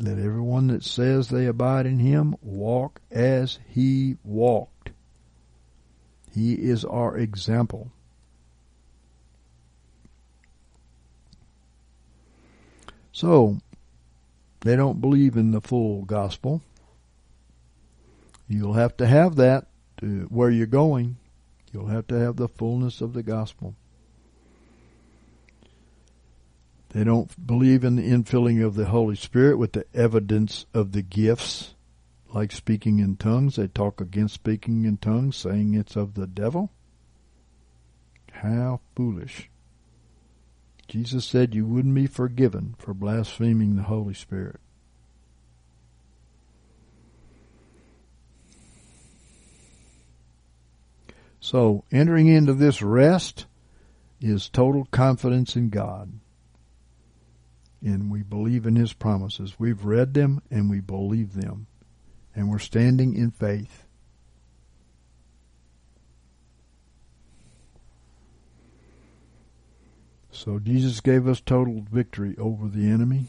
[0.00, 4.90] Let everyone that says they abide in him walk as he walked.
[6.32, 7.92] He is our example.
[13.14, 13.58] So,
[14.62, 16.62] they don't believe in the full gospel.
[18.48, 19.68] You'll have to have that
[19.98, 21.16] to where you're going.
[21.72, 23.76] You'll have to have the fullness of the gospel.
[26.88, 31.02] They don't believe in the infilling of the Holy Spirit with the evidence of the
[31.02, 31.74] gifts,
[32.32, 33.56] like speaking in tongues.
[33.56, 36.72] They talk against speaking in tongues, saying it's of the devil.
[38.32, 39.50] How foolish.
[40.94, 44.60] Jesus said you wouldn't be forgiven for blaspheming the Holy Spirit.
[51.40, 53.46] So, entering into this rest
[54.20, 56.12] is total confidence in God
[57.82, 59.58] and we believe in his promises.
[59.58, 61.66] We've read them and we believe them.
[62.36, 63.83] And we're standing in faith.
[70.34, 73.28] So Jesus gave us total victory over the enemy.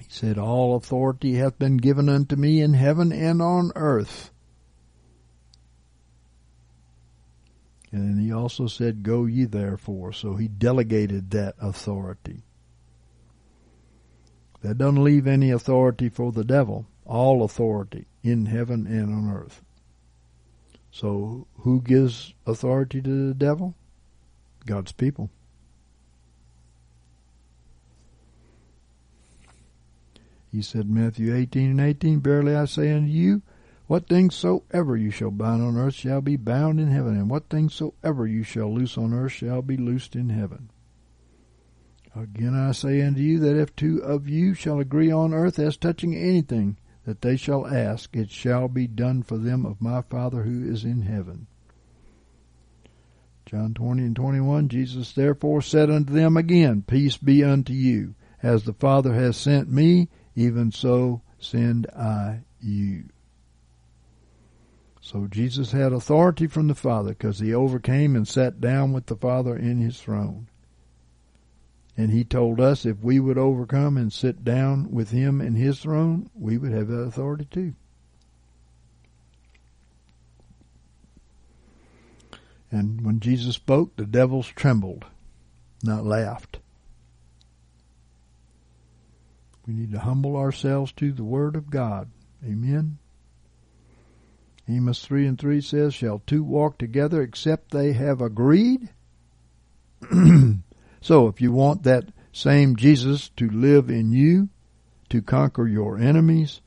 [0.00, 4.32] He said, All authority hath been given unto me in heaven and on earth.
[7.92, 10.12] And he also said, Go ye therefore.
[10.12, 12.42] So he delegated that authority.
[14.62, 16.88] That doesn't leave any authority for the devil.
[17.06, 19.62] All authority in heaven and on earth.
[20.90, 23.76] So who gives authority to the devil?
[24.66, 25.30] God's people.
[30.54, 33.42] He said, Matthew 18 and 18, Verily I say unto you,
[33.88, 37.48] what things soever you shall bind on earth shall be bound in heaven, and what
[37.48, 40.70] things soever you shall loose on earth shall be loosed in heaven.
[42.14, 45.76] Again I say unto you that if two of you shall agree on earth as
[45.76, 50.44] touching anything that they shall ask, it shall be done for them of my Father
[50.44, 51.48] who is in heaven.
[53.44, 58.14] John 20 and 21, Jesus therefore said unto them again, Peace be unto you.
[58.40, 63.04] As the Father has sent me, even so send I you.
[65.00, 69.16] So Jesus had authority from the Father because he overcame and sat down with the
[69.16, 70.48] Father in his throne.
[71.96, 75.78] And he told us if we would overcome and sit down with him in his
[75.78, 77.74] throne, we would have that authority too.
[82.70, 85.04] And when Jesus spoke, the devils trembled,
[85.84, 86.58] not laughed.
[89.66, 92.10] We need to humble ourselves to the Word of God.
[92.44, 92.98] Amen.
[94.68, 98.88] Amos 3 and 3 says, Shall two walk together except they have agreed?
[101.00, 104.48] so if you want that same Jesus to live in you,
[105.10, 106.60] to conquer your enemies,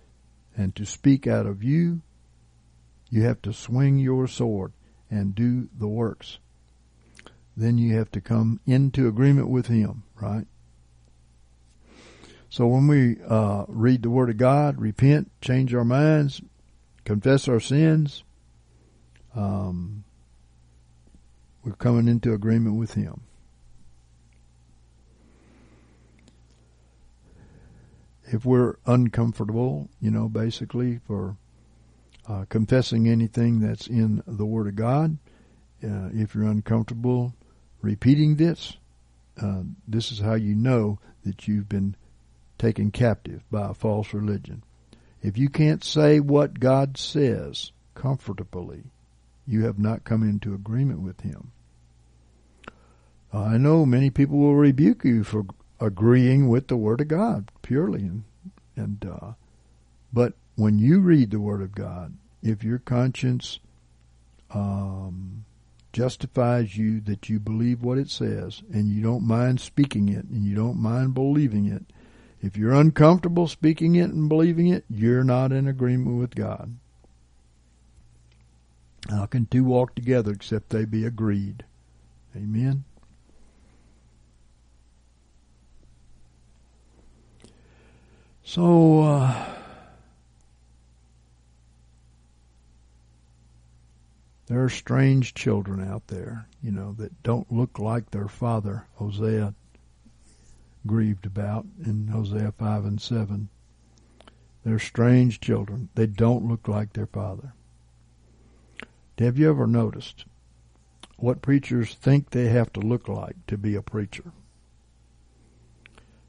[0.55, 2.01] and to speak out of you,
[3.09, 4.73] you have to swing your sword
[5.09, 6.39] and do the works.
[7.55, 10.45] Then you have to come into agreement with Him, right?
[12.49, 16.41] So when we uh, read the Word of God, repent, change our minds,
[17.03, 18.23] confess our sins,
[19.35, 20.05] um,
[21.63, 23.21] we're coming into agreement with Him.
[28.23, 31.37] If we're uncomfortable, you know, basically for
[32.27, 35.17] uh, confessing anything that's in the Word of God,
[35.83, 37.33] uh, if you're uncomfortable
[37.81, 38.77] repeating this,
[39.41, 41.95] uh, this is how you know that you've been
[42.57, 44.63] taken captive by a false religion.
[45.21, 48.83] If you can't say what God says comfortably,
[49.45, 51.51] you have not come into agreement with Him.
[53.33, 55.45] I know many people will rebuke you for
[55.79, 58.23] agreeing with the Word of God purely, and,
[58.75, 59.31] and uh,
[60.11, 63.59] but when you read the Word of God, if your conscience
[64.51, 65.45] um,
[65.93, 70.45] justifies you that you believe what it says, and you don't mind speaking it, and
[70.45, 71.83] you don't mind believing it,
[72.41, 76.77] if you're uncomfortable speaking it and believing it, you're not in agreement with God.
[79.09, 81.63] How can two walk together except they be agreed?
[82.35, 82.83] Amen.
[88.43, 89.45] So, uh,
[94.45, 98.85] there are strange children out there, you know, that don't look like their father.
[98.95, 99.53] Hosea
[100.87, 103.49] grieved about in Hosea 5 and 7.
[104.63, 105.89] They're strange children.
[105.95, 107.53] They don't look like their father.
[109.17, 110.25] Have you ever noticed
[111.17, 114.31] what preachers think they have to look like to be a preacher?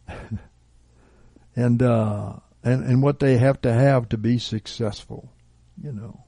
[1.56, 5.32] and uh, and and what they have to have to be successful,
[5.82, 6.24] you know.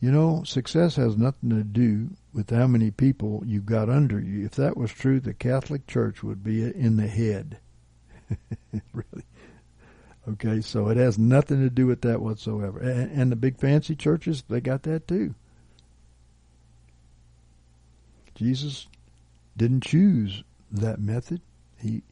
[0.00, 4.44] You know, success has nothing to do with how many people you've got under you.
[4.44, 7.58] If that was true, the Catholic Church would be in the head.
[8.92, 9.24] really.
[10.28, 12.78] Okay, so it has nothing to do with that whatsoever.
[12.78, 15.34] And, and the big fancy churches, they got that too.
[18.34, 18.86] Jesus
[19.56, 21.40] didn't choose that method.
[21.78, 22.02] He,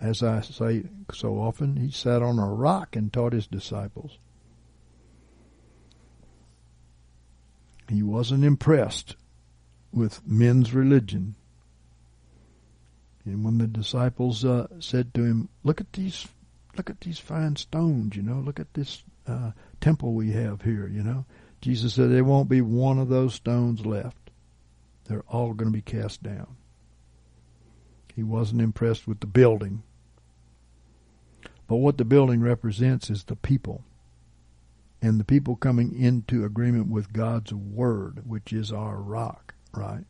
[0.00, 4.18] as I say so often, he sat on a rock and taught his disciples.
[7.88, 9.16] He wasn't impressed
[9.92, 11.34] with men's religion.
[13.24, 16.26] And when the disciples uh, said to him, "Look at these,
[16.76, 18.16] look at these fine stones.
[18.16, 20.88] You know, look at this uh, temple we have here.
[20.88, 21.24] You know,"
[21.60, 24.30] Jesus said, "There won't be one of those stones left.
[25.04, 26.56] They're all going to be cast down."
[28.14, 29.82] He wasn't impressed with the building,
[31.68, 33.84] but what the building represents is the people
[35.02, 40.04] and the people coming into agreement with God's word, which is our rock, right?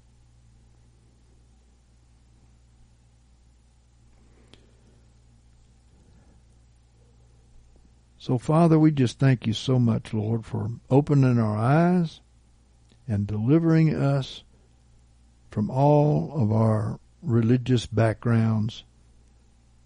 [8.21, 12.21] So, Father, we just thank you so much, Lord, for opening our eyes
[13.09, 14.45] and delivering us
[15.51, 18.85] from all of our religious backgrounds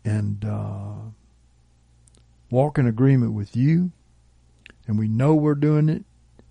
[0.05, 0.95] and uh,
[2.51, 3.93] walk in agreement with you.
[4.87, 6.05] And we know we're doing it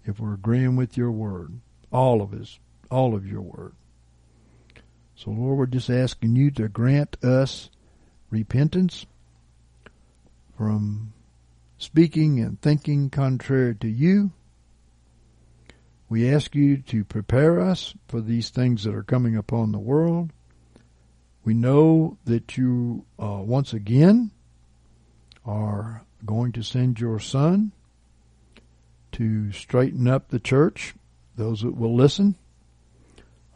[0.06, 1.60] if we're agreeing with your word.
[1.92, 2.60] All of us,
[2.94, 3.74] all of your word.
[5.16, 7.70] So, Lord, we're just asking you to grant us
[8.30, 9.06] repentance
[10.58, 11.14] from
[11.78, 14.32] speaking and thinking contrary to you.
[16.10, 20.32] We ask you to prepare us for these things that are coming upon the world.
[21.44, 24.32] We know that you uh, once again
[25.46, 27.72] are going to send your son
[29.14, 30.96] to straighten up the church,
[31.36, 32.36] those that will listen.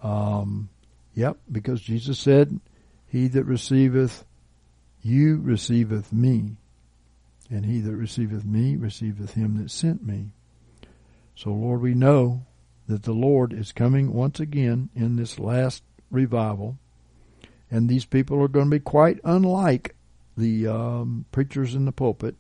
[0.08, 0.70] Um,
[1.14, 2.60] yep, because Jesus said,
[3.08, 4.26] He that receiveth
[5.08, 6.58] you receiveth me,
[7.50, 10.32] and he that receiveth me receiveth him that sent me.
[11.36, 12.46] So, Lord, we know
[12.88, 16.78] that the Lord is coming once again in this last revival,
[17.72, 19.96] and these people are going to be quite unlike
[20.36, 22.36] the um, preachers in the pulpit.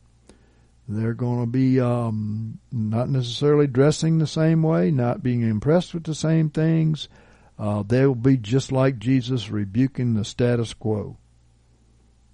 [0.89, 6.05] They're going to be um, not necessarily dressing the same way, not being impressed with
[6.05, 7.09] the same things.
[7.59, 11.17] Uh, they'll be just like Jesus rebuking the status quo.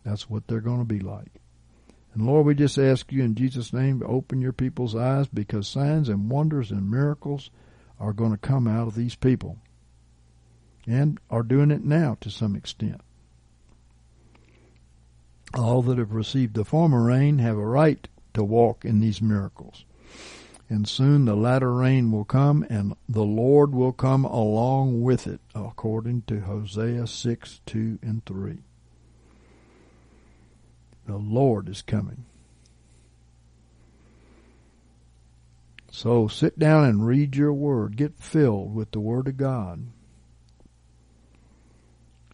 [0.03, 1.41] That's what they're going to be like.
[2.13, 5.67] And Lord, we just ask you in Jesus' name to open your people's eyes because
[5.67, 7.49] signs and wonders and miracles
[7.99, 9.57] are going to come out of these people
[10.85, 13.01] and are doing it now to some extent.
[15.55, 19.85] All that have received the former rain have a right to walk in these miracles.
[20.69, 25.41] And soon the latter rain will come, and the Lord will come along with it,
[25.53, 28.57] according to Hosea 6 2 and 3.
[31.05, 32.25] The Lord is coming.
[35.91, 37.97] So sit down and read your word.
[37.97, 39.85] Get filled with the word of God.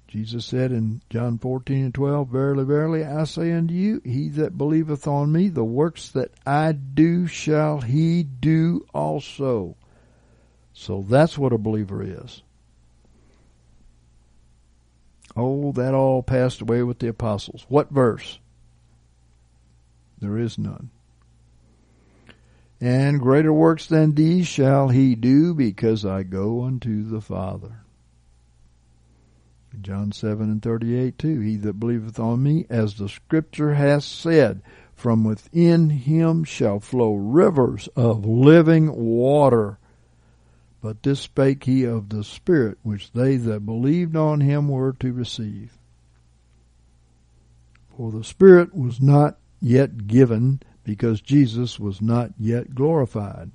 [0.09, 4.57] Jesus said in John 14 and 12, Verily, verily, I say unto you, he that
[4.57, 9.77] believeth on me, the works that I do shall he do also.
[10.73, 12.41] So that's what a believer is.
[15.37, 17.67] Oh, that all passed away with the apostles.
[17.69, 18.39] What verse?
[20.17, 20.89] There is none.
[22.81, 27.83] And greater works than these shall he do, because I go unto the Father.
[29.81, 31.39] John 7 and 38 too.
[31.39, 34.61] He that believeth on me, as the scripture hath said,
[34.93, 39.77] from within him shall flow rivers of living water.
[40.81, 45.13] But this spake he of the Spirit, which they that believed on him were to
[45.13, 45.77] receive.
[47.95, 53.51] For the Spirit was not yet given because Jesus was not yet glorified.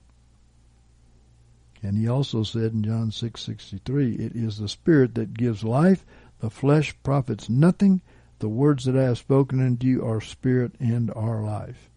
[1.84, 6.06] And he also said in John 6:63, "It is the spirit that gives life;
[6.38, 8.00] the flesh profits nothing.
[8.38, 11.90] The words that I have spoken unto you are spirit and are life."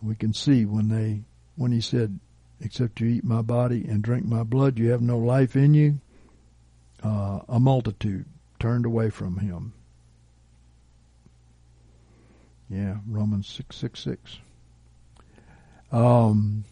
[0.00, 1.24] We can see when they
[1.56, 2.20] when he said,
[2.60, 6.00] "Except you eat my body and drink my blood, you have no life in you."
[7.02, 8.26] Uh, a multitude
[8.60, 9.72] turned away from him.
[12.70, 14.38] Yeah, Romans six six six.
[15.90, 16.64] Um,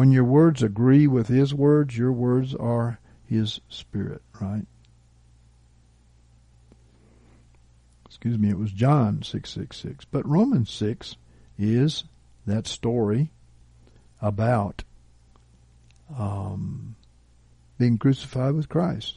[0.00, 4.64] when your words agree with His words, your words are His Spirit, right?
[8.06, 11.16] Excuse me, it was John six six six, but Romans six
[11.58, 12.04] is
[12.46, 13.30] that story
[14.22, 14.84] about
[16.18, 16.96] um,
[17.76, 19.16] being crucified with Christ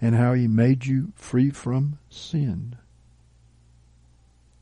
[0.00, 2.74] and how He made you free from sin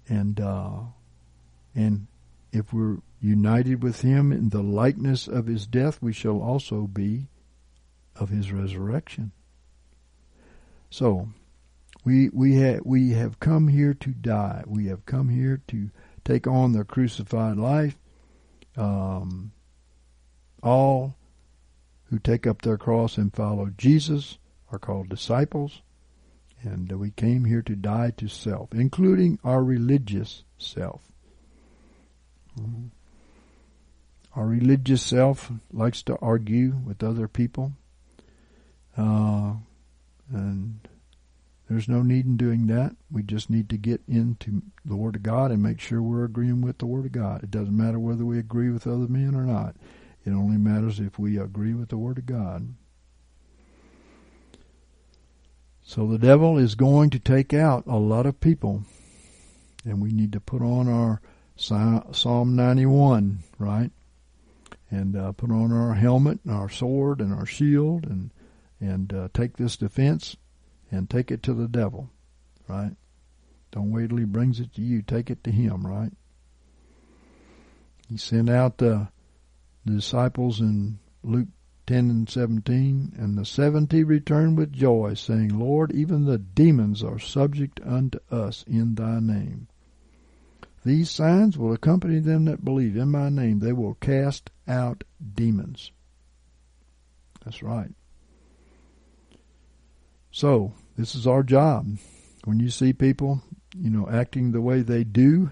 [0.06, 0.80] and uh,
[1.74, 2.08] and
[2.52, 7.28] if we're united with him in the likeness of his death, we shall also be
[8.16, 9.32] of his resurrection.
[10.90, 11.28] So
[12.04, 14.64] we we have we have come here to die.
[14.66, 15.90] We have come here to
[16.24, 17.98] take on the crucified life.
[18.76, 19.52] Um,
[20.62, 21.16] all
[22.04, 24.38] who take up their cross and follow Jesus
[24.70, 25.82] are called disciples.
[26.62, 31.02] And we came here to die to self, including our religious self.
[32.58, 32.86] Mm-hmm.
[34.38, 37.72] Our religious self likes to argue with other people.
[38.96, 39.54] Uh,
[40.32, 40.78] and
[41.68, 42.94] there's no need in doing that.
[43.10, 46.60] We just need to get into the Word of God and make sure we're agreeing
[46.60, 47.42] with the Word of God.
[47.42, 49.74] It doesn't matter whether we agree with other men or not.
[50.24, 52.74] It only matters if we agree with the Word of God.
[55.82, 58.84] So the devil is going to take out a lot of people.
[59.84, 61.20] And we need to put on our
[61.56, 63.90] Psalm 91, right?
[64.90, 68.30] And uh, put on our helmet and our sword and our shield and
[68.80, 70.36] and uh, take this defense
[70.90, 72.10] and take it to the devil,
[72.68, 72.92] right?
[73.72, 75.02] Don't wait till he brings it to you.
[75.02, 76.12] Take it to him, right?
[78.08, 79.08] He sent out the,
[79.84, 81.48] the disciples in Luke
[81.86, 87.18] 10 and 17, and the seventy returned with joy, saying, Lord, even the demons are
[87.18, 89.68] subject unto us in thy name.
[90.84, 93.58] These signs will accompany them that believe in my name.
[93.58, 95.92] They will cast out demons.
[97.44, 97.90] That's right.
[100.30, 101.86] So, this is our job.
[102.44, 103.42] When you see people,
[103.76, 105.50] you know, acting the way they do,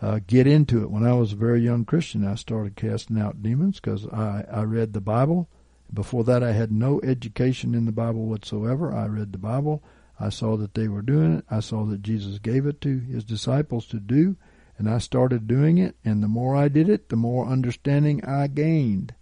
[0.00, 0.90] uh, get into it.
[0.90, 4.62] When I was a very young Christian, I started casting out demons because I, I
[4.62, 5.48] read the Bible.
[5.92, 8.92] Before that, I had no education in the Bible whatsoever.
[8.92, 9.82] I read the Bible.
[10.18, 11.44] I saw that they were doing it.
[11.50, 14.36] I saw that Jesus gave it to his disciples to do,
[14.78, 15.96] and I started doing it.
[16.04, 19.14] And the more I did it, the more understanding I gained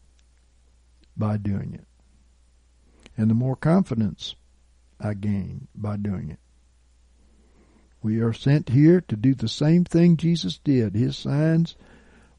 [1.17, 1.87] by doing it,
[3.17, 4.35] and the more confidence
[5.01, 6.39] I gained by doing it.
[8.03, 10.95] We are sent here to do the same thing Jesus did.
[10.95, 11.77] His signs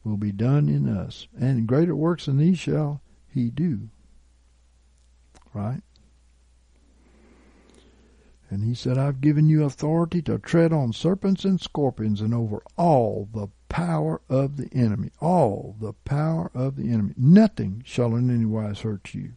[0.04, 3.90] will be done in us, and greater works than these shall he do.
[5.54, 5.82] Right?
[8.50, 12.62] And he said, I've given you authority to tread on serpents and scorpions and over
[12.78, 15.12] all the power of the enemy.
[15.20, 17.14] All the power of the enemy.
[17.18, 19.34] Nothing shall in any wise hurt you.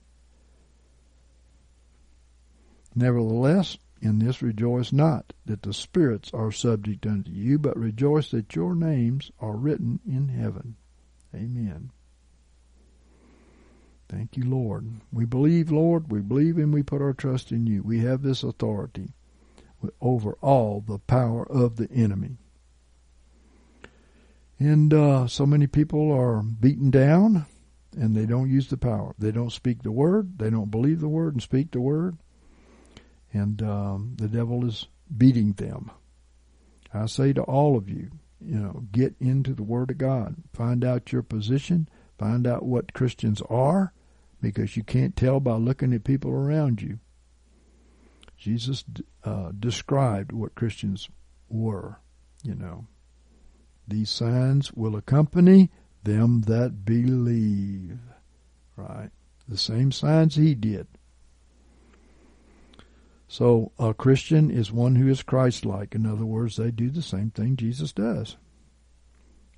[2.94, 8.54] Nevertheless, in this rejoice not that the spirits are subject unto you, but rejoice that
[8.54, 10.76] your names are written in heaven.
[11.34, 11.90] Amen.
[14.08, 14.86] Thank you, Lord.
[15.12, 16.10] We believe, Lord.
[16.10, 17.82] We believe and we put our trust in you.
[17.82, 19.12] We have this authority
[20.00, 22.38] over all the power of the enemy.
[24.58, 27.46] And uh, so many people are beaten down
[27.96, 29.14] and they don't use the power.
[29.18, 30.38] They don't speak the word.
[30.38, 32.16] They don't believe the word and speak the word
[33.32, 34.86] and um, the devil is
[35.16, 35.90] beating them.
[36.92, 38.10] I say to all of you,
[38.40, 42.94] you know, get into the Word of God, find out your position, find out what
[42.94, 43.92] Christians are,
[44.40, 46.98] because you can't tell by looking at people around you.
[48.36, 48.84] Jesus
[49.24, 51.08] uh, described what Christians
[51.48, 51.98] were,
[52.44, 52.86] you know.
[53.86, 55.70] These signs will accompany
[56.04, 57.98] them that believe.
[58.76, 59.10] Right?
[59.48, 60.86] The same signs he did.
[63.26, 65.94] So a Christian is one who is Christ-like.
[65.94, 68.36] In other words, they do the same thing Jesus does.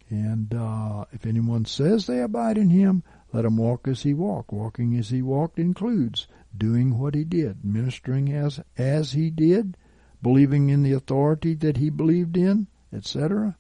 [0.09, 4.53] And uh, if anyone says they abide in him, let him walk as he walked.
[4.53, 6.27] Walking as he walked includes
[6.57, 9.77] doing what he did, ministering as as he did,
[10.23, 13.57] believing in the authority that he believed in, etc.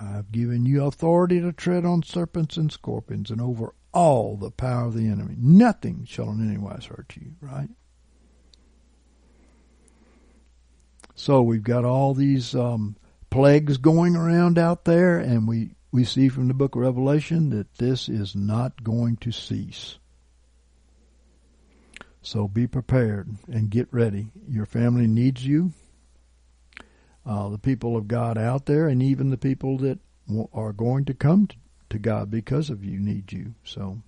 [0.00, 4.86] I've given you authority to tread on serpents and scorpions and over all the power
[4.86, 5.34] of the enemy.
[5.38, 7.68] Nothing shall in any wise hurt you, right?
[11.14, 12.96] So we've got all these um,
[13.30, 17.74] plagues going around out there, and we, we see from the book of Revelation that
[17.78, 19.98] this is not going to cease.
[22.22, 24.28] So be prepared and get ready.
[24.48, 25.72] Your family needs you.
[27.24, 29.98] Uh, the people of God out there, and even the people that
[30.52, 31.56] are going to come to
[31.90, 33.54] to God because of you need you.
[33.64, 34.00] So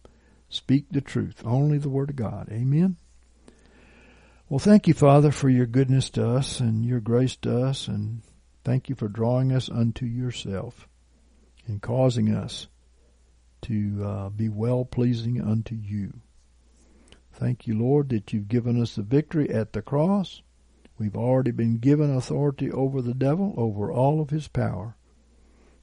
[0.49, 2.49] speak the truth, only the Word of God.
[2.51, 2.97] Amen.
[4.49, 8.23] Well, thank you, Father, for your goodness to us and your grace to us, and
[8.65, 10.89] thank you for drawing us unto yourself
[11.67, 12.69] and causing us
[13.63, 16.21] to uh, be well pleasing unto you.
[17.33, 20.43] Thank you, Lord, that you've given us the victory at the cross.
[20.99, 24.97] We've already been given authority over the devil, over all of his power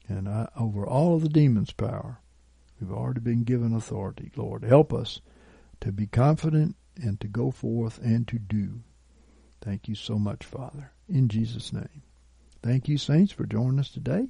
[0.08, 2.20] and I, over all of the demons' power.
[2.80, 4.32] We've already been given authority.
[4.36, 5.22] Lord, help us
[5.82, 8.82] to be confident and to go forth and to do.
[9.62, 10.92] Thank you so much, Father.
[11.08, 12.04] In Jesus' name.
[12.62, 14.28] Thank you, saints, for joining us today.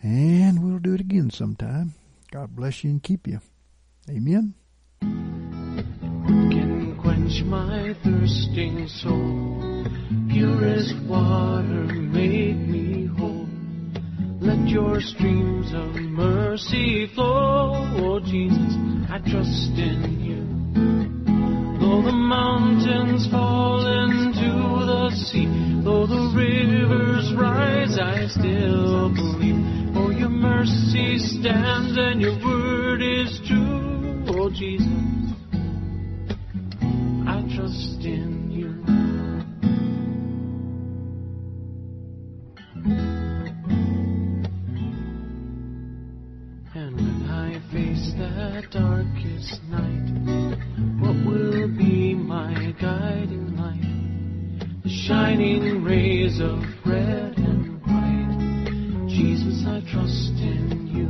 [0.00, 1.94] And we'll do it again sometime.
[2.30, 3.40] God bless you and keep you.
[4.08, 4.54] Amen.
[5.00, 9.86] Can quench my thirsting soul.
[10.28, 13.46] Purest water make me whole.
[14.40, 17.86] Let your streams of mercy flow.
[17.96, 18.74] Oh Jesus,
[19.08, 20.42] I trust in you.
[21.78, 24.41] Though the mountains fall into
[25.14, 25.46] sea.
[25.84, 29.94] Though the rivers rise, I still believe.
[29.94, 34.24] For your mercy stands and your word is true.
[34.28, 35.34] Oh, Jesus,
[37.26, 38.72] I trust in you.
[46.74, 50.08] And when I face that darkest night,
[51.00, 53.91] what will be my guiding light?
[54.82, 59.08] The shining rays of red and white.
[59.08, 61.08] Jesus, I trust in you.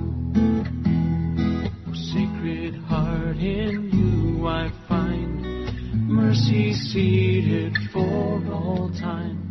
[1.89, 9.49] Oh, sacred heart, in you I find mercy seated for all time.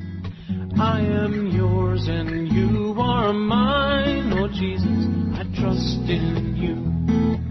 [0.79, 7.50] I am yours and you are mine, oh Jesus, I trust in you.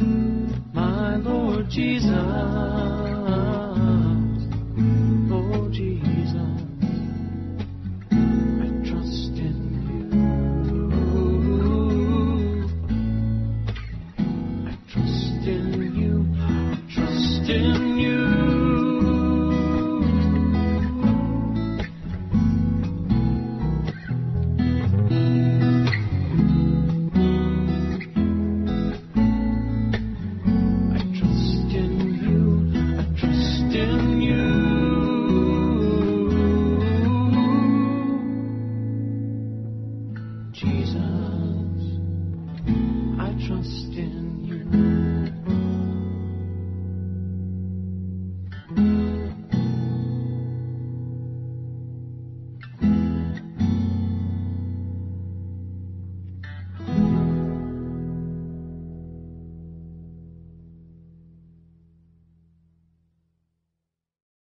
[0.00, 2.10] My Lord Jesus,